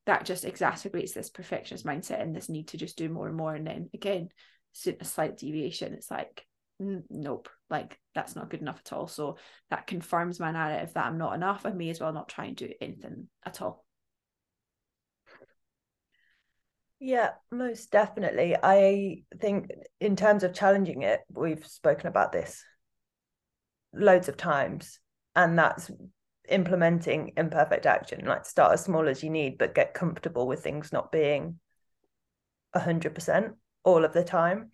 that 0.04 0.24
just 0.24 0.44
exacerbates 0.44 1.14
this 1.14 1.30
perfectionist 1.30 1.84
mindset 1.84 2.22
and 2.22 2.34
this 2.34 2.48
need 2.48 2.68
to 2.68 2.76
just 2.76 2.96
do 2.96 3.08
more 3.08 3.26
and 3.26 3.36
more. 3.36 3.54
And 3.54 3.66
then 3.66 3.90
again 3.92 4.28
a 5.00 5.04
slight 5.04 5.38
deviation 5.38 5.94
it's 5.94 6.10
like 6.10 6.44
nope 6.78 7.48
like 7.70 7.98
that's 8.14 8.36
not 8.36 8.50
good 8.50 8.60
enough 8.60 8.80
at 8.84 8.92
all. 8.92 9.08
So 9.08 9.36
that 9.70 9.86
confirms 9.86 10.40
my 10.40 10.52
narrative 10.52 10.94
that 10.94 11.06
i'm 11.06 11.18
not 11.18 11.34
enough 11.34 11.66
i 11.66 11.70
may 11.70 11.90
as 11.90 12.00
well 12.00 12.12
not 12.12 12.28
try 12.28 12.46
and 12.46 12.56
do 12.56 12.70
anything 12.80 13.28
at 13.44 13.60
all. 13.62 13.84
Yeah 16.98 17.30
most 17.50 17.90
definitely. 17.90 18.56
I 18.62 19.22
think 19.38 19.70
in 20.00 20.16
terms 20.16 20.44
of 20.44 20.54
challenging 20.54 21.02
it 21.02 21.20
we've 21.32 21.66
spoken 21.66 22.06
about 22.06 22.32
this 22.32 22.64
loads 23.92 24.28
of 24.28 24.36
times 24.36 24.98
and 25.34 25.58
that's 25.58 25.90
implementing 26.48 27.32
imperfect 27.36 27.86
action 27.86 28.24
like 28.24 28.44
start 28.44 28.72
as 28.72 28.84
small 28.84 29.08
as 29.08 29.22
you 29.22 29.30
need 29.30 29.58
but 29.58 29.74
get 29.74 29.94
comfortable 29.94 30.46
with 30.46 30.62
things 30.62 30.92
not 30.92 31.10
being 31.10 31.58
100% 32.76 33.54
all 33.84 34.04
of 34.04 34.12
the 34.12 34.24
time. 34.24 34.70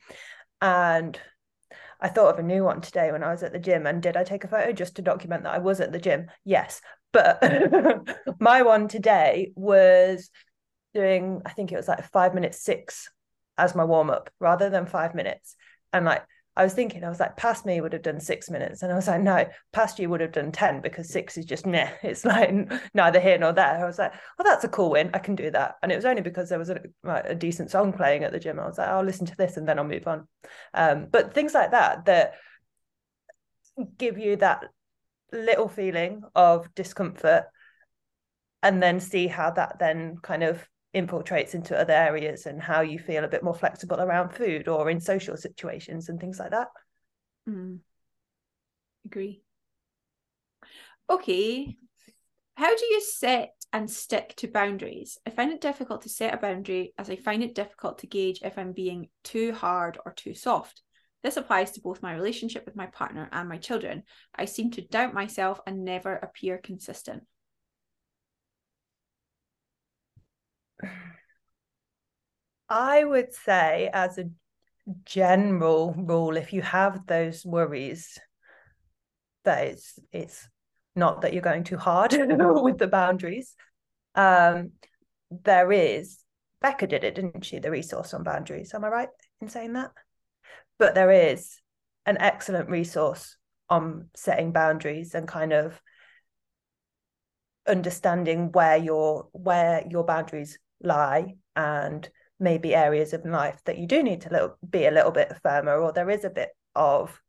And 0.61 1.19
I 2.03 2.09
thought 2.09 2.35
of 2.35 2.39
a 2.41 2.43
new 2.43 2.65
one 2.65 2.81
today 2.81 3.13
when 3.13 3.23
I 3.23 3.31
was 3.31 3.45
at 3.45 3.53
the 3.53 3.61
gym. 3.61 3.87
And 3.87 4.03
did 4.03 4.17
I 4.17 4.25
take 4.25 4.43
a 4.43 4.49
photo 4.49 4.73
just 4.73 4.97
to 4.97 5.03
document 5.03 5.45
that 5.45 5.55
I 5.55 5.59
was 5.59 5.81
at 5.81 5.93
the 5.93 6.01
gym? 6.01 6.27
Yes. 6.45 6.81
But 7.13 7.41
my 8.41 8.63
one 8.63 8.89
today 8.89 9.53
was 9.55 10.29
doing, 10.95 11.43
I 11.47 11.53
think 11.53 11.71
it 11.71 11.77
was 11.77 11.87
like 11.87 12.11
five 12.11 12.35
minutes 12.35 12.63
six 12.63 13.09
as 13.57 13.77
my 13.77 13.85
warm 13.85 14.11
up 14.11 14.31
rather 14.41 14.69
than 14.69 14.87
five 14.87 15.15
minutes. 15.15 15.55
And 15.93 16.05
like 16.05 16.25
I 16.55 16.65
was 16.65 16.75
thinking, 16.75 17.03
I 17.03 17.09
was 17.09 17.19
like, 17.19 17.37
past 17.37 17.65
me 17.65 17.81
would 17.81 17.95
have 17.95 18.03
done 18.03 18.21
six 18.21 18.51
minutes. 18.51 18.83
And 18.83 18.93
I 18.93 18.95
was 18.95 19.07
like, 19.07 19.23
no, 19.23 19.47
past 19.73 19.99
you 19.99 20.11
would 20.11 20.21
have 20.21 20.33
done 20.33 20.53
10 20.53 20.83
because 20.83 21.09
six 21.09 21.39
is 21.39 21.47
just 21.47 21.67
meh. 21.67 21.91
It's 22.03 22.25
like 22.25 22.51
neither 22.93 23.21
here 23.21 23.39
nor 23.39 23.53
there. 23.53 23.83
I 23.83 23.87
was 23.87 23.99
like, 23.99 24.13
oh, 24.39 24.45
that's 24.45 24.65
a 24.65 24.69
cool 24.69 24.91
win. 24.91 25.11
I 25.15 25.19
can 25.19 25.35
do 25.35 25.51
that. 25.51 25.77
And 25.83 25.91
it 25.91 25.97
was 25.97 26.05
only 26.05 26.21
because 26.21 26.51
there 26.51 26.59
was 26.59 26.69
a, 26.69 26.81
a 27.05 27.35
decent 27.35 27.71
song 27.71 27.93
playing 27.93 28.25
at 28.25 28.33
the 28.33 28.39
gym. 28.39 28.59
I 28.61 28.67
was 28.67 28.77
like, 28.77 28.89
I'll 28.89 29.05
listen 29.05 29.27
to 29.27 29.37
this 29.37 29.57
and 29.57 29.67
then 29.67 29.79
I'll 29.79 29.85
move 29.85 30.07
on. 30.07 30.29
Um, 30.75 31.07
but 31.11 31.33
things 31.33 31.55
like 31.55 31.71
that, 31.71 32.05
that 32.05 32.35
give 33.97 34.19
you 34.19 34.37
that 34.37 34.65
little 35.33 35.69
feeling 35.69 36.23
of 36.35 36.73
discomfort 36.75 37.45
and 38.63 38.83
then 38.83 39.01
see 39.01 39.27
how 39.27 39.51
that 39.51 39.79
then 39.79 40.19
kind 40.23 40.43
of 40.43 40.69
infiltrates 40.95 41.55
into 41.55 41.79
other 41.79 41.95
areas 41.95 42.47
and 42.47 42.61
how 42.61 42.81
you 42.81 42.99
feel 42.99 43.25
a 43.25 43.29
bit 43.29 43.43
more 43.43 43.55
flexible 43.55 44.01
around 44.01 44.31
food 44.31 44.69
or 44.69 44.91
in 44.91 45.01
social 45.01 45.37
situations 45.37 46.09
and 46.09 46.21
things 46.21 46.39
like 46.39 46.51
that. 46.51 46.69
Mm. 47.49 47.79
Agree. 49.07 49.43
Okay. 51.11 51.77
How 52.57 52.77
do 52.77 52.85
you 52.85 53.01
set 53.01 53.55
and 53.73 53.91
stick 53.91 54.35
to 54.37 54.47
boundaries? 54.47 55.19
I 55.27 55.31
find 55.31 55.51
it 55.53 55.61
difficult 55.61 56.03
to 56.03 56.09
set 56.09 56.35
a 56.35 56.37
boundary 56.37 56.93
as 56.99 57.09
I 57.09 57.17
find 57.17 57.43
it 57.43 57.55
difficult 57.55 57.99
to 57.99 58.07
gauge 58.07 58.41
if 58.43 58.59
I'm 58.59 58.73
being 58.73 59.09
too 59.25 59.53
hard 59.53 59.99
or 60.05 60.13
too 60.13 60.35
soft. 60.35 60.83
This 61.23 61.37
applies 61.37 61.71
to 61.73 61.81
both 61.81 62.03
my 62.03 62.13
relationship 62.13 62.67
with 62.67 62.77
my 62.77 62.87
partner 62.87 63.29
and 63.33 63.49
my 63.49 63.57
children. 63.57 64.03
I 64.35 64.45
seem 64.45 64.71
to 64.73 64.83
doubt 64.83 65.15
myself 65.15 65.61
and 65.67 65.85
never 65.85 66.15
appear 66.15 66.59
consistent. 66.59 67.23
I 72.73 73.05
would 73.05 73.35
say, 73.35 73.91
as 73.93 74.17
a 74.17 74.31
general 75.05 75.93
rule, 75.93 76.39
if 76.39 76.55
you 76.55 76.63
have 76.63 77.07
those 77.07 77.45
worries, 77.45 78.19
that 79.45 79.67
it's 79.67 79.99
it's 80.11 80.49
not 80.97 81.21
that 81.21 81.35
you're 81.35 81.43
going 81.43 81.65
too 81.65 81.77
hard 81.77 82.13
with 82.19 82.79
the 82.79 82.87
boundaries. 82.87 83.55
Um, 84.15 84.73
there 85.31 85.71
is 85.71 86.25
Becca 86.63 86.87
did 86.87 87.05
it, 87.05 87.15
didn't 87.15 87.45
she? 87.45 87.59
The 87.59 87.71
resource 87.71 88.15
on 88.15 88.23
boundaries. 88.23 88.73
Am 88.73 88.85
I 88.85 88.89
right 88.89 89.09
in 89.43 89.51
saying 89.51 89.75
that? 89.75 89.91
But 90.79 90.95
there 90.95 91.11
is 91.11 91.61
an 92.07 92.17
excellent 92.21 92.71
resource 92.71 93.37
on 93.69 94.09
setting 94.17 94.53
boundaries 94.53 95.15
and 95.15 95.29
kind 95.29 95.53
of 95.53 95.79
understanding 97.67 98.51
where 98.51 98.79
your 98.79 99.29
where 99.33 99.85
your 99.91 100.05
boundaries 100.05 100.59
lie 100.83 101.35
and 101.55 102.09
maybe 102.43 102.75
areas 102.75 103.13
of 103.13 103.25
life 103.25 103.61
that 103.65 103.79
you 103.79 103.87
do 103.87 104.03
need 104.03 104.21
to 104.21 104.31
little, 104.31 104.57
be 104.69 104.87
a 104.87 104.91
little 104.91 105.13
bit 105.13 105.33
firmer 105.43 105.81
or 105.81 105.93
there 105.93 106.11
is 106.11 106.25
a 106.25 106.31
bit 106.31 106.51
of 106.75 107.21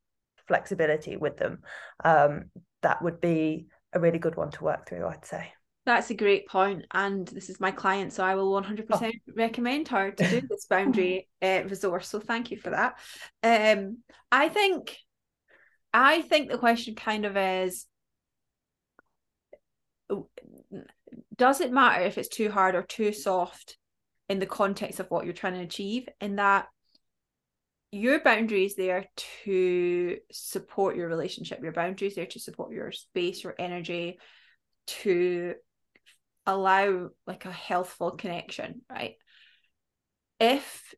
flexibility 0.47 1.15
with 1.15 1.37
them 1.37 1.59
um, 2.03 2.45
that 2.81 3.01
would 3.01 3.21
be 3.21 3.67
a 3.93 3.99
really 3.99 4.19
good 4.19 4.35
one 4.35 4.51
to 4.51 4.63
work 4.63 4.87
through 4.87 5.05
i'd 5.05 5.25
say 5.25 5.53
that's 5.85 6.09
a 6.09 6.15
great 6.15 6.47
point, 6.47 6.85
and 6.93 7.27
this 7.27 7.49
is 7.49 7.59
my 7.59 7.71
client, 7.71 8.13
so 8.13 8.23
I 8.23 8.35
will 8.35 8.53
one 8.53 8.63
hundred 8.63 8.87
percent 8.87 9.15
recommend 9.35 9.89
her 9.89 10.11
to 10.11 10.29
do 10.29 10.41
this 10.47 10.65
boundary 10.69 11.27
uh, 11.41 11.63
resource. 11.67 12.07
So 12.07 12.19
thank 12.21 12.51
you 12.51 12.57
for 12.57 12.69
that. 12.69 12.97
Um, 13.43 13.97
I 14.31 14.47
think, 14.47 14.97
I 15.93 16.21
think 16.21 16.49
the 16.49 16.57
question 16.57 16.95
kind 16.95 17.25
of 17.25 17.35
is, 17.35 17.85
does 21.35 21.59
it 21.59 21.73
matter 21.73 22.03
if 22.05 22.17
it's 22.17 22.29
too 22.29 22.49
hard 22.49 22.75
or 22.75 22.83
too 22.83 23.11
soft 23.11 23.77
in 24.33 24.39
the 24.39 24.47
context 24.47 24.99
of 24.99 25.11
what 25.11 25.25
you're 25.25 25.33
trying 25.35 25.53
to 25.53 25.59
achieve? 25.59 26.09
In 26.19 26.37
that 26.37 26.65
your 27.91 28.19
boundaries 28.19 28.75
there 28.75 29.05
to 29.43 30.17
support 30.31 30.95
your 30.95 31.07
relationship, 31.07 31.61
your 31.61 31.71
boundaries 31.71 32.15
there 32.15 32.25
to 32.25 32.39
support 32.39 32.73
your 32.73 32.91
space, 32.91 33.43
your 33.43 33.53
energy, 33.59 34.17
to 34.87 35.53
allow 36.47 37.09
like 37.27 37.45
a 37.45 37.51
healthful 37.51 38.09
connection, 38.09 38.81
right? 38.89 39.17
If 40.39 40.95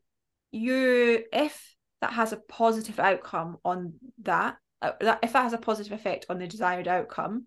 you 0.50 1.22
if 1.30 1.74
that 2.00 2.14
has 2.14 2.32
a 2.32 2.38
positive 2.38 2.98
outcome 2.98 3.58
on 3.66 3.96
that, 4.22 4.56
uh, 4.80 4.92
that 5.02 5.18
if 5.22 5.34
that 5.34 5.42
has 5.42 5.52
a 5.52 5.58
positive 5.58 5.92
effect 5.92 6.24
on 6.30 6.38
the 6.38 6.46
desired 6.46 6.88
outcome, 6.88 7.44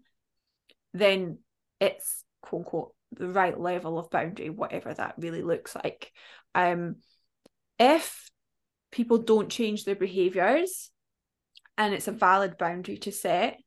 then 0.94 1.40
it's 1.80 2.24
quote 2.44 2.60
unquote 2.60 2.94
the 3.12 3.30
right 3.30 3.60
level 3.60 3.98
of 3.98 4.10
boundary, 4.10 4.50
whatever 4.50 4.94
that 4.94 5.16
really 5.18 5.42
looks 5.42 5.76
like. 5.76 6.12
Um, 6.56 6.98
if 7.78 8.30
people 8.92 9.20
don't 9.20 9.50
change 9.50 9.84
their 9.84 9.96
behaviors 9.96 10.90
and 11.78 11.94
it's 11.94 12.08
a 12.08 12.14
valid 12.14 12.58
boundary 12.58 12.98
to 12.98 13.12
set, 13.12 13.58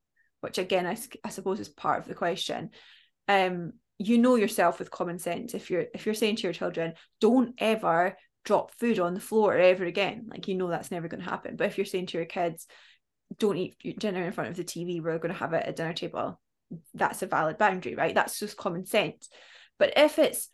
which 0.40 0.58
again 0.58 0.86
I, 0.86 0.96
I 1.24 1.30
suppose 1.30 1.60
is 1.60 1.68
part 1.68 2.00
of 2.00 2.06
the 2.06 2.14
question, 2.14 2.70
um, 3.28 3.72
you 3.98 4.18
know 4.18 4.36
yourself 4.36 4.78
with 4.78 4.90
common 4.90 5.18
sense 5.18 5.54
if 5.54 5.70
you're 5.70 5.84
if 5.94 6.06
you're 6.06 6.14
saying 6.14 6.36
to 6.36 6.42
your 6.42 6.52
children 6.52 6.94
don't 7.20 7.54
ever 7.58 8.16
drop 8.44 8.72
food 8.74 8.98
on 8.98 9.14
the 9.14 9.20
floor 9.20 9.56
ever 9.56 9.84
again 9.84 10.26
like 10.28 10.48
you 10.48 10.54
know 10.54 10.68
that's 10.68 10.90
never 10.90 11.08
going 11.08 11.22
to 11.22 11.28
happen 11.28 11.56
but 11.56 11.66
if 11.66 11.78
you're 11.78 11.84
saying 11.84 12.06
to 12.06 12.18
your 12.18 12.26
kids 12.26 12.66
don't 13.38 13.56
eat 13.56 13.76
dinner 13.98 14.22
in 14.24 14.32
front 14.32 14.50
of 14.50 14.56
the 14.56 14.64
tv 14.64 15.02
we're 15.02 15.18
going 15.18 15.32
to 15.32 15.38
have 15.38 15.52
it 15.52 15.64
at 15.66 15.76
dinner 15.76 15.92
table 15.92 16.40
that's 16.94 17.22
a 17.22 17.26
valid 17.26 17.58
boundary 17.58 17.94
right? 17.94 18.14
That's 18.14 18.38
just 18.38 18.56
common 18.56 18.86
sense. 18.86 19.28
But 19.78 19.94
if 19.96 20.18
it's 20.18 20.48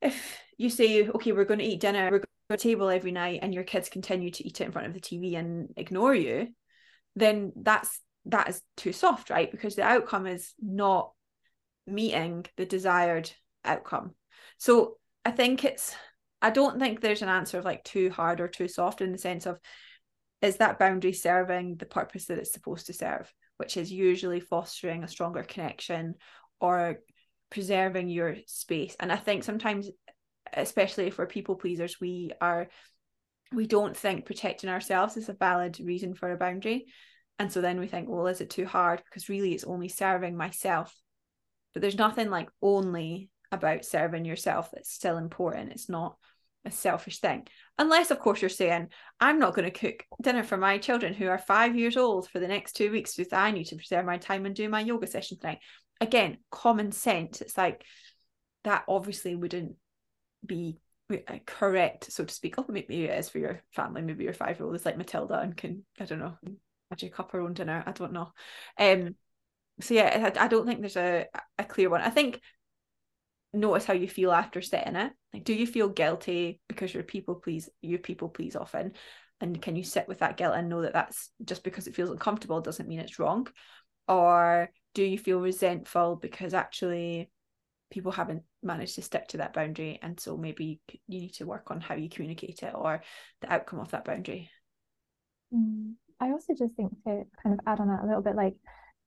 if 0.00 0.38
you 0.58 0.70
say 0.70 1.08
okay 1.08 1.32
we're 1.32 1.44
going 1.44 1.60
to 1.60 1.64
eat 1.64 1.80
dinner 1.80 2.04
we're 2.10 2.18
going 2.18 2.26
to 2.50 2.56
table 2.56 2.90
every 2.90 3.10
night 3.10 3.40
and 3.42 3.54
your 3.54 3.64
kids 3.64 3.88
continue 3.88 4.30
to 4.30 4.46
eat 4.46 4.60
it 4.60 4.64
in 4.64 4.70
front 4.70 4.86
of 4.86 4.92
the 4.92 5.00
tv 5.00 5.36
and 5.36 5.72
ignore 5.76 6.14
you 6.14 6.48
then 7.16 7.52
that's 7.56 8.00
that 8.26 8.48
is 8.48 8.62
too 8.76 8.92
soft 8.92 9.30
right? 9.30 9.50
Because 9.50 9.76
the 9.76 9.82
outcome 9.82 10.26
is 10.26 10.54
not 10.60 11.12
meeting 11.86 12.46
the 12.56 12.66
desired 12.66 13.30
outcome. 13.64 14.14
So 14.58 14.96
I 15.24 15.30
think 15.30 15.64
it's, 15.64 15.94
I 16.40 16.50
don't 16.50 16.78
think 16.78 17.00
there's 17.00 17.22
an 17.22 17.28
answer 17.28 17.58
of 17.58 17.64
like 17.64 17.84
too 17.84 18.10
hard 18.10 18.40
or 18.40 18.48
too 18.48 18.68
soft 18.68 19.00
in 19.00 19.12
the 19.12 19.18
sense 19.18 19.46
of 19.46 19.58
is 20.42 20.56
that 20.58 20.78
boundary 20.78 21.12
serving 21.12 21.76
the 21.76 21.86
purpose 21.86 22.26
that 22.26 22.38
it's 22.38 22.52
supposed 22.52 22.86
to 22.86 22.92
serve, 22.92 23.32
which 23.56 23.76
is 23.76 23.92
usually 23.92 24.40
fostering 24.40 25.04
a 25.04 25.08
stronger 25.08 25.42
connection 25.42 26.14
or 26.60 27.00
preserving 27.50 28.08
your 28.08 28.36
space. 28.46 28.96
And 28.98 29.12
I 29.12 29.16
think 29.16 29.44
sometimes, 29.44 29.88
especially 30.52 31.06
if 31.06 31.18
we're 31.18 31.26
people 31.26 31.56
pleasers, 31.56 32.00
we 32.00 32.30
are 32.40 32.68
we 33.52 33.66
don't 33.66 33.96
think 33.96 34.26
protecting 34.26 34.70
ourselves 34.70 35.16
is 35.16 35.28
a 35.28 35.34
valid 35.34 35.78
reason 35.78 36.14
for 36.14 36.32
a 36.32 36.36
boundary. 36.36 36.86
And 37.38 37.52
so 37.52 37.60
then 37.60 37.78
we 37.78 37.86
think, 37.86 38.08
well, 38.08 38.26
is 38.26 38.40
it 38.40 38.50
too 38.50 38.66
hard? 38.66 39.02
Because 39.04 39.28
really 39.28 39.52
it's 39.52 39.64
only 39.64 39.88
serving 39.88 40.36
myself 40.36 40.94
but 41.74 41.82
there's 41.82 41.98
nothing 41.98 42.30
like 42.30 42.48
only 42.62 43.28
about 43.52 43.84
serving 43.84 44.24
yourself 44.24 44.70
that's 44.72 44.90
still 44.90 45.18
important 45.18 45.72
it's 45.72 45.88
not 45.88 46.16
a 46.64 46.70
selfish 46.70 47.20
thing. 47.20 47.46
Unless 47.78 48.10
of 48.10 48.20
course 48.20 48.40
you're 48.40 48.48
saying 48.48 48.88
i'm 49.20 49.38
not 49.38 49.54
going 49.54 49.70
to 49.70 49.78
cook 49.78 50.04
dinner 50.20 50.42
for 50.42 50.56
my 50.56 50.78
children 50.78 51.12
who 51.12 51.26
are 51.26 51.38
five 51.38 51.76
years 51.76 51.96
old 51.96 52.28
for 52.28 52.38
the 52.38 52.48
next 52.48 52.72
two 52.72 52.90
weeks 52.90 53.16
because 53.16 53.32
i 53.32 53.50
need 53.50 53.64
to 53.64 53.76
preserve 53.76 54.04
my 54.06 54.16
time 54.16 54.46
and 54.46 54.54
do 54.54 54.68
my 54.68 54.80
yoga 54.80 55.06
session 55.06 55.38
tonight. 55.38 55.58
Again 56.00 56.38
common 56.50 56.92
sense. 56.92 57.40
It's 57.40 57.56
like 57.56 57.84
that 58.64 58.84
obviously 58.88 59.34
wouldn't 59.34 59.76
be 60.44 60.78
uh, 61.12 61.38
correct 61.46 62.10
so 62.10 62.24
to 62.24 62.34
speak. 62.34 62.54
Oh 62.58 62.66
maybe 62.68 63.04
it 63.04 63.18
is 63.18 63.28
for 63.28 63.38
your 63.38 63.62
family. 63.72 64.02
Maybe 64.02 64.24
your 64.24 64.32
five 64.32 64.58
year 64.58 64.66
old 64.66 64.76
is 64.76 64.86
like 64.86 64.96
matilda 64.96 65.38
and 65.40 65.56
can 65.56 65.84
i 66.00 66.04
don't 66.04 66.18
know 66.18 66.36
magic 66.90 67.18
up 67.18 67.32
her 67.32 67.40
own 67.40 67.54
dinner. 67.54 67.82
I 67.86 67.92
don't 67.92 68.12
know. 68.12 68.32
Um 68.78 69.16
so 69.80 69.94
yeah 69.94 70.30
I, 70.36 70.44
I 70.44 70.48
don't 70.48 70.66
think 70.66 70.80
there's 70.80 70.96
a 70.96 71.26
a 71.58 71.64
clear 71.64 71.90
one. 71.90 72.00
I 72.00 72.10
think 72.10 72.40
notice 73.54 73.84
how 73.84 73.94
you 73.94 74.08
feel 74.08 74.32
after 74.32 74.60
setting 74.60 74.96
it. 74.96 75.12
Like 75.32 75.44
do 75.44 75.54
you 75.54 75.66
feel 75.66 75.88
guilty 75.88 76.60
because 76.68 76.92
you're 76.92 77.02
people 77.02 77.36
please 77.36 77.68
you 77.82 77.98
people 77.98 78.28
please 78.28 78.56
often? 78.56 78.92
And 79.40 79.60
can 79.60 79.76
you 79.76 79.84
sit 79.84 80.08
with 80.08 80.20
that 80.20 80.36
guilt 80.36 80.54
and 80.54 80.68
know 80.68 80.82
that 80.82 80.92
that's 80.92 81.30
just 81.44 81.64
because 81.64 81.86
it 81.86 81.94
feels 81.94 82.10
uncomfortable 82.10 82.60
doesn't 82.60 82.88
mean 82.88 83.00
it's 83.00 83.18
wrong? 83.18 83.48
Or 84.06 84.70
do 84.94 85.02
you 85.02 85.18
feel 85.18 85.40
resentful 85.40 86.16
because 86.16 86.54
actually 86.54 87.30
people 87.90 88.12
haven't 88.12 88.42
managed 88.62 88.94
to 88.96 89.02
stick 89.02 89.28
to 89.28 89.36
that 89.38 89.52
boundary 89.52 89.98
and 90.02 90.18
so 90.18 90.36
maybe 90.36 90.80
you 91.08 91.20
need 91.20 91.34
to 91.34 91.46
work 91.46 91.70
on 91.70 91.80
how 91.80 91.94
you 91.94 92.08
communicate 92.08 92.62
it 92.62 92.72
or 92.74 93.02
the 93.40 93.52
outcome 93.52 93.80
of 93.80 93.90
that 93.90 94.04
boundary? 94.04 94.50
Mm. 95.54 95.94
i 96.20 96.30
also 96.30 96.54
just 96.54 96.74
think 96.74 96.90
to 97.04 97.24
kind 97.42 97.54
of 97.54 97.60
add 97.66 97.78
on 97.78 97.88
that 97.88 98.02
a 98.02 98.06
little 98.06 98.22
bit 98.22 98.34
like 98.34 98.56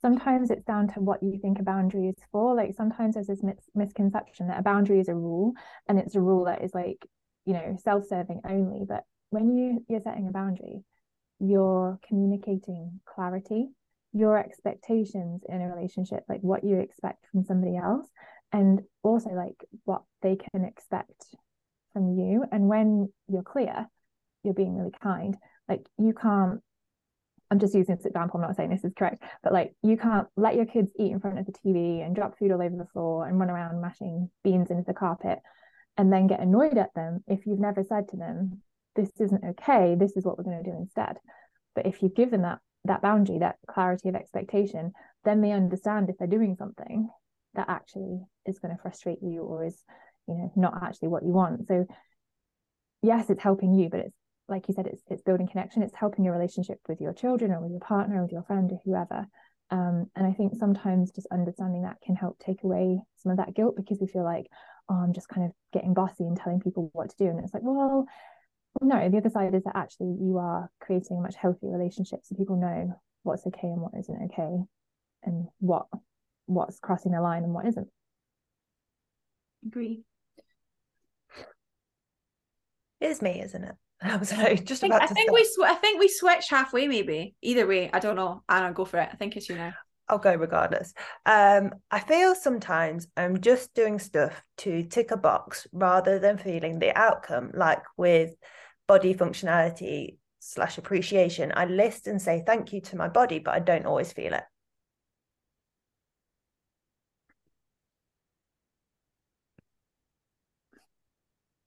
sometimes 0.07 0.49
it's 0.49 0.63
down 0.63 0.87
to 0.87 1.01
what 1.01 1.21
you 1.21 1.37
think 1.41 1.59
a 1.59 1.63
boundary 1.63 2.07
is 2.07 2.15
for. 2.31 2.55
Like 2.55 2.73
sometimes 2.75 3.15
there's 3.15 3.27
this 3.27 3.43
mis- 3.43 3.69
misconception 3.75 4.47
that 4.47 4.59
a 4.59 4.63
boundary 4.63 5.01
is 5.01 5.09
a 5.09 5.15
rule 5.15 5.53
and 5.89 5.99
it's 5.99 6.15
a 6.15 6.21
rule 6.21 6.45
that 6.45 6.63
is 6.63 6.73
like 6.73 7.05
you 7.45 7.53
know 7.53 7.75
self-serving 7.83 8.41
only. 8.49 8.85
But 8.87 9.03
when 9.31 9.57
you 9.57 9.85
you're 9.89 10.01
setting 10.01 10.27
a 10.27 10.31
boundary 10.31 10.83
you're 11.39 11.99
communicating 12.07 12.99
clarity 13.05 13.67
your 14.11 14.39
expectations 14.39 15.43
in 15.47 15.61
a 15.61 15.67
relationship 15.75 16.23
like 16.27 16.41
what 16.41 16.63
you 16.63 16.79
expect 16.79 17.27
from 17.31 17.43
somebody 17.43 17.77
else 17.77 18.07
and 18.51 18.81
also 19.03 19.29
like 19.29 19.63
what 19.83 20.01
they 20.23 20.35
can 20.35 20.65
expect 20.65 21.25
from 21.93 22.17
you. 22.17 22.43
And 22.51 22.67
when 22.67 23.09
you're 23.27 23.43
clear 23.43 23.87
you're 24.43 24.53
being 24.53 24.77
really 24.77 24.93
kind. 25.03 25.35
Like 25.67 25.85
you 25.97 26.13
can't 26.13 26.61
I'm 27.49 27.59
just 27.59 27.73
using 27.73 27.95
this 27.95 28.05
example, 28.05 28.39
I'm 28.39 28.47
not 28.47 28.55
saying 28.57 28.69
this 28.69 28.83
is 28.83 28.93
correct, 28.97 29.23
but 29.41 29.53
like 29.53 29.73
you 29.81 29.97
can't 29.97 30.27
let 30.35 30.55
your 30.55 30.65
kids 30.65 30.91
eat 30.99 31.11
in 31.11 31.19
front 31.19 31.39
of 31.39 31.45
the 31.45 31.53
TV 31.53 32.05
and 32.05 32.15
drop 32.15 32.37
food 32.37 32.51
all 32.51 32.61
over 32.61 32.75
the 32.75 32.87
floor 32.91 33.25
and 33.27 33.39
run 33.39 33.49
around 33.49 33.81
mashing 33.81 34.29
beans 34.43 34.69
into 34.69 34.83
the 34.85 34.93
carpet 34.93 35.39
and 35.97 36.11
then 36.11 36.27
get 36.27 36.41
annoyed 36.41 36.77
at 36.77 36.93
them 36.93 37.23
if 37.27 37.45
you've 37.45 37.59
never 37.59 37.83
said 37.83 38.09
to 38.09 38.17
them, 38.17 38.61
this 38.95 39.09
isn't 39.19 39.43
okay, 39.43 39.95
this 39.97 40.17
is 40.17 40.25
what 40.25 40.37
we're 40.37 40.43
going 40.43 40.63
to 40.63 40.69
do 40.69 40.75
instead. 40.77 41.17
But 41.73 41.85
if 41.85 42.01
you 42.01 42.09
give 42.09 42.31
them 42.31 42.41
that 42.41 42.59
that 42.85 43.01
boundary, 43.01 43.39
that 43.39 43.57
clarity 43.69 44.09
of 44.09 44.15
expectation, 44.15 44.93
then 45.23 45.41
they 45.41 45.51
understand 45.51 46.09
if 46.09 46.17
they're 46.17 46.27
doing 46.27 46.55
something 46.57 47.09
that 47.53 47.69
actually 47.69 48.21
is 48.45 48.59
going 48.59 48.75
to 48.75 48.81
frustrate 48.81 49.19
you 49.21 49.41
or 49.41 49.65
is, 49.65 49.83
you 50.27 50.35
know, 50.35 50.51
not 50.55 50.73
actually 50.81 51.09
what 51.09 51.23
you 51.23 51.31
want. 51.31 51.67
So 51.67 51.85
yes, 53.01 53.29
it's 53.29 53.41
helping 53.41 53.73
you, 53.73 53.89
but 53.89 54.01
it's 54.01 54.15
like 54.49 54.67
you 54.67 54.73
said, 54.73 54.87
it's 54.87 55.01
it's 55.09 55.21
building 55.21 55.47
connection. 55.47 55.83
It's 55.83 55.95
helping 55.95 56.25
your 56.25 56.33
relationship 56.33 56.79
with 56.87 57.01
your 57.01 57.13
children 57.13 57.51
or 57.51 57.61
with 57.61 57.71
your 57.71 57.79
partner 57.79 58.19
or 58.19 58.23
with 58.23 58.31
your 58.31 58.43
friend 58.43 58.71
or 58.71 58.79
whoever. 58.85 59.27
Um, 59.69 60.05
and 60.15 60.25
I 60.25 60.31
think 60.31 60.53
sometimes 60.57 61.11
just 61.11 61.27
understanding 61.31 61.83
that 61.83 61.97
can 62.01 62.15
help 62.15 62.39
take 62.39 62.63
away 62.63 62.99
some 63.17 63.31
of 63.31 63.37
that 63.37 63.53
guilt 63.53 63.75
because 63.75 63.97
we 63.99 64.07
feel 64.07 64.23
like, 64.23 64.47
oh, 64.89 64.95
I'm 64.95 65.13
just 65.13 65.27
kind 65.27 65.45
of 65.45 65.51
getting 65.73 65.93
bossy 65.93 66.23
and 66.23 66.37
telling 66.37 66.61
people 66.61 66.89
what 66.93 67.09
to 67.09 67.15
do. 67.17 67.25
And 67.25 67.43
it's 67.43 67.53
like, 67.53 67.63
well, 67.63 68.07
no, 68.81 69.09
the 69.09 69.17
other 69.17 69.29
side 69.29 69.53
is 69.55 69.63
that 69.63 69.75
actually 69.75 70.15
you 70.21 70.37
are 70.37 70.69
creating 70.79 71.17
a 71.17 71.21
much 71.21 71.35
healthier 71.35 71.71
relationship 71.71 72.19
so 72.23 72.35
people 72.35 72.57
know 72.57 72.93
what's 73.23 73.45
okay 73.47 73.67
and 73.67 73.81
what 73.81 73.91
isn't 73.97 74.31
okay 74.31 74.63
and 75.23 75.47
what 75.59 75.87
what's 76.45 76.79
crossing 76.79 77.11
the 77.11 77.21
line 77.21 77.43
and 77.43 77.53
what 77.53 77.65
isn't. 77.65 77.87
Agree. 79.65 80.03
It's 83.01 83.21
me, 83.21 83.41
isn't 83.41 83.63
it? 83.63 83.75
I 84.01 84.15
was 84.17 84.31
like, 84.31 84.63
just 84.63 84.83
I 84.83 84.89
think, 84.89 85.01
I 85.01 85.07
think 85.07 85.31
we 85.31 85.43
sw- 85.43 85.63
I 85.65 85.73
think 85.75 85.99
we 85.99 86.07
switch 86.07 86.49
halfway, 86.49 86.87
maybe. 86.87 87.33
Either 87.41 87.65
way, 87.65 87.89
I 87.91 87.99
don't 87.99 88.15
know. 88.15 88.43
I 88.47 88.59
don't 88.59 88.75
go 88.75 88.85
for 88.85 88.99
it. 88.99 89.09
I 89.11 89.15
think 89.15 89.35
it's 89.35 89.49
you 89.49 89.55
now. 89.55 89.73
I'll 90.07 90.19
go 90.19 90.35
regardless. 90.35 90.93
Um, 91.25 91.71
I 91.91 91.99
feel 91.99 92.35
sometimes 92.35 93.07
I'm 93.17 93.41
just 93.41 93.73
doing 93.73 93.99
stuff 93.99 94.41
to 94.59 94.83
tick 94.83 95.11
a 95.11 95.17
box 95.17 95.67
rather 95.73 96.19
than 96.19 96.37
feeling 96.37 96.79
the 96.79 96.97
outcome. 96.97 97.51
Like 97.53 97.83
with 97.97 98.35
body 98.87 99.15
functionality 99.15 100.17
slash 100.39 100.77
appreciation, 100.77 101.51
I 101.55 101.65
list 101.65 102.07
and 102.07 102.21
say 102.21 102.43
thank 102.45 102.71
you 102.71 102.81
to 102.81 102.95
my 102.95 103.09
body, 103.09 103.39
but 103.39 103.55
I 103.55 103.59
don't 103.59 103.85
always 103.85 104.13
feel 104.13 104.33
it. 104.33 104.43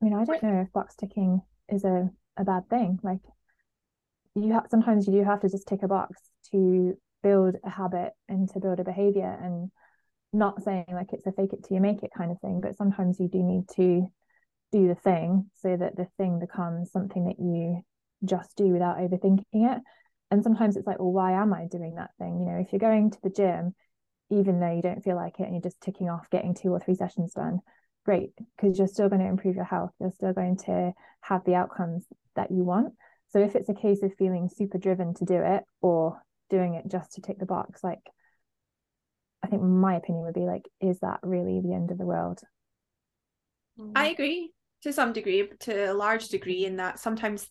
I 0.01 0.05
mean, 0.05 0.15
I 0.15 0.25
don't 0.25 0.43
know 0.43 0.63
if 0.63 0.73
box 0.73 0.95
ticking 0.97 1.43
is 1.69 1.85
a 1.85 2.11
a 2.37 2.45
bad 2.45 2.69
thing. 2.69 2.99
Like 3.03 3.21
you 4.35 4.53
have 4.53 4.67
sometimes 4.71 5.07
you 5.07 5.13
do 5.13 5.25
have 5.25 5.41
to 5.41 5.49
just 5.49 5.67
tick 5.67 5.83
a 5.83 5.89
box 5.89 6.21
to 6.53 6.97
build 7.23 7.57
a 7.65 7.71
habit 7.71 8.13
and 8.29 8.49
to 8.51 8.61
build 8.61 8.81
a 8.81 8.85
behavior 8.85 9.39
and 9.43 9.71
not 10.33 10.63
saying 10.63 10.87
like 10.93 11.13
it's 11.13 11.27
a 11.27 11.33
fake 11.33 11.53
it 11.53 11.65
till 11.65 11.77
you 11.77 11.81
make 11.81 12.03
it 12.03 12.11
kind 12.17 12.31
of 12.31 12.41
thing, 12.41 12.61
but 12.61 12.77
sometimes 12.77 13.19
you 13.19 13.29
do 13.29 13.43
need 13.43 13.69
to 13.77 14.07
do 14.73 14.89
the 14.89 14.95
thing 14.95 15.51
so 15.57 15.77
that 15.77 15.97
the 15.97 16.07
thing 16.17 16.39
becomes 16.39 16.93
something 16.93 17.27
that 17.27 17.41
you 17.41 17.83
just 18.25 18.57
do 18.57 18.67
without 18.67 18.99
overthinking 18.99 19.45
it. 19.53 19.83
And 20.31 20.45
sometimes 20.45 20.77
it's 20.77 20.87
like, 20.87 21.01
well, 21.01 21.13
why 21.13 21.33
am 21.33 21.53
I 21.53 21.67
doing 21.67 21.97
that 21.97 22.11
thing? 22.19 22.39
You 22.39 22.47
know, 22.47 22.59
if 22.61 22.73
you're 22.73 22.79
going 22.79 23.11
to 23.11 23.19
the 23.23 23.31
gym, 23.31 23.75
even 24.31 24.61
though 24.61 24.73
you 24.73 24.83
don't 24.83 25.03
feel 25.03 25.17
like 25.17 25.41
it 25.41 25.45
and 25.45 25.55
you're 25.55 25.63
just 25.63 25.81
ticking 25.81 26.09
off 26.09 26.31
getting 26.31 26.55
two 26.55 26.69
or 26.69 26.79
three 26.79 26.95
sessions 26.95 27.33
done, 27.33 27.59
great, 28.05 28.33
because 28.57 28.79
you're 28.79 28.89
still 28.89 29.09
going 29.09 29.21
to 29.21 29.29
improve 29.29 29.57
your 29.57 29.65
health. 29.65 29.91
You're 30.01 30.11
still 30.11 30.33
going 30.33 30.57
to 30.67 30.93
have 31.21 31.45
the 31.45 31.55
outcomes 31.55 32.05
that 32.37 32.51
you 32.51 32.65
want. 32.65 32.95
So 33.29 33.39
if 33.39 33.55
it's 33.55 33.69
a 33.69 33.75
case 33.75 34.03
of 34.03 34.15
feeling 34.15 34.49
super 34.49 34.79
driven 34.79 35.15
to 35.15 35.25
do 35.25 35.41
it 35.43 35.65
or 35.81 36.21
doing 36.49 36.75
it 36.75 36.89
just 36.89 37.13
to 37.13 37.21
tick 37.21 37.39
the 37.39 37.47
box, 37.47 37.85
like 37.85 38.01
I 39.43 39.47
think 39.47 39.63
my 39.63 39.97
opinion 39.97 40.25
would 40.25 40.35
be 40.35 40.41
like, 40.41 40.69
is 40.81 40.99
that 41.01 41.21
really 41.23 41.61
the 41.61 41.73
end 41.73 41.91
of 41.91 41.99
the 41.99 42.07
world? 42.07 42.41
I 43.95 44.09
mm. 44.09 44.13
agree 44.13 44.53
to 44.83 44.93
some 44.93 45.13
degree, 45.13 45.49
to 45.61 45.93
a 45.93 45.95
large 45.95 46.29
degree, 46.29 46.65
in 46.65 46.77
that 46.77 46.99
sometimes 46.99 47.49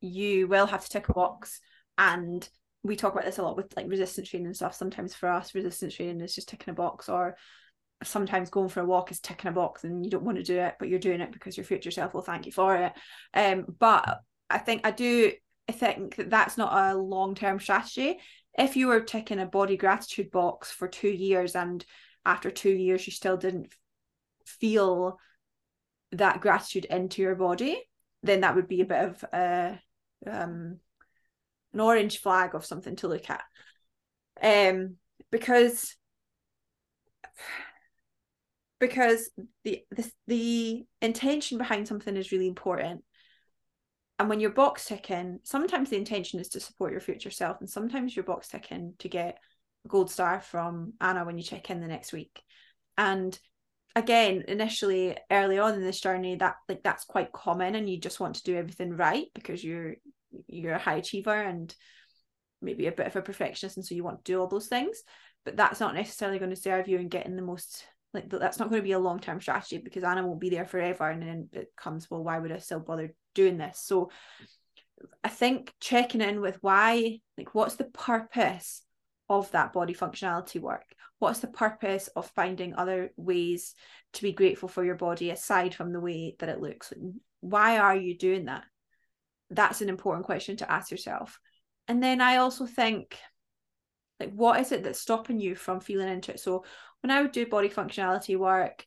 you 0.00 0.48
will 0.48 0.66
have 0.66 0.84
to 0.84 0.90
tick 0.90 1.08
a 1.08 1.12
box. 1.12 1.60
And 1.96 2.46
we 2.82 2.96
talk 2.96 3.12
about 3.12 3.24
this 3.24 3.38
a 3.38 3.42
lot 3.42 3.56
with 3.56 3.76
like 3.76 3.88
resistance 3.88 4.28
training 4.28 4.46
and 4.46 4.56
stuff. 4.56 4.74
Sometimes 4.74 5.14
for 5.14 5.28
us, 5.28 5.54
resistance 5.54 5.94
training 5.94 6.20
is 6.20 6.34
just 6.34 6.48
ticking 6.48 6.72
a 6.72 6.74
box, 6.74 7.08
or 7.08 7.36
sometimes 8.04 8.50
going 8.50 8.68
for 8.68 8.80
a 8.80 8.84
walk 8.84 9.10
is 9.10 9.20
ticking 9.20 9.48
a 9.48 9.52
box 9.52 9.84
and 9.84 10.04
you 10.04 10.10
don't 10.10 10.24
want 10.24 10.38
to 10.38 10.44
do 10.44 10.58
it, 10.58 10.76
but 10.78 10.88
you're 10.88 10.98
doing 10.98 11.20
it 11.20 11.32
because 11.32 11.56
your 11.56 11.64
future 11.64 11.90
self 11.90 12.14
will 12.14 12.22
thank 12.22 12.46
you 12.46 12.52
for 12.52 12.76
it. 12.76 12.92
Um, 13.34 13.66
but 13.78 14.20
I 14.50 14.58
think 14.58 14.86
I 14.86 14.90
do 14.90 15.32
I 15.68 15.72
think 15.72 16.16
that 16.16 16.30
that's 16.30 16.58
not 16.58 16.72
a 16.72 16.96
long 16.96 17.34
term 17.34 17.60
strategy. 17.60 18.18
If 18.58 18.76
you 18.76 18.88
were 18.88 19.00
ticking 19.00 19.38
a 19.38 19.46
body 19.46 19.76
gratitude 19.76 20.30
box 20.30 20.70
for 20.70 20.88
two 20.88 21.08
years 21.08 21.54
and 21.56 21.84
after 22.24 22.50
two 22.50 22.72
years 22.72 23.06
you 23.06 23.12
still 23.12 23.36
didn't 23.36 23.72
feel 24.44 25.18
that 26.12 26.40
gratitude 26.40 26.84
into 26.84 27.22
your 27.22 27.34
body, 27.34 27.80
then 28.22 28.40
that 28.40 28.54
would 28.54 28.68
be 28.68 28.82
a 28.82 28.86
bit 28.86 29.04
of 29.04 29.24
a 29.32 29.80
um, 30.26 30.78
an 31.72 31.80
orange 31.80 32.18
flag 32.18 32.54
of 32.54 32.64
something 32.64 32.96
to 32.96 33.08
look 33.08 33.30
at. 33.30 33.42
Um, 34.42 34.96
because 35.30 35.96
because 38.82 39.30
the, 39.62 39.84
the 39.92 40.10
the 40.26 40.84
intention 41.00 41.56
behind 41.56 41.86
something 41.86 42.16
is 42.16 42.32
really 42.32 42.48
important. 42.48 43.04
And 44.18 44.28
when 44.28 44.40
you're 44.40 44.50
box 44.50 44.86
ticking 44.86 45.38
sometimes 45.44 45.88
the 45.88 45.96
intention 45.96 46.40
is 46.40 46.48
to 46.50 46.60
support 46.60 46.90
your 46.90 47.00
future 47.00 47.30
self 47.30 47.58
and 47.60 47.70
sometimes 47.70 48.14
you're 48.14 48.24
box 48.24 48.48
ticking 48.48 48.94
to 48.98 49.08
get 49.08 49.38
a 49.84 49.88
gold 49.88 50.10
star 50.10 50.40
from 50.40 50.94
anna 51.00 51.24
when 51.24 51.38
you 51.38 51.44
check 51.44 51.70
in 51.70 51.80
the 51.80 51.86
next 51.86 52.12
week. 52.12 52.42
And 52.98 53.38
again 53.94 54.42
initially 54.48 55.16
early 55.30 55.60
on 55.60 55.74
in 55.74 55.82
this 55.82 56.00
journey 56.00 56.34
that 56.36 56.56
like 56.68 56.82
that's 56.82 57.04
quite 57.04 57.30
common 57.30 57.76
and 57.76 57.88
you 57.88 58.00
just 58.00 58.18
want 58.18 58.34
to 58.34 58.42
do 58.42 58.56
everything 58.56 58.96
right 58.96 59.26
because 59.32 59.62
you're 59.62 59.94
you're 60.48 60.74
a 60.74 60.78
high 60.78 60.96
achiever 60.96 61.40
and 61.40 61.72
maybe 62.60 62.88
a 62.88 62.92
bit 62.92 63.06
of 63.06 63.14
a 63.14 63.22
perfectionist 63.22 63.76
and 63.76 63.86
so 63.86 63.94
you 63.94 64.02
want 64.02 64.24
to 64.24 64.32
do 64.32 64.40
all 64.40 64.48
those 64.48 64.66
things. 64.66 65.04
But 65.44 65.56
that's 65.56 65.78
not 65.78 65.94
necessarily 65.94 66.40
going 66.40 66.50
to 66.50 66.56
serve 66.56 66.88
you 66.88 66.98
in 66.98 67.08
getting 67.08 67.36
the 67.36 67.42
most 67.42 67.84
like 68.14 68.28
that's 68.28 68.58
not 68.58 68.68
going 68.68 68.80
to 68.80 68.86
be 68.86 68.92
a 68.92 68.98
long 68.98 69.20
term 69.20 69.40
strategy 69.40 69.78
because 69.78 70.04
Anna 70.04 70.26
won't 70.26 70.40
be 70.40 70.50
there 70.50 70.66
forever. 70.66 71.08
And 71.08 71.22
then 71.22 71.48
it 71.52 71.72
comes, 71.76 72.10
well, 72.10 72.22
why 72.22 72.38
would 72.38 72.52
I 72.52 72.58
still 72.58 72.80
bother 72.80 73.14
doing 73.34 73.56
this? 73.56 73.80
So 73.80 74.10
I 75.24 75.28
think 75.28 75.72
checking 75.80 76.20
in 76.20 76.40
with 76.40 76.58
why, 76.62 77.20
like, 77.38 77.54
what's 77.54 77.76
the 77.76 77.84
purpose 77.84 78.82
of 79.28 79.50
that 79.52 79.72
body 79.72 79.94
functionality 79.94 80.60
work? 80.60 80.84
What's 81.18 81.40
the 81.40 81.46
purpose 81.46 82.08
of 82.08 82.30
finding 82.34 82.74
other 82.74 83.12
ways 83.16 83.74
to 84.14 84.22
be 84.22 84.32
grateful 84.32 84.68
for 84.68 84.84
your 84.84 84.96
body 84.96 85.30
aside 85.30 85.74
from 85.74 85.92
the 85.92 86.00
way 86.00 86.36
that 86.38 86.48
it 86.48 86.60
looks? 86.60 86.92
Why 87.40 87.78
are 87.78 87.96
you 87.96 88.16
doing 88.16 88.46
that? 88.46 88.64
That's 89.50 89.80
an 89.80 89.88
important 89.88 90.26
question 90.26 90.56
to 90.58 90.70
ask 90.70 90.90
yourself. 90.90 91.38
And 91.88 92.02
then 92.02 92.20
I 92.20 92.36
also 92.36 92.66
think, 92.66 93.16
like, 94.20 94.32
what 94.32 94.60
is 94.60 94.72
it 94.72 94.84
that's 94.84 95.00
stopping 95.00 95.40
you 95.40 95.54
from 95.54 95.80
feeling 95.80 96.08
into 96.08 96.32
it? 96.32 96.40
So, 96.40 96.64
when 97.02 97.10
I 97.10 97.20
would 97.20 97.32
do 97.32 97.46
body 97.46 97.68
functionality 97.68 98.36
work, 98.36 98.84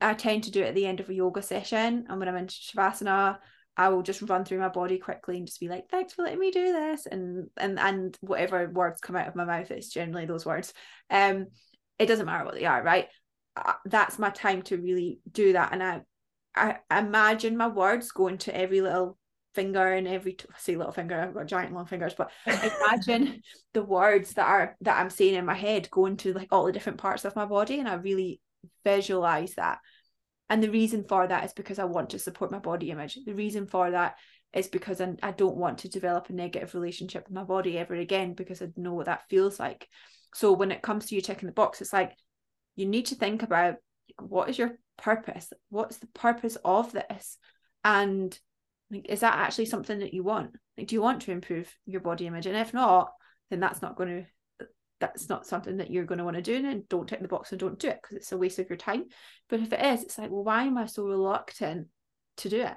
I 0.00 0.14
tend 0.14 0.44
to 0.44 0.50
do 0.50 0.62
it 0.62 0.68
at 0.68 0.74
the 0.74 0.86
end 0.86 1.00
of 1.00 1.08
a 1.08 1.14
yoga 1.14 1.42
session. 1.42 2.06
And 2.08 2.18
when 2.18 2.28
I'm 2.28 2.36
in 2.36 2.46
Shavasana, 2.46 3.38
I 3.76 3.88
will 3.90 4.02
just 4.02 4.22
run 4.22 4.44
through 4.44 4.58
my 4.58 4.68
body 4.68 4.98
quickly 4.98 5.36
and 5.36 5.46
just 5.46 5.60
be 5.60 5.68
like, 5.68 5.88
thanks 5.90 6.14
for 6.14 6.22
letting 6.22 6.38
me 6.38 6.50
do 6.50 6.72
this. 6.72 7.06
And 7.06 7.48
and 7.56 7.78
and 7.78 8.16
whatever 8.20 8.68
words 8.68 9.00
come 9.00 9.16
out 9.16 9.28
of 9.28 9.36
my 9.36 9.44
mouth, 9.44 9.70
it's 9.70 9.88
generally 9.88 10.26
those 10.26 10.46
words. 10.46 10.72
Um, 11.10 11.48
it 11.98 12.06
doesn't 12.06 12.26
matter 12.26 12.44
what 12.44 12.54
they 12.54 12.64
are, 12.64 12.82
right? 12.82 13.08
Uh, 13.56 13.74
that's 13.86 14.18
my 14.18 14.30
time 14.30 14.62
to 14.62 14.76
really 14.76 15.20
do 15.30 15.54
that. 15.54 15.72
And 15.72 15.82
I 15.82 16.00
I 16.54 16.78
imagine 16.90 17.56
my 17.56 17.68
words 17.68 18.10
going 18.12 18.38
to 18.38 18.56
every 18.56 18.80
little 18.80 19.18
finger 19.56 19.94
and 19.94 20.06
every 20.06 20.34
t- 20.34 20.46
I 20.54 20.58
say 20.58 20.76
little 20.76 20.92
finger 20.92 21.18
I've 21.18 21.34
got 21.34 21.46
giant 21.46 21.74
long 21.74 21.86
fingers 21.86 22.14
but 22.14 22.30
imagine 22.46 23.42
the 23.74 23.82
words 23.82 24.34
that 24.34 24.46
are 24.46 24.76
that 24.82 25.00
I'm 25.00 25.10
saying 25.10 25.34
in 25.34 25.44
my 25.44 25.54
head 25.54 25.90
going 25.90 26.16
to 26.18 26.32
like 26.32 26.48
all 26.52 26.66
the 26.66 26.72
different 26.72 26.98
parts 26.98 27.24
of 27.24 27.34
my 27.34 27.46
body 27.46 27.80
and 27.80 27.88
I 27.88 27.94
really 27.94 28.40
visualize 28.84 29.54
that. 29.54 29.78
And 30.48 30.62
the 30.62 30.70
reason 30.70 31.04
for 31.04 31.26
that 31.26 31.44
is 31.44 31.52
because 31.52 31.78
I 31.78 31.84
want 31.84 32.10
to 32.10 32.18
support 32.18 32.52
my 32.52 32.60
body 32.60 32.90
image. 32.90 33.18
The 33.26 33.34
reason 33.34 33.66
for 33.66 33.90
that 33.90 34.16
is 34.52 34.68
because 34.68 35.00
I, 35.00 35.14
I 35.22 35.32
don't 35.32 35.56
want 35.56 35.78
to 35.78 35.88
develop 35.88 36.30
a 36.30 36.32
negative 36.32 36.74
relationship 36.74 37.24
with 37.24 37.34
my 37.34 37.42
body 37.42 37.76
ever 37.78 37.94
again 37.94 38.34
because 38.34 38.62
I 38.62 38.68
know 38.76 38.94
what 38.94 39.06
that 39.06 39.28
feels 39.28 39.58
like. 39.58 39.88
So 40.34 40.52
when 40.52 40.70
it 40.70 40.82
comes 40.82 41.06
to 41.06 41.14
you 41.14 41.20
checking 41.20 41.46
the 41.46 41.52
box 41.52 41.80
it's 41.80 41.92
like 41.92 42.12
you 42.76 42.86
need 42.86 43.06
to 43.06 43.14
think 43.14 43.42
about 43.42 43.76
what 44.20 44.48
is 44.48 44.58
your 44.58 44.78
purpose? 44.96 45.52
What's 45.70 45.96
the 45.96 46.06
purpose 46.08 46.56
of 46.64 46.92
this? 46.92 47.38
And 47.84 48.38
like, 48.90 49.06
is 49.08 49.20
that 49.20 49.34
actually 49.34 49.66
something 49.66 49.98
that 49.98 50.14
you 50.14 50.22
want? 50.22 50.50
Like, 50.78 50.86
do 50.86 50.94
you 50.94 51.02
want 51.02 51.22
to 51.22 51.32
improve 51.32 51.72
your 51.86 52.00
body 52.00 52.26
image? 52.26 52.46
And 52.46 52.56
if 52.56 52.72
not, 52.72 53.12
then 53.50 53.60
that's 53.60 53.82
not 53.82 53.96
going 53.96 54.08
to, 54.08 54.66
that's 55.00 55.28
not 55.28 55.46
something 55.46 55.78
that 55.78 55.90
you're 55.90 56.04
going 56.04 56.18
to 56.18 56.24
want 56.24 56.36
to 56.36 56.42
do. 56.42 56.54
And 56.54 56.88
don't 56.88 57.08
tick 57.08 57.20
the 57.20 57.28
box 57.28 57.50
and 57.50 57.60
don't 57.60 57.78
do 57.78 57.88
it 57.88 57.98
because 58.00 58.16
it's 58.16 58.32
a 58.32 58.38
waste 58.38 58.58
of 58.58 58.68
your 58.68 58.76
time. 58.76 59.04
But 59.48 59.60
if 59.60 59.72
it 59.72 59.84
is, 59.84 60.02
it's 60.02 60.18
like, 60.18 60.30
well, 60.30 60.44
why 60.44 60.64
am 60.64 60.78
I 60.78 60.86
so 60.86 61.04
reluctant 61.04 61.88
to 62.38 62.48
do 62.48 62.62
it? 62.62 62.74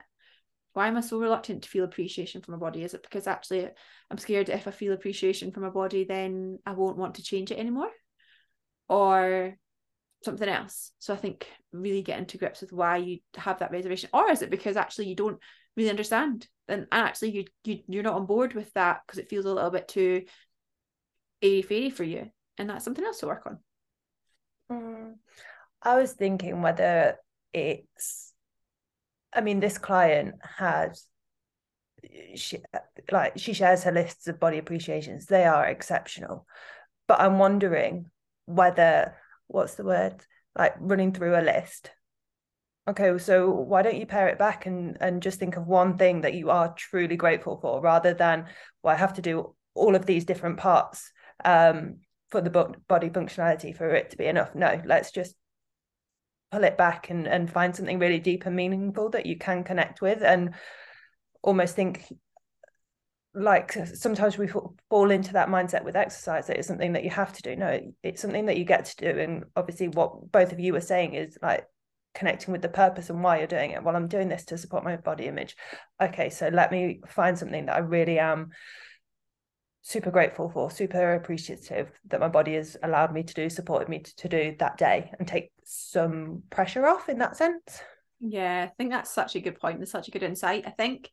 Why 0.74 0.88
am 0.88 0.98
I 0.98 1.02
so 1.02 1.20
reluctant 1.20 1.64
to 1.64 1.70
feel 1.70 1.84
appreciation 1.84 2.42
for 2.42 2.52
my 2.52 2.58
body? 2.58 2.84
Is 2.84 2.94
it 2.94 3.04
because 3.04 3.28
actually 3.28 3.68
I'm 4.10 4.18
scared 4.18 4.50
if 4.50 4.68
I 4.68 4.72
feel 4.72 4.94
appreciation 4.94 5.52
for 5.52 5.60
my 5.60 5.70
body, 5.70 6.06
then 6.06 6.60
I 6.66 6.74
won't 6.74 6.98
want 6.98 7.16
to 7.16 7.24
change 7.24 7.52
it 7.52 7.60
anymore? 7.60 7.90
Or 8.88 9.56
something 10.24 10.50
else. 10.50 10.92
So 11.00 11.14
I 11.14 11.18
think 11.18 11.48
really 11.72 12.02
getting 12.02 12.26
to 12.28 12.38
grips 12.38 12.62
with 12.62 12.74
why 12.74 12.98
you 12.98 13.20
have 13.38 13.60
that 13.60 13.72
reservation, 13.72 14.10
or 14.14 14.30
is 14.30 14.42
it 14.42 14.50
because 14.50 14.78
actually 14.78 15.08
you 15.08 15.16
don't 15.16 15.40
really 15.80 15.90
understand. 15.90 16.48
And 16.68 16.86
actually 16.92 17.32
you, 17.32 17.46
you 17.64 17.80
you're 17.88 18.04
not 18.04 18.16
on 18.16 18.26
board 18.26 18.54
with 18.54 18.72
that 18.74 19.02
because 19.06 19.18
it 19.18 19.30
feels 19.30 19.46
a 19.46 19.54
little 19.54 19.72
bit 19.72 19.88
too 19.88 20.26
airy 21.42 21.62
fairy 21.62 21.90
for 21.90 22.04
you, 22.04 22.30
and 22.58 22.70
that's 22.70 22.86
something 22.86 23.04
else 23.04 23.20
to 23.20 23.28
work 23.28 23.48
on. 23.48 23.60
Mm, 24.72 25.16
I 25.82 26.00
was 26.00 26.12
thinking 26.14 26.62
whether 26.62 27.16
it's, 27.54 28.34
I 29.34 29.42
mean, 29.42 29.60
this 29.60 29.78
client 29.78 30.36
has 30.58 31.06
she 32.36 32.60
like 33.12 33.38
she 33.38 33.54
shares 33.54 33.84
her 33.84 33.92
lists 33.92 34.28
of 34.28 34.40
body 34.40 34.58
appreciations. 34.58 35.26
They 35.26 35.46
are 35.46 35.66
exceptional. 35.66 36.46
But 37.08 37.20
i'm 37.22 37.40
wondering 37.40 38.12
whether 38.46 39.16
what's 39.48 39.76
the 39.76 39.84
word? 39.84 40.24
Like 40.56 40.76
running 40.80 41.14
through 41.14 41.40
a 41.40 41.42
list 41.42 41.92
okay 42.90 43.18
so 43.18 43.50
why 43.50 43.82
don't 43.82 43.98
you 43.98 44.06
pare 44.06 44.28
it 44.28 44.38
back 44.38 44.66
and 44.66 44.98
and 45.00 45.22
just 45.22 45.40
think 45.40 45.56
of 45.56 45.68
one 45.68 45.98
thing 45.98 46.22
that 46.22 46.34
you 46.34 46.50
are 46.50 46.74
truly 46.76 47.16
grateful 47.16 47.60
for 47.62 47.82
rather 47.82 48.14
than 48.14 48.46
well 48.84 48.94
i 48.94 48.98
have 48.98 49.14
to 49.14 49.22
do 49.22 49.56
all 49.76 49.96
of 49.96 50.06
these 50.06 50.26
different 50.26 50.58
parts 50.58 51.12
um, 51.46 51.98
for 52.30 52.42
the 52.42 52.50
body 52.88 53.10
functionality 53.10 53.76
for 53.76 53.90
it 53.90 54.12
to 54.12 54.18
be 54.18 54.26
enough. 54.26 54.54
No 54.54 54.82
let's 54.86 55.12
just 55.12 55.36
pull 56.52 56.64
it 56.64 56.78
back 56.78 57.10
and 57.10 57.28
and 57.28 57.52
find 57.52 57.76
something 57.76 58.00
really 58.00 58.20
deep 58.20 58.46
and 58.46 58.56
meaningful 58.56 59.10
that 59.10 59.26
you 59.26 59.38
can 59.38 59.64
connect 59.64 60.02
with 60.02 60.22
and 60.22 60.54
almost 61.42 61.76
think 61.76 62.06
like 63.36 63.72
sometimes 63.94 64.38
we 64.38 64.48
fall 64.48 65.12
into 65.12 65.34
that 65.34 65.50
mindset 65.50 65.84
with 65.84 65.96
exercise 65.96 66.48
that 66.48 66.58
it's 66.58 66.68
something 66.68 66.94
that 66.94 67.04
you 67.04 67.10
have 67.12 67.32
to 67.34 67.42
do. 67.42 67.56
No 67.56 67.80
it's 68.04 68.22
something 68.22 68.48
that 68.48 68.58
you 68.58 68.66
get 68.66 68.86
to 68.86 69.14
do 69.14 69.20
and 69.20 69.46
obviously 69.56 69.88
what 69.88 70.32
both 70.32 70.52
of 70.52 70.60
you 70.60 70.76
are 70.76 70.82
saying 70.82 71.14
is 71.14 71.38
like 71.42 71.66
connecting 72.14 72.52
with 72.52 72.62
the 72.62 72.70
purpose 72.70 73.10
and 73.10 73.24
why 73.24 73.38
you're 73.38 73.48
doing 73.48 73.72
it 73.72 73.84
well 73.84 73.96
i'm 73.96 74.08
doing 74.08 74.30
this 74.30 74.46
to 74.46 74.58
support 74.58 74.84
my 74.84 74.98
body 74.98 75.26
image 75.26 75.56
okay 76.02 76.30
so 76.30 76.48
let 76.50 76.72
me 76.72 77.02
find 77.08 77.38
something 77.38 77.66
that 77.66 77.76
i 77.76 77.80
really 77.80 78.20
am 78.20 78.50
super 79.82 80.12
grateful 80.12 80.50
for 80.50 80.70
super 80.70 81.14
appreciative 81.16 81.90
that 82.08 82.20
my 82.20 82.28
body 82.28 82.56
has 82.56 82.76
allowed 82.84 83.14
me 83.14 83.24
to 83.24 83.34
do 83.34 83.50
supported 83.50 83.88
me 83.88 84.00
to, 84.00 84.16
to 84.16 84.28
do 84.28 84.56
that 84.60 84.78
day 84.78 85.12
and 85.18 85.28
take 85.28 85.52
some 85.64 86.44
pressure 86.50 86.86
off 86.86 87.10
in 87.10 87.20
that 87.20 87.38
sense 87.38 87.82
Yeah, 88.20 88.68
I 88.70 88.74
think 88.76 88.92
that's 88.92 89.12
such 89.12 89.36
a 89.36 89.40
good 89.40 89.60
point 89.60 89.80
and 89.80 89.88
such 89.88 90.08
a 90.08 90.12
good 90.12 90.24
insight. 90.24 90.68
I 90.68 90.72
think 90.72 91.10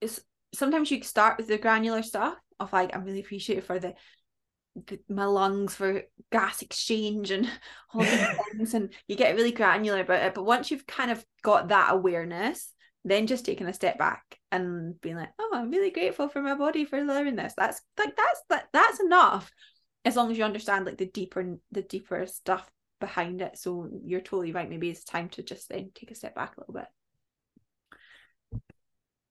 it's 0.00 0.20
sometimes 0.52 0.90
you 0.90 1.02
start 1.02 1.36
with 1.38 1.48
the 1.48 1.58
granular 1.58 2.02
stuff 2.02 2.36
of 2.58 2.72
like 2.72 2.94
I'm 2.94 3.04
really 3.04 3.20
appreciative 3.20 3.64
for 3.64 3.78
the, 3.78 3.88
the 3.88 3.94
my 5.08 5.24
lungs 5.24 5.74
for 5.74 6.02
gas 6.32 6.62
exchange 6.62 7.30
and 7.30 7.48
all 7.94 8.02
these 8.02 8.26
things, 8.52 8.74
and 8.74 8.92
you 9.08 9.16
get 9.16 9.34
really 9.36 9.52
granular 9.52 10.00
about 10.00 10.24
it. 10.24 10.34
But 10.34 10.44
once 10.44 10.70
you've 10.70 10.86
kind 10.86 11.10
of 11.10 11.24
got 11.42 11.68
that 11.68 11.92
awareness, 11.92 12.72
then 13.04 13.26
just 13.26 13.44
taking 13.44 13.66
a 13.66 13.74
step 13.74 13.98
back 13.98 14.38
and 14.50 15.00
being 15.00 15.16
like, 15.16 15.30
oh, 15.38 15.50
I'm 15.54 15.70
really 15.70 15.90
grateful 15.90 16.28
for 16.28 16.40
my 16.40 16.54
body 16.54 16.84
for 16.84 16.98
allowing 16.98 17.36
this. 17.36 17.54
That's 17.56 17.80
like 17.98 18.16
that's 18.16 18.42
that 18.50 18.68
that's 18.72 19.00
enough. 19.00 19.50
As 20.04 20.16
long 20.16 20.30
as 20.30 20.38
you 20.38 20.44
understand 20.44 20.86
like 20.86 20.98
the 20.98 21.06
deeper 21.06 21.56
the 21.72 21.82
deeper 21.82 22.26
stuff 22.26 22.70
behind 23.00 23.42
it. 23.42 23.58
So 23.58 23.88
you're 24.04 24.20
totally 24.20 24.52
right. 24.52 24.68
Maybe 24.68 24.88
it's 24.88 25.04
time 25.04 25.28
to 25.30 25.42
just 25.42 25.68
then 25.68 25.90
take 25.94 26.10
a 26.10 26.14
step 26.14 26.34
back 26.34 26.56
a 26.56 26.60
little 26.60 26.74
bit. 26.74 26.86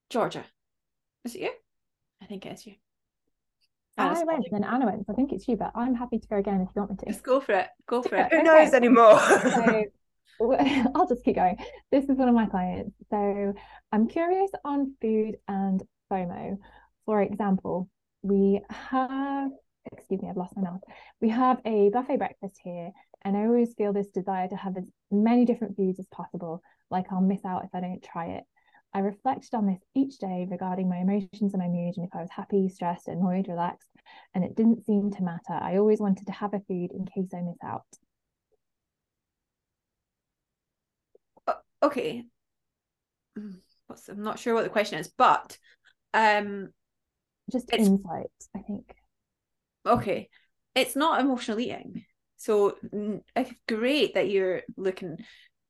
Georgia, 0.09 0.45
is 1.25 1.35
it 1.35 1.41
you? 1.41 1.51
I 2.21 2.25
think 2.25 2.45
it 2.45 2.53
is 2.53 2.67
you. 2.67 2.75
I 3.97 4.23
went, 4.23 4.45
then 4.51 4.63
Anna 4.63 4.85
went. 4.85 5.05
I 5.09 5.13
think 5.13 5.31
it's 5.31 5.47
you, 5.47 5.55
but 5.55 5.71
I'm 5.75 5.95
happy 5.95 6.19
to 6.19 6.27
go 6.27 6.37
again 6.37 6.61
if 6.61 6.69
you 6.75 6.81
want 6.81 6.91
me 6.91 6.97
to. 6.97 7.05
Just 7.07 7.23
go 7.23 7.39
for 7.39 7.53
it. 7.53 7.67
Go 7.87 8.01
for 8.01 8.15
it. 8.15 8.27
Who 8.31 8.43
knows 8.43 8.73
anymore? 8.73 9.19
so, 9.19 9.83
I'll 10.95 11.07
just 11.07 11.23
keep 11.23 11.35
going. 11.35 11.57
This 11.91 12.05
is 12.05 12.17
one 12.17 12.27
of 12.27 12.35
my 12.35 12.47
clients. 12.47 12.95
So 13.09 13.53
I'm 13.91 14.07
curious 14.07 14.51
on 14.65 14.95
food 15.01 15.37
and 15.47 15.81
FOMO. 16.11 16.57
For 17.05 17.21
example, 17.21 17.89
we 18.21 18.61
have, 18.69 19.51
excuse 19.91 20.21
me, 20.21 20.29
I've 20.29 20.37
lost 20.37 20.55
my 20.55 20.63
mouth. 20.63 20.81
We 21.21 21.29
have 21.29 21.61
a 21.65 21.89
buffet 21.89 22.17
breakfast 22.17 22.59
here, 22.63 22.91
and 23.23 23.37
I 23.37 23.41
always 23.41 23.73
feel 23.75 23.93
this 23.93 24.07
desire 24.07 24.47
to 24.47 24.55
have 24.55 24.77
as 24.77 24.89
many 25.11 25.45
different 25.45 25.75
foods 25.75 25.99
as 25.99 26.07
possible. 26.07 26.61
Like 26.89 27.05
I'll 27.11 27.21
miss 27.21 27.43
out 27.45 27.65
if 27.65 27.69
I 27.73 27.81
don't 27.81 28.03
try 28.03 28.27
it. 28.27 28.43
I 28.93 28.99
reflected 28.99 29.55
on 29.55 29.65
this 29.65 29.79
each 29.95 30.19
day 30.19 30.47
regarding 30.49 30.87
my 30.87 30.97
emotions 30.97 31.53
and 31.53 31.57
my 31.57 31.67
mood, 31.67 31.95
and 31.97 32.05
if 32.05 32.15
I 32.15 32.21
was 32.21 32.29
happy, 32.29 32.69
stressed, 32.69 33.07
annoyed, 33.07 33.47
relaxed, 33.47 33.89
and 34.35 34.43
it 34.43 34.55
didn't 34.55 34.85
seem 34.85 35.11
to 35.11 35.23
matter. 35.23 35.53
I 35.53 35.77
always 35.77 35.99
wanted 35.99 36.27
to 36.27 36.33
have 36.33 36.53
a 36.53 36.59
food 36.59 36.91
in 36.91 37.05
case 37.05 37.33
I 37.33 37.41
miss 37.41 37.57
out. 37.63 37.85
okay. 41.81 42.25
Mm, 43.37 43.55
I'm 44.09 44.23
not 44.23 44.39
sure 44.39 44.53
what 44.53 44.63
the 44.63 44.69
question 44.69 44.99
is, 44.99 45.11
but 45.17 45.57
um, 46.13 46.69
just 47.51 47.73
insight, 47.73 48.31
I 48.55 48.59
think. 48.59 48.93
Okay, 49.85 50.29
it's 50.75 50.95
not 50.95 51.19
emotional 51.19 51.59
eating, 51.59 52.05
so 52.37 52.77
it's 53.35 53.51
great 53.67 54.13
that 54.13 54.29
you're 54.29 54.61
looking 54.77 55.17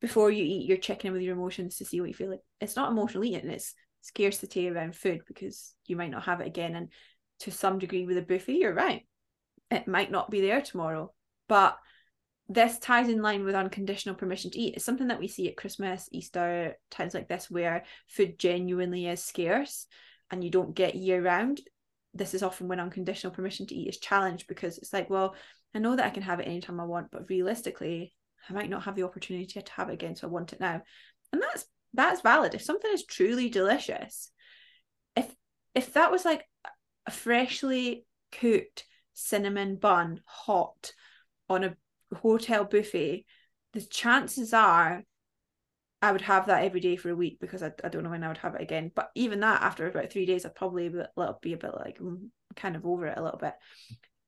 before 0.03 0.29
you 0.29 0.43
eat, 0.43 0.67
you're 0.67 0.75
checking 0.75 1.13
with 1.13 1.21
your 1.21 1.33
emotions 1.33 1.77
to 1.77 1.85
see 1.85 2.01
what 2.01 2.09
you 2.09 2.13
feel 2.13 2.29
like. 2.29 2.41
It's 2.59 2.75
not 2.75 2.91
emotional 2.91 3.23
eating, 3.23 3.49
it's 3.49 3.73
scarcity 4.01 4.69
around 4.69 4.97
food 4.97 5.21
because 5.25 5.73
you 5.85 5.95
might 5.95 6.11
not 6.11 6.23
have 6.23 6.41
it 6.41 6.47
again. 6.47 6.75
And 6.75 6.89
to 7.39 7.51
some 7.51 7.79
degree 7.79 8.05
with 8.05 8.17
a 8.17 8.21
buffet, 8.21 8.57
you're 8.57 8.73
right. 8.73 9.07
It 9.71 9.87
might 9.87 10.11
not 10.11 10.29
be 10.29 10.41
there 10.41 10.61
tomorrow. 10.61 11.13
But 11.47 11.77
this 12.49 12.79
ties 12.79 13.07
in 13.07 13.21
line 13.21 13.45
with 13.45 13.55
unconditional 13.55 14.15
permission 14.15 14.51
to 14.51 14.59
eat. 14.59 14.75
It's 14.75 14.83
something 14.83 15.07
that 15.07 15.21
we 15.21 15.29
see 15.29 15.47
at 15.47 15.55
Christmas, 15.55 16.09
Easter, 16.11 16.75
times 16.91 17.13
like 17.13 17.29
this 17.29 17.49
where 17.49 17.85
food 18.09 18.37
genuinely 18.37 19.07
is 19.07 19.23
scarce 19.23 19.87
and 20.29 20.43
you 20.43 20.49
don't 20.49 20.75
get 20.75 20.95
year 20.95 21.21
round. 21.21 21.61
This 22.13 22.33
is 22.33 22.43
often 22.43 22.67
when 22.67 22.81
unconditional 22.81 23.33
permission 23.33 23.67
to 23.67 23.75
eat 23.75 23.87
is 23.87 23.99
challenged 23.99 24.47
because 24.47 24.79
it's 24.79 24.91
like, 24.91 25.09
well, 25.09 25.33
I 25.73 25.79
know 25.79 25.95
that 25.95 26.05
I 26.05 26.09
can 26.09 26.23
have 26.23 26.41
it 26.41 26.47
anytime 26.47 26.81
I 26.81 26.83
want, 26.83 27.09
but 27.09 27.29
realistically, 27.29 28.13
I 28.49 28.53
might 28.53 28.69
not 28.69 28.83
have 28.83 28.95
the 28.95 29.03
opportunity 29.03 29.45
to 29.45 29.71
have 29.75 29.89
it 29.89 29.93
again, 29.93 30.15
so 30.15 30.27
I 30.27 30.31
want 30.31 30.53
it 30.53 30.59
now. 30.59 30.81
And 31.31 31.41
that's 31.41 31.65
that's 31.93 32.21
valid. 32.21 32.53
If 32.53 32.61
something 32.63 32.91
is 32.91 33.05
truly 33.05 33.49
delicious, 33.49 34.31
if 35.15 35.33
if 35.75 35.93
that 35.93 36.11
was 36.11 36.25
like 36.25 36.43
a 37.05 37.11
freshly 37.11 38.05
cooked 38.31 38.85
cinnamon 39.13 39.75
bun 39.75 40.21
hot 40.25 40.93
on 41.49 41.63
a 41.63 41.75
hotel 42.15 42.65
buffet, 42.65 43.25
the 43.73 43.81
chances 43.81 44.53
are 44.53 45.03
I 46.01 46.11
would 46.11 46.21
have 46.21 46.47
that 46.47 46.65
every 46.65 46.81
day 46.81 46.97
for 46.97 47.09
a 47.09 47.15
week 47.15 47.37
because 47.39 47.63
I, 47.63 47.71
I 47.81 47.87
don't 47.87 48.03
know 48.03 48.09
when 48.09 48.25
I 48.25 48.27
would 48.27 48.37
have 48.39 48.55
it 48.55 48.61
again. 48.61 48.91
But 48.93 49.09
even 49.15 49.39
that, 49.39 49.61
after 49.61 49.87
about 49.87 50.11
three 50.11 50.25
days, 50.25 50.45
I'd 50.45 50.53
probably 50.53 50.89
be 50.89 50.99
a, 50.99 51.35
be 51.41 51.53
a 51.53 51.57
bit 51.57 51.73
like 51.73 51.97
kind 52.57 52.75
of 52.75 52.85
over 52.85 53.07
it 53.07 53.17
a 53.17 53.23
little 53.23 53.39
bit. 53.39 53.53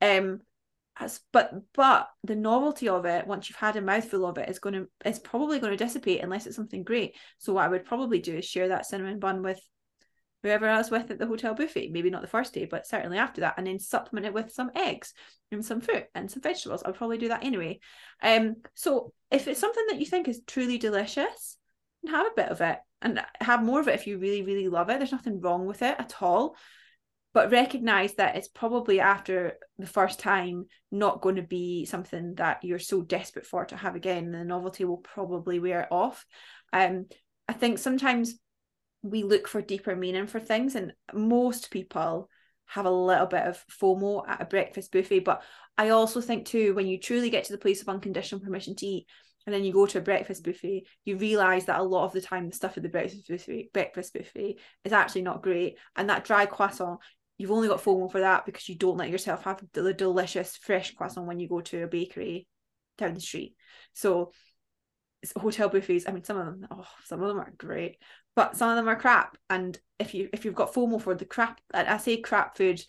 Um, 0.01 0.39
but 1.32 1.52
but 1.74 2.10
the 2.24 2.36
novelty 2.36 2.88
of 2.88 3.06
it 3.06 3.28
once 3.28 3.50
you've 3.50 3.58
had 3.58 3.76
a 3.76 3.82
mouthful 3.82 4.26
of 4.26 4.38
it 4.38 4.50
is 4.50 4.60
going 4.60 4.74
to 4.74 4.88
is 5.04 5.20
probably 5.20 5.60
going 5.60 5.72
to 5.72 5.84
dissipate 5.84 6.22
unless 6.22 6.48
it's 6.48 6.56
something 6.56 6.84
great. 6.84 7.16
So 7.38 7.54
what 7.54 7.66
i 7.66 7.68
would 7.68 7.86
probably 7.86 8.20
do 8.20 8.38
is 8.38 8.46
share 8.46 8.70
that 8.70 8.86
cinnamon 8.86 9.20
bun 9.20 9.41
with 9.43 9.60
whoever 10.41 10.70
I 10.70 10.78
was 10.78 10.91
with 10.91 11.10
at 11.12 11.20
the 11.20 11.26
hotel 11.26 11.54
buffet. 11.54 11.91
Maybe 11.91 12.10
not 12.10 12.22
the 12.22 12.28
first 12.28 12.54
day 12.54 12.66
but 12.66 12.88
certainly 12.88 13.18
after 13.18 13.41
that 13.41 13.56
and 13.58 13.68
then 13.68 13.80
supplement 13.80 14.26
it 14.26 14.34
with 14.34 14.52
some 14.52 14.72
eggs 14.76 15.14
and 15.52 15.66
some 15.66 15.82
fruit 15.82 16.06
and 16.16 16.32
some 16.32 16.41
vegetables. 16.41 16.82
I'll 16.86 16.93
probably 16.93 17.18
do 17.18 17.30
that 17.30 17.43
anyway. 17.43 17.80
Um 18.22 18.58
so 18.74 19.12
if 19.32 19.48
it's 19.48 19.60
something 19.60 19.86
that 19.89 20.00
you 20.00 20.06
think 20.06 20.28
is 20.28 20.41
truly 20.48 20.78
delicious 20.78 21.58
have 22.08 22.28
a 22.28 22.36
bit 22.36 22.50
of 22.50 22.62
it 22.62 22.78
and 23.02 23.20
have 23.41 23.64
more 23.64 23.80
of 23.80 23.88
it 23.88 23.96
if 23.96 24.08
you 24.08 24.18
really 24.18 24.43
really 24.43 24.70
love 24.70 24.89
it. 24.89 25.00
There's 25.00 25.12
nothing 25.12 25.41
wrong 25.41 25.66
with 25.66 25.82
it 25.82 25.96
at 26.00 26.16
all 26.22 26.56
but 27.36 27.52
recognize 27.52 28.14
that 28.14 28.38
it's 28.38 28.48
probably 28.48 29.02
after 29.02 29.58
the 29.78 29.86
first 29.86 30.20
time 30.22 30.66
not 30.90 31.22
going 31.22 31.36
to 31.36 31.42
be 31.42 31.84
something 31.84 32.34
that 32.36 32.64
you're 32.64 32.80
so 32.80 33.02
desperate 33.02 33.46
for 33.46 33.66
to 33.66 33.76
have 33.76 33.94
again 33.94 34.32
the 34.32 34.46
novelty 34.46 34.86
will 34.86 34.98
probably 34.98 35.60
wear 35.60 35.86
off 35.94 36.26
um 36.72 37.06
i 37.50 37.54
think 37.54 37.78
sometimes 37.78 38.36
we 39.04 39.22
look 39.22 39.50
for 39.50 39.62
deeper 39.62 39.96
meaning 39.96 40.28
for 40.28 40.40
things 40.40 40.76
and 40.76 40.94
most 41.14 41.70
people 41.70 42.30
have 42.68 42.86
a 42.86 42.90
little 42.90 43.28
bit 43.28 43.44
of 43.44 43.64
fomo 43.70 44.24
at 44.28 44.42
a 44.42 44.46
breakfast 44.46 44.92
buffet 44.94 45.20
but 45.20 45.44
i 45.78 45.90
also 45.90 46.22
think 46.22 46.46
too 46.46 46.74
when 46.74 46.88
you 46.88 46.98
truly 46.98 47.30
get 47.30 47.44
to 47.44 47.52
the 47.52 47.60
place 47.60 47.82
of 47.82 47.90
unconditional 47.90 48.42
permission 48.42 48.76
to 48.78 48.86
eat 48.86 49.08
and 49.46 49.54
then 49.54 49.64
you 49.64 49.72
go 49.72 49.86
to 49.86 50.00
a 50.00 50.02
breakfast 50.02 50.44
buffet, 50.44 50.88
you 51.04 51.18
realize 51.18 51.66
that 51.66 51.80
a 51.80 51.84
lot 51.84 52.06
of 52.06 52.14
the 52.14 52.22
time 52.22 52.50
the 52.50 52.56
stuff 52.56 52.78
at 52.78 52.84
the 52.84 52.90
breakfast 52.90 53.28
buffet, 53.28 53.72
breakfast 53.74 54.14
buffet 54.14 54.58
is 54.84 54.92
actually 54.92 55.22
not 55.22 55.44
great. 55.44 55.78
And 55.96 56.10
that 56.10 56.26
dry 56.26 56.48
croissant, 56.48 57.00
you've 57.38 57.52
only 57.52 57.68
got 57.68 57.84
FOMO 57.84 58.12
for 58.12 58.22
that 58.22 58.46
because 58.46 58.68
you 58.70 58.76
don't 58.76 58.98
let 58.98 59.10
yourself 59.10 59.44
have 59.44 59.62
the 59.74 59.94
delicious 59.94 60.58
fresh 60.58 60.94
croissant 60.94 61.28
when 61.28 61.40
you 61.40 61.48
go 61.48 61.62
to 61.62 61.84
a 61.84 61.88
bakery 61.88 62.48
down 62.98 63.14
the 63.14 63.20
street. 63.20 63.56
So 63.94 64.32
hotel 65.38 65.70
buffets, 65.70 66.06
I 66.08 66.12
mean 66.12 66.24
some 66.24 66.38
of 66.38 66.46
them, 66.46 66.68
oh, 66.72 66.88
some 67.06 67.22
of 67.22 67.28
them 67.28 67.40
are 67.40 67.54
great, 67.58 67.98
but 68.36 68.56
some 68.56 68.70
of 68.70 68.76
them 68.76 68.88
are 68.88 68.96
crap. 68.96 69.38
And 69.50 69.78
if 70.00 70.14
you 70.14 70.30
if 70.34 70.46
you've 70.46 70.56
got 70.56 70.74
FOMO 70.74 71.02
for 71.02 71.16
the 71.16 71.26
crap, 71.26 71.60
I 71.74 71.98
say 71.98 72.18
crap 72.18 72.58
food 72.58 72.82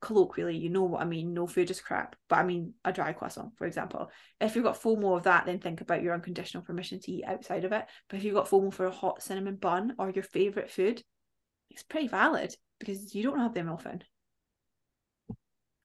colloquially, 0.00 0.56
you 0.56 0.68
know 0.68 0.84
what 0.84 1.00
I 1.00 1.06
mean. 1.06 1.32
No 1.32 1.46
food 1.46 1.70
is 1.70 1.80
crap, 1.80 2.14
but 2.28 2.38
I 2.38 2.44
mean 2.44 2.74
a 2.84 2.92
dry 2.92 3.12
croissant, 3.12 3.56
for 3.56 3.66
example. 3.66 4.10
If 4.40 4.54
you've 4.54 4.64
got 4.64 4.80
FOMO 4.80 5.16
of 5.16 5.22
that, 5.22 5.46
then 5.46 5.60
think 5.60 5.80
about 5.80 6.02
your 6.02 6.14
unconditional 6.14 6.62
permission 6.62 7.00
to 7.00 7.10
eat 7.10 7.24
outside 7.24 7.64
of 7.64 7.72
it. 7.72 7.86
But 8.08 8.18
if 8.18 8.24
you've 8.24 8.34
got 8.34 8.48
FOMO 8.48 8.72
for 8.72 8.86
a 8.86 8.90
hot 8.90 9.22
cinnamon 9.22 9.56
bun 9.56 9.94
or 9.98 10.10
your 10.10 10.24
favorite 10.24 10.70
food, 10.70 11.02
it's 11.70 11.82
pretty 11.82 12.08
valid 12.08 12.54
because 12.84 13.14
you 13.14 13.22
don't 13.22 13.38
have 13.38 13.54
them 13.54 13.68
often. 13.70 14.02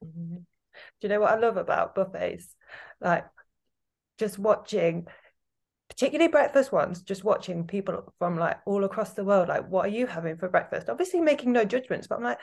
Mm-hmm. 0.03 0.35
Do 0.35 0.43
you 1.01 1.09
know 1.09 1.19
what 1.19 1.31
I 1.31 1.39
love 1.39 1.57
about 1.57 1.95
buffets? 1.95 2.55
Like 3.01 3.25
just 4.17 4.37
watching, 4.37 5.07
particularly 5.89 6.31
breakfast 6.31 6.71
ones, 6.71 7.01
just 7.01 7.23
watching 7.23 7.65
people 7.65 8.13
from 8.19 8.37
like 8.37 8.59
all 8.65 8.83
across 8.83 9.13
the 9.13 9.23
world, 9.23 9.47
like, 9.49 9.67
what 9.67 9.85
are 9.85 9.89
you 9.89 10.07
having 10.07 10.37
for 10.37 10.49
breakfast? 10.49 10.89
Obviously 10.89 11.21
making 11.21 11.51
no 11.51 11.65
judgments, 11.65 12.07
but 12.07 12.17
I'm 12.17 12.23
like, 12.23 12.39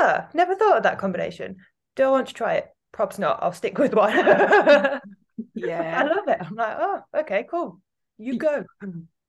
ah, 0.00 0.28
never 0.34 0.54
thought 0.54 0.78
of 0.78 0.82
that 0.84 0.98
combination. 0.98 1.56
Do 1.96 2.04
I 2.04 2.10
want 2.10 2.28
to 2.28 2.34
try 2.34 2.54
it? 2.54 2.68
Props 2.92 3.18
not, 3.18 3.42
I'll 3.42 3.52
stick 3.52 3.76
with 3.78 3.94
one. 3.94 4.12
yeah. 5.54 6.00
I 6.00 6.04
love 6.04 6.28
it. 6.28 6.38
I'm 6.40 6.54
like, 6.54 6.76
oh, 6.78 7.00
okay, 7.20 7.46
cool. 7.50 7.80
You 8.18 8.38
go. 8.38 8.64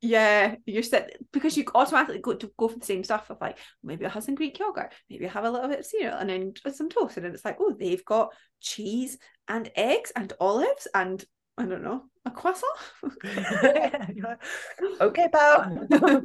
Yeah, 0.06 0.56
you're 0.68 0.84
set 0.84 1.18
because 1.34 1.58
you 1.58 1.66
automatically 1.74 2.20
go 2.20 2.36
to 2.36 2.52
go 2.58 2.68
for 2.68 2.78
the 2.78 2.86
same 2.86 3.04
stuff 3.04 3.32
of 3.32 3.42
like 3.42 3.58
maybe 3.84 4.06
I'll 4.06 4.12
have 4.12 4.24
some 4.24 4.36
Greek 4.36 4.60
yogurt, 4.60 4.94
maybe 5.10 5.26
I'll 5.26 5.34
have 5.34 5.46
a 5.46 5.50
little 5.50 5.68
bit 5.68 5.80
of 5.80 5.86
cereal 5.86 6.16
and 6.16 6.30
then 6.30 6.54
some 6.72 6.90
toast, 6.90 7.18
and 7.18 7.26
then 7.26 7.34
it's 7.34 7.44
like, 7.44 7.58
oh, 7.60 7.76
they've 7.78 8.06
got 8.06 8.34
cheese 8.62 9.18
and 9.48 9.72
eggs 9.76 10.12
and 10.16 10.32
olives 10.40 10.88
and 10.94 11.26
I 11.58 11.66
don't 11.66 11.84
know, 11.84 12.04
a 12.24 12.32
croissant. 12.32 12.78
okay, 15.02 15.28
pal. 15.32 15.88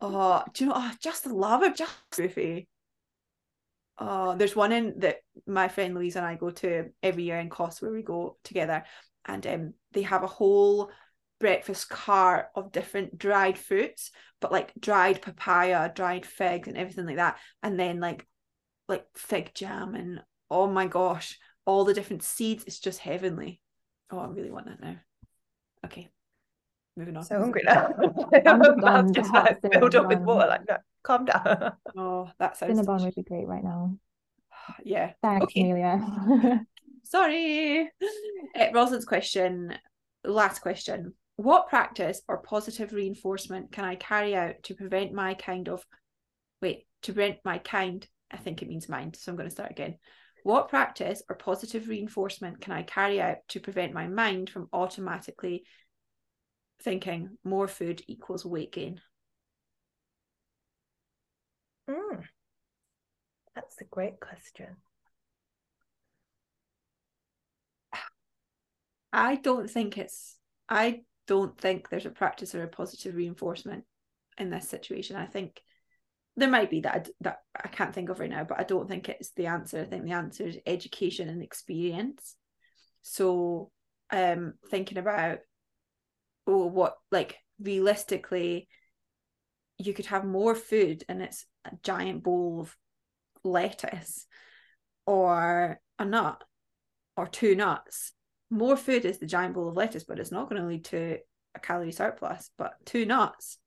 oh, 0.00 0.44
do 0.52 0.64
you 0.64 0.70
know? 0.70 0.76
Oh, 0.76 0.92
just 1.00 1.24
the 1.24 1.34
love 1.34 1.62
of 1.62 1.74
just 1.74 1.94
Sophie. 2.12 2.68
Oh, 3.98 4.36
there's 4.36 4.56
one 4.56 4.72
in 4.72 4.98
that 4.98 5.18
my 5.46 5.68
friend 5.68 5.94
Louise 5.94 6.16
and 6.16 6.26
I 6.26 6.34
go 6.34 6.50
to 6.50 6.90
every 7.02 7.22
year 7.22 7.38
in 7.38 7.48
Kos 7.48 7.80
where 7.80 7.92
we 7.92 8.02
go 8.02 8.36
together, 8.44 8.84
and 9.24 9.46
um, 9.46 9.74
they 9.92 10.02
have 10.02 10.24
a 10.24 10.26
whole 10.26 10.90
breakfast 11.42 11.90
cart 11.90 12.46
of 12.54 12.70
different 12.72 13.18
dried 13.18 13.58
fruits, 13.58 14.12
but 14.40 14.52
like 14.52 14.72
dried 14.78 15.20
papaya, 15.20 15.92
dried 15.92 16.24
figs, 16.24 16.68
and 16.68 16.78
everything 16.78 17.04
like 17.04 17.16
that. 17.16 17.36
And 17.64 17.78
then 17.78 18.00
like 18.00 18.26
like 18.88 19.04
fig 19.16 19.52
jam 19.54 19.96
and 19.96 20.20
oh 20.50 20.68
my 20.68 20.86
gosh, 20.86 21.38
all 21.66 21.84
the 21.84 21.94
different 21.94 22.22
seeds. 22.22 22.64
It's 22.66 22.78
just 22.78 23.00
heavenly. 23.00 23.60
Oh, 24.10 24.18
I 24.20 24.28
really 24.28 24.52
want 24.52 24.66
that 24.66 24.80
now. 24.80 24.96
Okay. 25.84 26.08
moving 26.96 27.16
on. 27.16 27.24
So 27.24 27.40
hungry 27.40 27.62
now. 27.64 27.88
I'm 28.46 28.58
My 28.58 28.62
just 28.62 28.78
mouth's 28.78 28.84
on 28.84 29.12
the 29.12 29.12
just 29.12 29.30
hot 29.30 29.44
like 29.44 29.62
filled 29.72 29.96
up 29.96 30.06
with 30.06 30.20
water. 30.20 30.46
Like, 30.48 30.68
no, 30.68 30.76
calm 31.02 31.24
down. 31.24 31.72
Oh, 31.96 32.30
that 32.38 32.56
sounds 32.56 32.80
Cinnabon 32.80 33.02
would 33.02 33.14
be 33.16 33.22
great 33.24 33.48
right 33.48 33.64
now. 33.64 33.96
yeah. 34.84 35.12
Thanks, 35.22 35.44
Okay. 35.44 35.62
Amelia. 35.62 36.64
Sorry. 37.04 37.90
Uh, 38.54 38.66
Rosalind's 38.74 39.06
question, 39.06 39.74
last 40.24 40.60
question. 40.60 41.14
What 41.36 41.68
practice 41.68 42.22
or 42.28 42.38
positive 42.38 42.92
reinforcement 42.92 43.72
can 43.72 43.84
I 43.84 43.96
carry 43.96 44.36
out 44.36 44.62
to 44.64 44.74
prevent 44.74 45.12
my 45.12 45.34
kind 45.34 45.68
of, 45.68 45.84
wait, 46.60 46.86
to 47.02 47.12
prevent 47.12 47.38
my 47.44 47.58
kind, 47.58 48.06
I 48.30 48.36
think 48.36 48.62
it 48.62 48.68
means 48.68 48.88
mind, 48.88 49.16
so 49.16 49.32
I'm 49.32 49.36
going 49.36 49.48
to 49.48 49.54
start 49.54 49.70
again. 49.70 49.96
What 50.44 50.68
practice 50.68 51.22
or 51.28 51.36
positive 51.36 51.88
reinforcement 51.88 52.60
can 52.60 52.72
I 52.72 52.82
carry 52.82 53.20
out 53.20 53.38
to 53.48 53.60
prevent 53.60 53.92
my 53.92 54.08
mind 54.08 54.50
from 54.50 54.68
automatically 54.72 55.64
thinking 56.82 57.38
more 57.44 57.68
food 57.68 58.02
equals 58.08 58.44
weight 58.44 58.72
gain? 58.72 59.00
Mm. 61.88 62.24
That's 63.54 63.80
a 63.80 63.84
great 63.84 64.18
question. 64.20 64.76
I 69.12 69.36
don't 69.36 69.70
think 69.70 69.96
it's 69.98 70.36
I 70.68 71.02
don't 71.32 71.58
think 71.58 71.88
there's 71.88 72.04
a 72.04 72.10
practice 72.10 72.54
or 72.54 72.62
a 72.62 72.68
positive 72.68 73.14
reinforcement 73.14 73.84
in 74.36 74.50
this 74.50 74.68
situation. 74.68 75.16
I 75.16 75.24
think 75.24 75.62
there 76.36 76.50
might 76.50 76.68
be 76.68 76.82
that 76.82 76.94
I, 76.94 77.10
that 77.22 77.38
I 77.56 77.68
can't 77.68 77.94
think 77.94 78.10
of 78.10 78.20
right 78.20 78.28
now, 78.28 78.44
but 78.44 78.60
I 78.60 78.64
don't 78.64 78.86
think 78.86 79.08
it's 79.08 79.30
the 79.30 79.46
answer. 79.46 79.80
I 79.80 79.84
think 79.84 80.04
the 80.04 80.12
answer 80.12 80.44
is 80.46 80.58
education 80.66 81.30
and 81.30 81.42
experience. 81.42 82.36
So, 83.00 83.70
um, 84.10 84.52
thinking 84.70 84.98
about 84.98 85.38
oh, 86.46 86.66
what 86.66 86.96
like 87.10 87.38
realistically, 87.58 88.68
you 89.78 89.94
could 89.94 90.06
have 90.06 90.26
more 90.26 90.54
food 90.54 91.02
and 91.08 91.22
it's 91.22 91.46
a 91.64 91.70
giant 91.82 92.22
bowl 92.22 92.60
of 92.60 92.76
lettuce, 93.42 94.26
or 95.06 95.80
a 95.98 96.04
nut, 96.04 96.44
or 97.16 97.26
two 97.26 97.54
nuts 97.54 98.12
more 98.52 98.76
food 98.76 99.04
is 99.04 99.18
the 99.18 99.26
giant 99.26 99.54
bowl 99.54 99.68
of 99.68 99.76
lettuce, 99.76 100.04
but 100.04 100.18
it's 100.18 100.30
not 100.30 100.48
going 100.48 100.60
to 100.60 100.68
lead 100.68 100.84
to 100.86 101.18
a 101.54 101.60
calorie 101.60 101.90
surplus. 101.92 102.50
But 102.58 102.74
two 102.84 103.06
nuts 103.06 103.58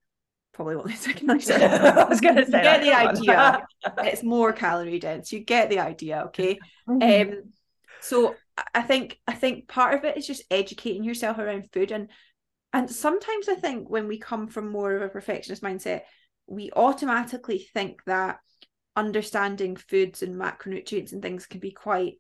probably 0.54 0.76
won't 0.76 0.88
lead 0.90 0.98
to 1.00 1.12
a 1.12 1.14
calorie 1.14 1.42
surplus. 1.42 1.82
I 1.82 2.04
was 2.06 2.22
going 2.22 2.36
to 2.36 2.42
You 2.42 2.52
say 2.52 2.64
get 2.64 2.82
the 2.82 2.94
idea. 2.94 3.64
it's 4.00 4.24
more 4.24 4.54
calorie 4.54 5.00
dense. 5.00 5.34
You 5.34 5.40
get 5.40 5.70
the 5.70 5.80
idea, 5.80 6.24
okay? 6.28 6.60
Mhm. 6.88 7.34
Um, 7.34 7.54
so 8.02 8.36
I- 8.58 8.64
I 8.76 8.82
think 8.84 9.20
I 9.28 9.34
think 9.34 9.68
part 9.68 9.96
of 9.96 10.06
it 10.06 10.16
is 10.18 10.26
just 10.28 10.44
educating 10.50 11.04
yourself 11.04 11.40
around 11.40 11.68
food, 11.74 11.92
and 11.92 12.10
and 12.72 12.90
sometimes 12.90 13.50
I 13.50 13.56
think 13.56 13.90
when 13.90 14.08
we 14.08 14.18
come 14.20 14.48
from 14.48 14.70
more 14.70 14.94
of 14.96 15.02
a 15.02 15.10
perfectionist 15.10 15.62
mindset, 15.64 16.02
we 16.48 16.72
automatically 16.76 17.68
think 17.74 18.04
that 18.06 18.40
understanding 18.96 19.76
foods 19.76 20.22
and 20.24 20.40
macronutrients 20.40 21.12
and 21.12 21.22
things 21.22 21.46
can 21.48 21.60
be 21.60 21.72
quite 21.72 22.14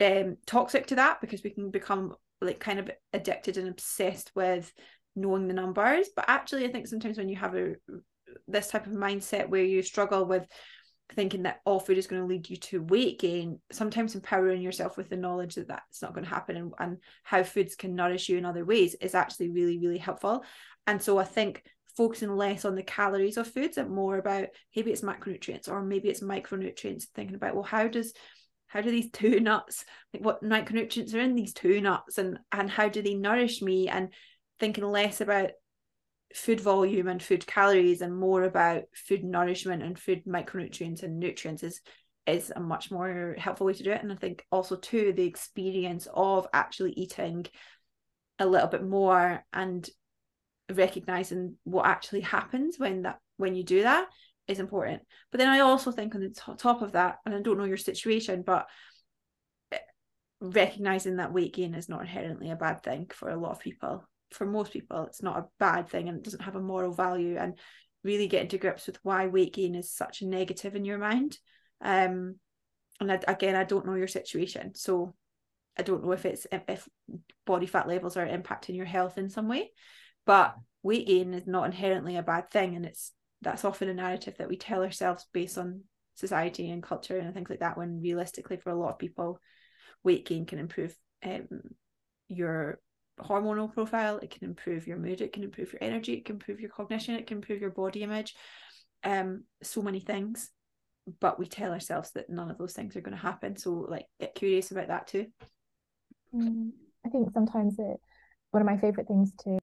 um 0.00 0.36
toxic 0.46 0.86
to 0.86 0.96
that 0.96 1.20
because 1.20 1.42
we 1.42 1.50
can 1.50 1.70
become 1.70 2.14
like 2.40 2.58
kind 2.58 2.78
of 2.78 2.90
addicted 3.12 3.56
and 3.56 3.68
obsessed 3.68 4.32
with 4.34 4.72
knowing 5.14 5.46
the 5.48 5.54
numbers. 5.54 6.08
But 6.14 6.26
actually 6.28 6.66
i 6.66 6.72
think 6.72 6.86
sometimes 6.86 7.18
when 7.18 7.28
you 7.28 7.36
have 7.36 7.54
a 7.54 7.74
this 8.48 8.68
type 8.68 8.86
of 8.86 8.92
mindset 8.92 9.48
where 9.48 9.64
you 9.64 9.82
struggle 9.82 10.24
with 10.24 10.46
thinking 11.12 11.42
that 11.42 11.60
all 11.66 11.78
food 11.78 11.98
is 11.98 12.06
going 12.06 12.22
to 12.22 12.26
lead 12.26 12.48
you 12.48 12.56
to 12.56 12.82
weight 12.82 13.20
gain 13.20 13.60
sometimes 13.70 14.14
empowering 14.14 14.62
yourself 14.62 14.96
with 14.96 15.10
the 15.10 15.16
knowledge 15.16 15.56
that 15.56 15.68
that's 15.68 16.00
not 16.00 16.14
going 16.14 16.24
to 16.24 16.30
happen 16.30 16.56
and, 16.56 16.72
and 16.78 16.96
how 17.22 17.42
foods 17.42 17.74
can 17.74 17.94
nourish 17.94 18.30
you 18.30 18.38
in 18.38 18.46
other 18.46 18.64
ways 18.64 18.94
is 19.00 19.14
actually 19.14 19.50
really 19.50 19.78
really 19.78 19.98
helpful. 19.98 20.44
And 20.86 21.00
so 21.00 21.18
i 21.18 21.24
think 21.24 21.62
focusing 21.96 22.34
less 22.34 22.64
on 22.64 22.74
the 22.74 22.82
calories 22.82 23.36
of 23.36 23.46
foods 23.46 23.76
and 23.76 23.90
more 23.90 24.16
about 24.16 24.48
maybe 24.74 24.90
it's 24.90 25.02
macronutrients 25.02 25.68
or 25.68 25.82
maybe 25.82 26.08
it's 26.08 26.22
micronutrients 26.22 27.04
thinking 27.14 27.34
about 27.34 27.54
well 27.54 27.62
how 27.62 27.86
does 27.86 28.14
how 28.72 28.80
do 28.80 28.90
these 28.90 29.10
two 29.10 29.38
nuts 29.38 29.84
like 30.14 30.24
what 30.24 30.42
micronutrients 30.42 31.14
are 31.14 31.20
in 31.20 31.34
these 31.34 31.52
two 31.52 31.82
nuts 31.82 32.16
and 32.16 32.38
and 32.50 32.70
how 32.70 32.88
do 32.88 33.02
they 33.02 33.14
nourish 33.14 33.60
me? 33.60 33.88
And 33.88 34.08
thinking 34.58 34.84
less 34.84 35.20
about 35.20 35.50
food 36.34 36.58
volume 36.58 37.06
and 37.06 37.22
food 37.22 37.46
calories 37.46 38.00
and 38.00 38.16
more 38.16 38.44
about 38.44 38.84
food 38.94 39.24
nourishment 39.24 39.82
and 39.82 39.98
food 39.98 40.22
micronutrients 40.26 41.02
and 41.02 41.18
nutrients 41.18 41.62
is 41.62 41.82
is 42.26 42.50
a 42.54 42.60
much 42.60 42.90
more 42.90 43.36
helpful 43.36 43.66
way 43.66 43.74
to 43.74 43.82
do 43.82 43.92
it. 43.92 44.02
And 44.02 44.10
i 44.10 44.16
think 44.16 44.42
also 44.50 44.76
too 44.76 45.12
the 45.12 45.26
experience 45.26 46.08
of 46.14 46.46
actually 46.54 46.92
eating 46.92 47.44
a 48.38 48.46
little 48.46 48.68
bit 48.68 48.82
more 48.82 49.44
and 49.52 49.86
recognizing 50.70 51.56
what 51.64 51.84
actually 51.84 52.22
happens 52.22 52.78
when 52.78 53.02
that 53.02 53.18
when 53.36 53.54
you 53.54 53.64
do 53.64 53.82
that 53.82 54.06
is 54.48 54.58
important. 54.58 55.02
But 55.30 55.38
then 55.38 55.48
i 55.48 55.60
also 55.60 55.90
think 55.90 56.14
on 56.14 56.20
the 56.20 56.30
to- 56.30 56.56
top 56.56 56.82
of 56.82 56.92
that 56.92 57.18
and 57.24 57.34
i 57.34 57.40
don't 57.40 57.58
know 57.58 57.64
your 57.64 57.76
situation 57.76 58.42
but 58.42 58.66
eh, 59.70 59.78
recognizing 60.40 61.16
that 61.16 61.32
weight 61.32 61.54
gain 61.54 61.74
is 61.74 61.88
not 61.88 62.00
inherently 62.00 62.50
a 62.50 62.56
bad 62.56 62.82
thing 62.82 63.10
for 63.12 63.30
a 63.30 63.36
lot 63.36 63.52
of 63.52 63.60
people. 63.60 64.04
For 64.32 64.46
most 64.46 64.72
people 64.72 65.04
it's 65.04 65.22
not 65.22 65.38
a 65.38 65.46
bad 65.58 65.88
thing 65.88 66.08
and 66.08 66.18
it 66.18 66.24
doesn't 66.24 66.42
have 66.42 66.56
a 66.56 66.60
moral 66.60 66.92
value 66.92 67.36
and 67.36 67.58
really 68.02 68.26
getting 68.26 68.48
to 68.48 68.58
grips 68.58 68.86
with 68.86 68.98
why 69.02 69.26
weight 69.28 69.54
gain 69.54 69.74
is 69.74 69.92
such 69.92 70.22
a 70.22 70.26
negative 70.26 70.74
in 70.74 70.84
your 70.84 70.98
mind. 70.98 71.38
Um 71.80 72.36
and 73.00 73.12
I, 73.12 73.20
again 73.28 73.56
i 73.56 73.64
don't 73.64 73.86
know 73.86 73.94
your 73.94 74.08
situation 74.08 74.74
so 74.74 75.14
i 75.78 75.82
don't 75.82 76.04
know 76.04 76.12
if 76.12 76.24
it's 76.24 76.46
if 76.52 76.88
body 77.46 77.66
fat 77.66 77.88
levels 77.88 78.16
are 78.16 78.26
impacting 78.26 78.76
your 78.76 78.86
health 78.86 79.18
in 79.18 79.28
some 79.28 79.48
way 79.48 79.70
but 80.24 80.54
weight 80.82 81.06
gain 81.06 81.34
is 81.34 81.46
not 81.46 81.66
inherently 81.66 82.16
a 82.16 82.22
bad 82.22 82.50
thing 82.50 82.76
and 82.76 82.86
it's 82.86 83.12
that's 83.42 83.64
often 83.64 83.88
a 83.88 83.94
narrative 83.94 84.34
that 84.38 84.48
we 84.48 84.56
tell 84.56 84.82
ourselves 84.82 85.26
based 85.32 85.58
on 85.58 85.82
society 86.14 86.70
and 86.70 86.82
culture 86.82 87.18
and 87.18 87.34
things 87.34 87.50
like 87.50 87.60
that 87.60 87.76
when 87.76 88.00
realistically 88.00 88.56
for 88.56 88.70
a 88.70 88.74
lot 88.74 88.90
of 88.90 88.98
people 88.98 89.38
weight 90.04 90.26
gain 90.26 90.46
can 90.46 90.58
improve 90.58 90.94
um, 91.24 91.46
your 92.28 92.80
hormonal 93.20 93.72
profile 93.72 94.18
it 94.18 94.30
can 94.30 94.44
improve 94.44 94.86
your 94.86 94.96
mood 94.96 95.20
it 95.20 95.32
can 95.32 95.44
improve 95.44 95.72
your 95.72 95.82
energy 95.82 96.14
it 96.14 96.24
can 96.24 96.36
improve 96.36 96.60
your 96.60 96.70
cognition 96.70 97.14
it 97.14 97.26
can 97.26 97.38
improve 97.38 97.60
your 97.60 97.70
body 97.70 98.02
image 98.02 98.34
um 99.04 99.44
so 99.62 99.82
many 99.82 100.00
things. 100.00 100.50
But 101.20 101.38
we 101.38 101.46
tell 101.46 101.72
ourselves 101.72 102.12
that 102.12 102.30
none 102.30 102.50
of 102.50 102.58
those 102.58 102.74
things 102.74 102.94
are 102.94 103.00
going 103.00 103.16
to 103.16 103.22
happen 103.22 103.56
so 103.56 103.72
like 103.72 104.06
get 104.20 104.34
curious 104.34 104.70
about 104.70 104.88
that 104.88 105.08
too. 105.08 105.26
Mm, 106.34 106.70
I 107.04 107.08
think 107.08 107.32
sometimes 107.32 107.78
it 107.78 108.00
one 108.52 108.62
of 108.62 108.66
my 108.66 108.76
favorite 108.76 109.08
things 109.08 109.32
to 109.44 109.58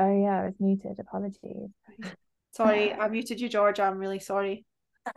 Oh 0.00 0.22
yeah, 0.22 0.40
I 0.40 0.44
was 0.46 0.54
muted. 0.58 0.98
Apologies. 0.98 1.70
sorry 2.52 2.92
i 2.92 3.08
muted 3.08 3.40
you 3.40 3.48
georgia 3.48 3.82
i'm 3.82 3.98
really 3.98 4.18
sorry 4.18 4.64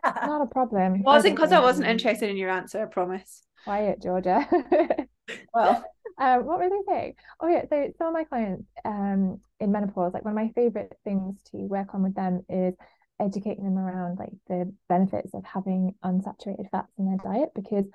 Not 0.05 0.41
a 0.41 0.45
problem. 0.45 0.95
it 0.97 1.01
wasn't 1.01 1.35
because 1.35 1.51
i 1.51 1.59
wasn't 1.59 1.87
interested 1.87 2.29
in 2.29 2.37
your 2.37 2.49
answer 2.49 2.81
i 2.81 2.85
promise 2.85 3.43
Quiet, 3.63 4.01
Georgia. 4.01 4.45
well 5.53 5.83
um, 6.19 6.45
what 6.45 6.59
was 6.59 6.71
I 6.71 6.93
saying? 6.93 7.13
Oh 7.39 7.47
yeah, 7.47 7.63
so 7.69 7.91
some 7.97 8.07
of 8.07 8.13
my 8.13 8.23
clients 8.25 8.65
um 8.85 9.39
in 9.59 9.71
menopause, 9.71 10.13
like 10.13 10.25
one 10.25 10.33
of 10.33 10.35
my 10.35 10.51
favorite 10.53 10.93
things 11.03 11.41
to 11.51 11.57
work 11.57 11.95
on 11.95 12.03
with 12.03 12.13
them 12.13 12.45
is 12.49 12.75
educating 13.19 13.63
them 13.63 13.77
around 13.79 14.19
like 14.19 14.33
the 14.47 14.71
benefits 14.89 15.33
of 15.33 15.43
having 15.45 15.95
unsaturated 16.03 16.69
fats 16.71 16.91
in 16.99 17.05
their 17.05 17.17
diet 17.23 17.49
because 17.55 17.85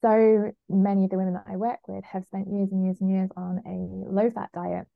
so 0.00 0.50
many 0.68 1.04
of 1.04 1.10
the 1.10 1.18
women 1.18 1.34
that 1.34 1.44
I 1.46 1.56
work 1.56 1.80
with 1.86 2.02
have 2.04 2.24
spent 2.24 2.48
years 2.48 2.72
and 2.72 2.84
years 2.84 2.96
and 3.00 3.10
years 3.10 3.30
on 3.36 3.60
a 3.66 4.10
low 4.10 4.30
fat 4.30 4.48
diet 4.54 4.86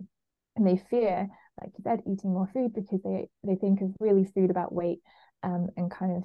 and 0.57 0.67
they 0.67 0.77
fear, 0.91 1.29
like 1.61 1.73
you 1.77 1.83
said, 1.85 2.01
eating 2.07 2.33
more 2.33 2.49
food 2.53 2.73
because 2.75 3.03
they 3.03 3.29
they 3.45 3.57
think 3.57 3.81
of 3.81 3.95
really 4.01 4.25
food 4.25 4.51
about 4.51 4.73
weight 4.75 5.01
um 5.43 5.69
and 5.77 5.91
kind 5.91 6.17
of 6.17 6.25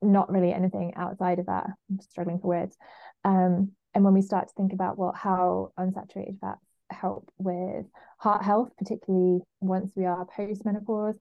not 0.00 0.30
really 0.30 0.52
anything 0.52 0.92
outside 0.96 1.38
of 1.38 1.46
that. 1.46 1.66
I'm 1.90 2.00
struggling 2.00 2.38
for 2.38 2.48
words. 2.48 2.76
Um, 3.24 3.72
and 3.94 4.04
when 4.04 4.14
we 4.14 4.22
start 4.22 4.48
to 4.48 4.54
think 4.54 4.72
about 4.72 4.98
well, 4.98 5.12
how 5.12 5.72
unsaturated 5.78 6.38
fats 6.40 6.64
help 6.90 7.30
with 7.38 7.86
heart 8.18 8.44
health, 8.44 8.70
particularly 8.78 9.40
once 9.60 9.92
we 9.96 10.04
are 10.04 10.24
post 10.24 10.64
menopause, 10.64 11.18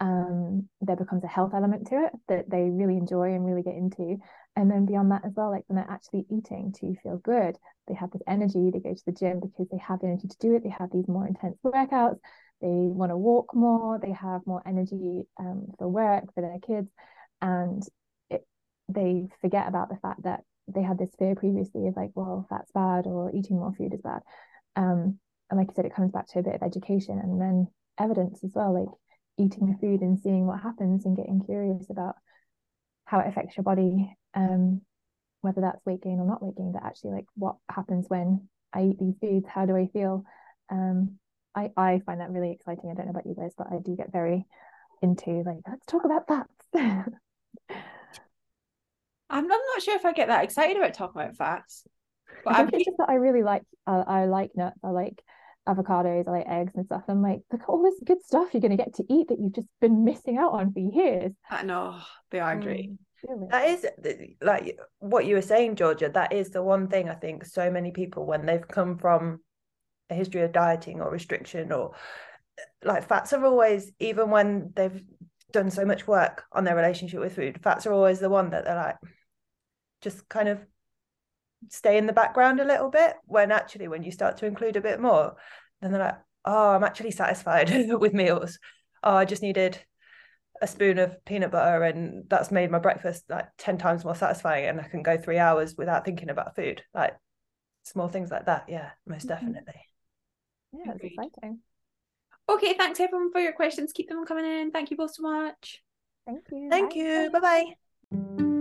um, 0.00 0.68
there 0.80 0.96
becomes 0.96 1.24
a 1.24 1.28
health 1.28 1.52
element 1.54 1.88
to 1.88 2.04
it 2.04 2.12
that 2.28 2.48
they 2.48 2.70
really 2.70 2.96
enjoy 2.96 3.34
and 3.34 3.44
really 3.44 3.62
get 3.62 3.74
into. 3.74 4.18
And 4.54 4.70
then 4.70 4.86
beyond 4.86 5.10
that 5.10 5.24
as 5.24 5.32
well, 5.36 5.50
like 5.50 5.64
when 5.66 5.76
they're 5.76 5.90
actually 5.90 6.24
eating 6.30 6.72
to 6.80 6.94
feel 7.02 7.18
good, 7.18 7.56
they 7.88 7.94
have 7.94 8.10
this 8.12 8.22
energy, 8.26 8.70
they 8.70 8.80
go 8.80 8.94
to 8.94 9.02
the 9.06 9.12
gym 9.12 9.40
because 9.40 9.68
they 9.70 9.78
have 9.78 10.00
the 10.00 10.06
energy 10.06 10.28
to 10.28 10.36
do 10.38 10.54
it, 10.54 10.62
they 10.62 10.74
have 10.78 10.90
these 10.92 11.08
more 11.08 11.26
intense 11.26 11.58
workouts, 11.64 12.18
they 12.60 12.68
want 12.68 13.10
to 13.10 13.16
walk 13.16 13.54
more, 13.54 13.98
they 13.98 14.12
have 14.12 14.46
more 14.46 14.62
energy 14.66 15.22
um, 15.40 15.66
for 15.78 15.88
work, 15.88 16.32
for 16.34 16.42
their 16.42 16.58
kids. 16.60 16.88
And 17.40 17.82
it, 18.30 18.46
they 18.88 19.28
forget 19.40 19.68
about 19.68 19.88
the 19.88 19.96
fact 19.96 20.22
that 20.24 20.42
they 20.68 20.82
had 20.82 20.98
this 20.98 21.14
fear 21.18 21.34
previously 21.34 21.88
of 21.88 21.96
like, 21.96 22.10
well, 22.14 22.46
fat's 22.48 22.70
bad 22.72 23.06
or 23.06 23.32
eating 23.34 23.56
more 23.58 23.72
food 23.74 23.94
is 23.94 24.02
bad. 24.02 24.20
Um, 24.76 25.18
and 25.50 25.58
like 25.58 25.70
I 25.70 25.74
said, 25.74 25.86
it 25.86 25.94
comes 25.94 26.12
back 26.12 26.28
to 26.28 26.40
a 26.40 26.42
bit 26.42 26.54
of 26.54 26.62
education 26.62 27.18
and 27.18 27.40
then 27.40 27.68
evidence 27.98 28.44
as 28.44 28.52
well, 28.54 28.74
like 28.74 28.88
eating 29.38 29.70
the 29.70 29.78
food 29.78 30.00
and 30.00 30.18
seeing 30.18 30.46
what 30.46 30.60
happens 30.60 31.04
and 31.04 31.16
getting 31.16 31.42
curious 31.44 31.88
about 31.90 32.16
how 33.04 33.20
it 33.20 33.28
affects 33.28 33.56
your 33.56 33.64
body. 33.64 34.16
Um, 34.34 34.82
whether 35.40 35.60
that's 35.60 35.84
weight 35.86 36.02
gain 36.02 36.18
or 36.18 36.26
not 36.26 36.42
weight 36.42 36.56
gain, 36.56 36.72
but 36.72 36.84
actually 36.84 37.12
like 37.12 37.26
what 37.36 37.56
happens 37.70 38.06
when 38.08 38.48
I 38.72 38.82
eat 38.82 38.98
these 38.98 39.14
foods? 39.20 39.46
How 39.48 39.66
do 39.66 39.76
I 39.76 39.88
feel? 39.92 40.24
Um, 40.70 41.18
I 41.54 41.70
I 41.76 42.00
find 42.04 42.20
that 42.20 42.30
really 42.30 42.52
exciting. 42.52 42.90
I 42.90 42.94
don't 42.94 43.06
know 43.06 43.12
about 43.12 43.26
you 43.26 43.34
guys, 43.34 43.52
but 43.56 43.68
I 43.70 43.78
do 43.78 43.96
get 43.96 44.12
very 44.12 44.44
into 45.00 45.42
like 45.46 45.58
let's 45.66 45.86
talk 45.86 46.04
about 46.04 46.26
fats. 46.26 46.50
I'm, 49.30 49.44
I'm 49.44 49.48
not 49.48 49.82
sure 49.82 49.94
if 49.94 50.06
I 50.06 50.12
get 50.12 50.28
that 50.28 50.44
excited 50.44 50.76
about 50.76 50.94
talking 50.94 51.20
about 51.20 51.36
fats. 51.36 51.84
But 52.44 52.54
I 52.54 52.60
I'm 52.60 52.68
it's 52.72 52.84
just 52.84 52.98
that 52.98 53.08
I 53.08 53.14
really 53.14 53.42
like 53.42 53.62
I, 53.86 53.96
I 53.96 54.24
like 54.26 54.50
nuts. 54.54 54.78
I 54.82 54.88
like 54.88 55.22
avocados. 55.66 56.28
I 56.28 56.30
like 56.30 56.48
eggs 56.48 56.72
and 56.76 56.84
stuff. 56.84 57.02
I'm 57.08 57.22
like, 57.22 57.40
look 57.50 57.62
at 57.62 57.68
all 57.68 57.82
this 57.82 58.00
good 58.04 58.22
stuff 58.22 58.48
you're 58.52 58.60
going 58.60 58.76
to 58.76 58.82
get 58.82 58.94
to 58.96 59.04
eat 59.08 59.28
that 59.28 59.38
you've 59.40 59.54
just 59.54 59.68
been 59.80 60.04
missing 60.04 60.36
out 60.36 60.52
on 60.52 60.72
for 60.72 60.80
years. 60.80 61.32
I 61.50 61.62
know 61.62 62.00
are 62.34 62.60
great. 62.60 62.90
Mm. 63.28 63.50
That 63.50 63.68
is 63.68 63.86
like 64.40 64.78
what 65.00 65.26
you 65.26 65.34
were 65.34 65.42
saying, 65.42 65.76
Georgia. 65.76 66.08
That 66.08 66.32
is 66.32 66.50
the 66.50 66.62
one 66.62 66.88
thing 66.88 67.08
I 67.08 67.14
think 67.14 67.44
so 67.44 67.70
many 67.70 67.90
people, 67.90 68.26
when 68.26 68.46
they've 68.46 68.66
come 68.66 68.98
from 68.98 69.40
a 70.10 70.14
history 70.14 70.42
of 70.42 70.52
dieting 70.52 71.00
or 71.00 71.10
restriction, 71.10 71.72
or 71.72 71.92
like 72.84 73.08
fats 73.08 73.32
are 73.32 73.44
always, 73.44 73.90
even 73.98 74.30
when 74.30 74.72
they've 74.74 75.02
done 75.52 75.70
so 75.70 75.84
much 75.84 76.06
work 76.06 76.44
on 76.52 76.64
their 76.64 76.76
relationship 76.76 77.20
with 77.20 77.34
food, 77.34 77.60
fats 77.62 77.86
are 77.86 77.92
always 77.92 78.20
the 78.20 78.30
one 78.30 78.50
that 78.50 78.64
they're 78.64 78.76
like, 78.76 78.96
just 80.00 80.28
kind 80.28 80.48
of 80.48 80.64
stay 81.68 81.98
in 81.98 82.06
the 82.06 82.12
background 82.12 82.60
a 82.60 82.64
little 82.64 82.90
bit. 82.90 83.14
When 83.26 83.52
actually, 83.52 83.88
when 83.88 84.02
you 84.02 84.12
start 84.12 84.38
to 84.38 84.46
include 84.46 84.76
a 84.76 84.80
bit 84.80 85.00
more, 85.00 85.36
then 85.80 85.92
they're 85.92 86.00
like, 86.00 86.18
oh, 86.44 86.70
I'm 86.70 86.84
actually 86.84 87.10
satisfied 87.10 87.70
with 87.88 88.14
meals. 88.14 88.58
Oh, 89.02 89.14
I 89.14 89.24
just 89.24 89.42
needed 89.42 89.78
a 90.60 90.66
spoon 90.66 90.98
of 90.98 91.24
peanut 91.24 91.52
butter 91.52 91.84
and 91.84 92.28
that's 92.28 92.50
made 92.50 92.70
my 92.70 92.80
breakfast 92.80 93.24
like 93.28 93.46
10 93.58 93.78
times 93.78 94.04
more 94.04 94.16
satisfying 94.16 94.64
and 94.66 94.80
I 94.80 94.88
can 94.88 95.02
go 95.04 95.16
three 95.16 95.38
hours 95.38 95.76
without 95.76 96.04
thinking 96.04 96.30
about 96.30 96.56
food. 96.56 96.82
Like 96.92 97.16
small 97.84 98.08
things 98.08 98.30
like 98.30 98.46
that. 98.46 98.64
Yeah, 98.68 98.90
most 99.06 99.26
Mhm. 99.26 99.28
definitely. 99.28 99.86
Yeah, 100.72 100.92
it's 100.94 101.04
exciting. 101.04 101.60
Okay, 102.48 102.74
thanks 102.74 102.98
everyone 102.98 103.30
for 103.30 103.40
your 103.40 103.52
questions. 103.52 103.92
Keep 103.92 104.08
them 104.08 104.24
coming 104.24 104.46
in. 104.46 104.70
Thank 104.70 104.90
you 104.90 104.96
both 104.96 105.14
so 105.14 105.22
much. 105.22 105.82
Thank 106.26 106.44
you. 106.50 106.68
Thank 106.70 106.94
Bye. 106.94 107.00
you. 107.00 107.30
Bye 107.30 107.74
bye. 108.10 108.57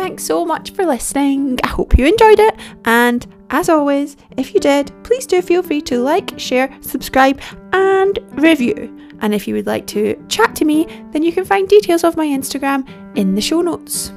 Thanks 0.00 0.24
so 0.24 0.46
much 0.46 0.72
for 0.72 0.86
listening. 0.86 1.58
I 1.62 1.68
hope 1.68 1.98
you 1.98 2.06
enjoyed 2.06 2.40
it. 2.40 2.58
And 2.86 3.26
as 3.50 3.68
always, 3.68 4.16
if 4.38 4.54
you 4.54 4.58
did, 4.58 4.90
please 5.04 5.26
do 5.26 5.42
feel 5.42 5.62
free 5.62 5.82
to 5.82 5.98
like, 5.98 6.38
share, 6.38 6.74
subscribe, 6.80 7.38
and 7.74 8.18
review. 8.30 8.98
And 9.20 9.34
if 9.34 9.46
you 9.46 9.52
would 9.54 9.66
like 9.66 9.86
to 9.88 10.16
chat 10.28 10.56
to 10.56 10.64
me, 10.64 10.86
then 11.12 11.22
you 11.22 11.32
can 11.32 11.44
find 11.44 11.68
details 11.68 12.02
of 12.02 12.16
my 12.16 12.26
Instagram 12.26 12.88
in 13.14 13.34
the 13.34 13.42
show 13.42 13.60
notes. 13.60 14.10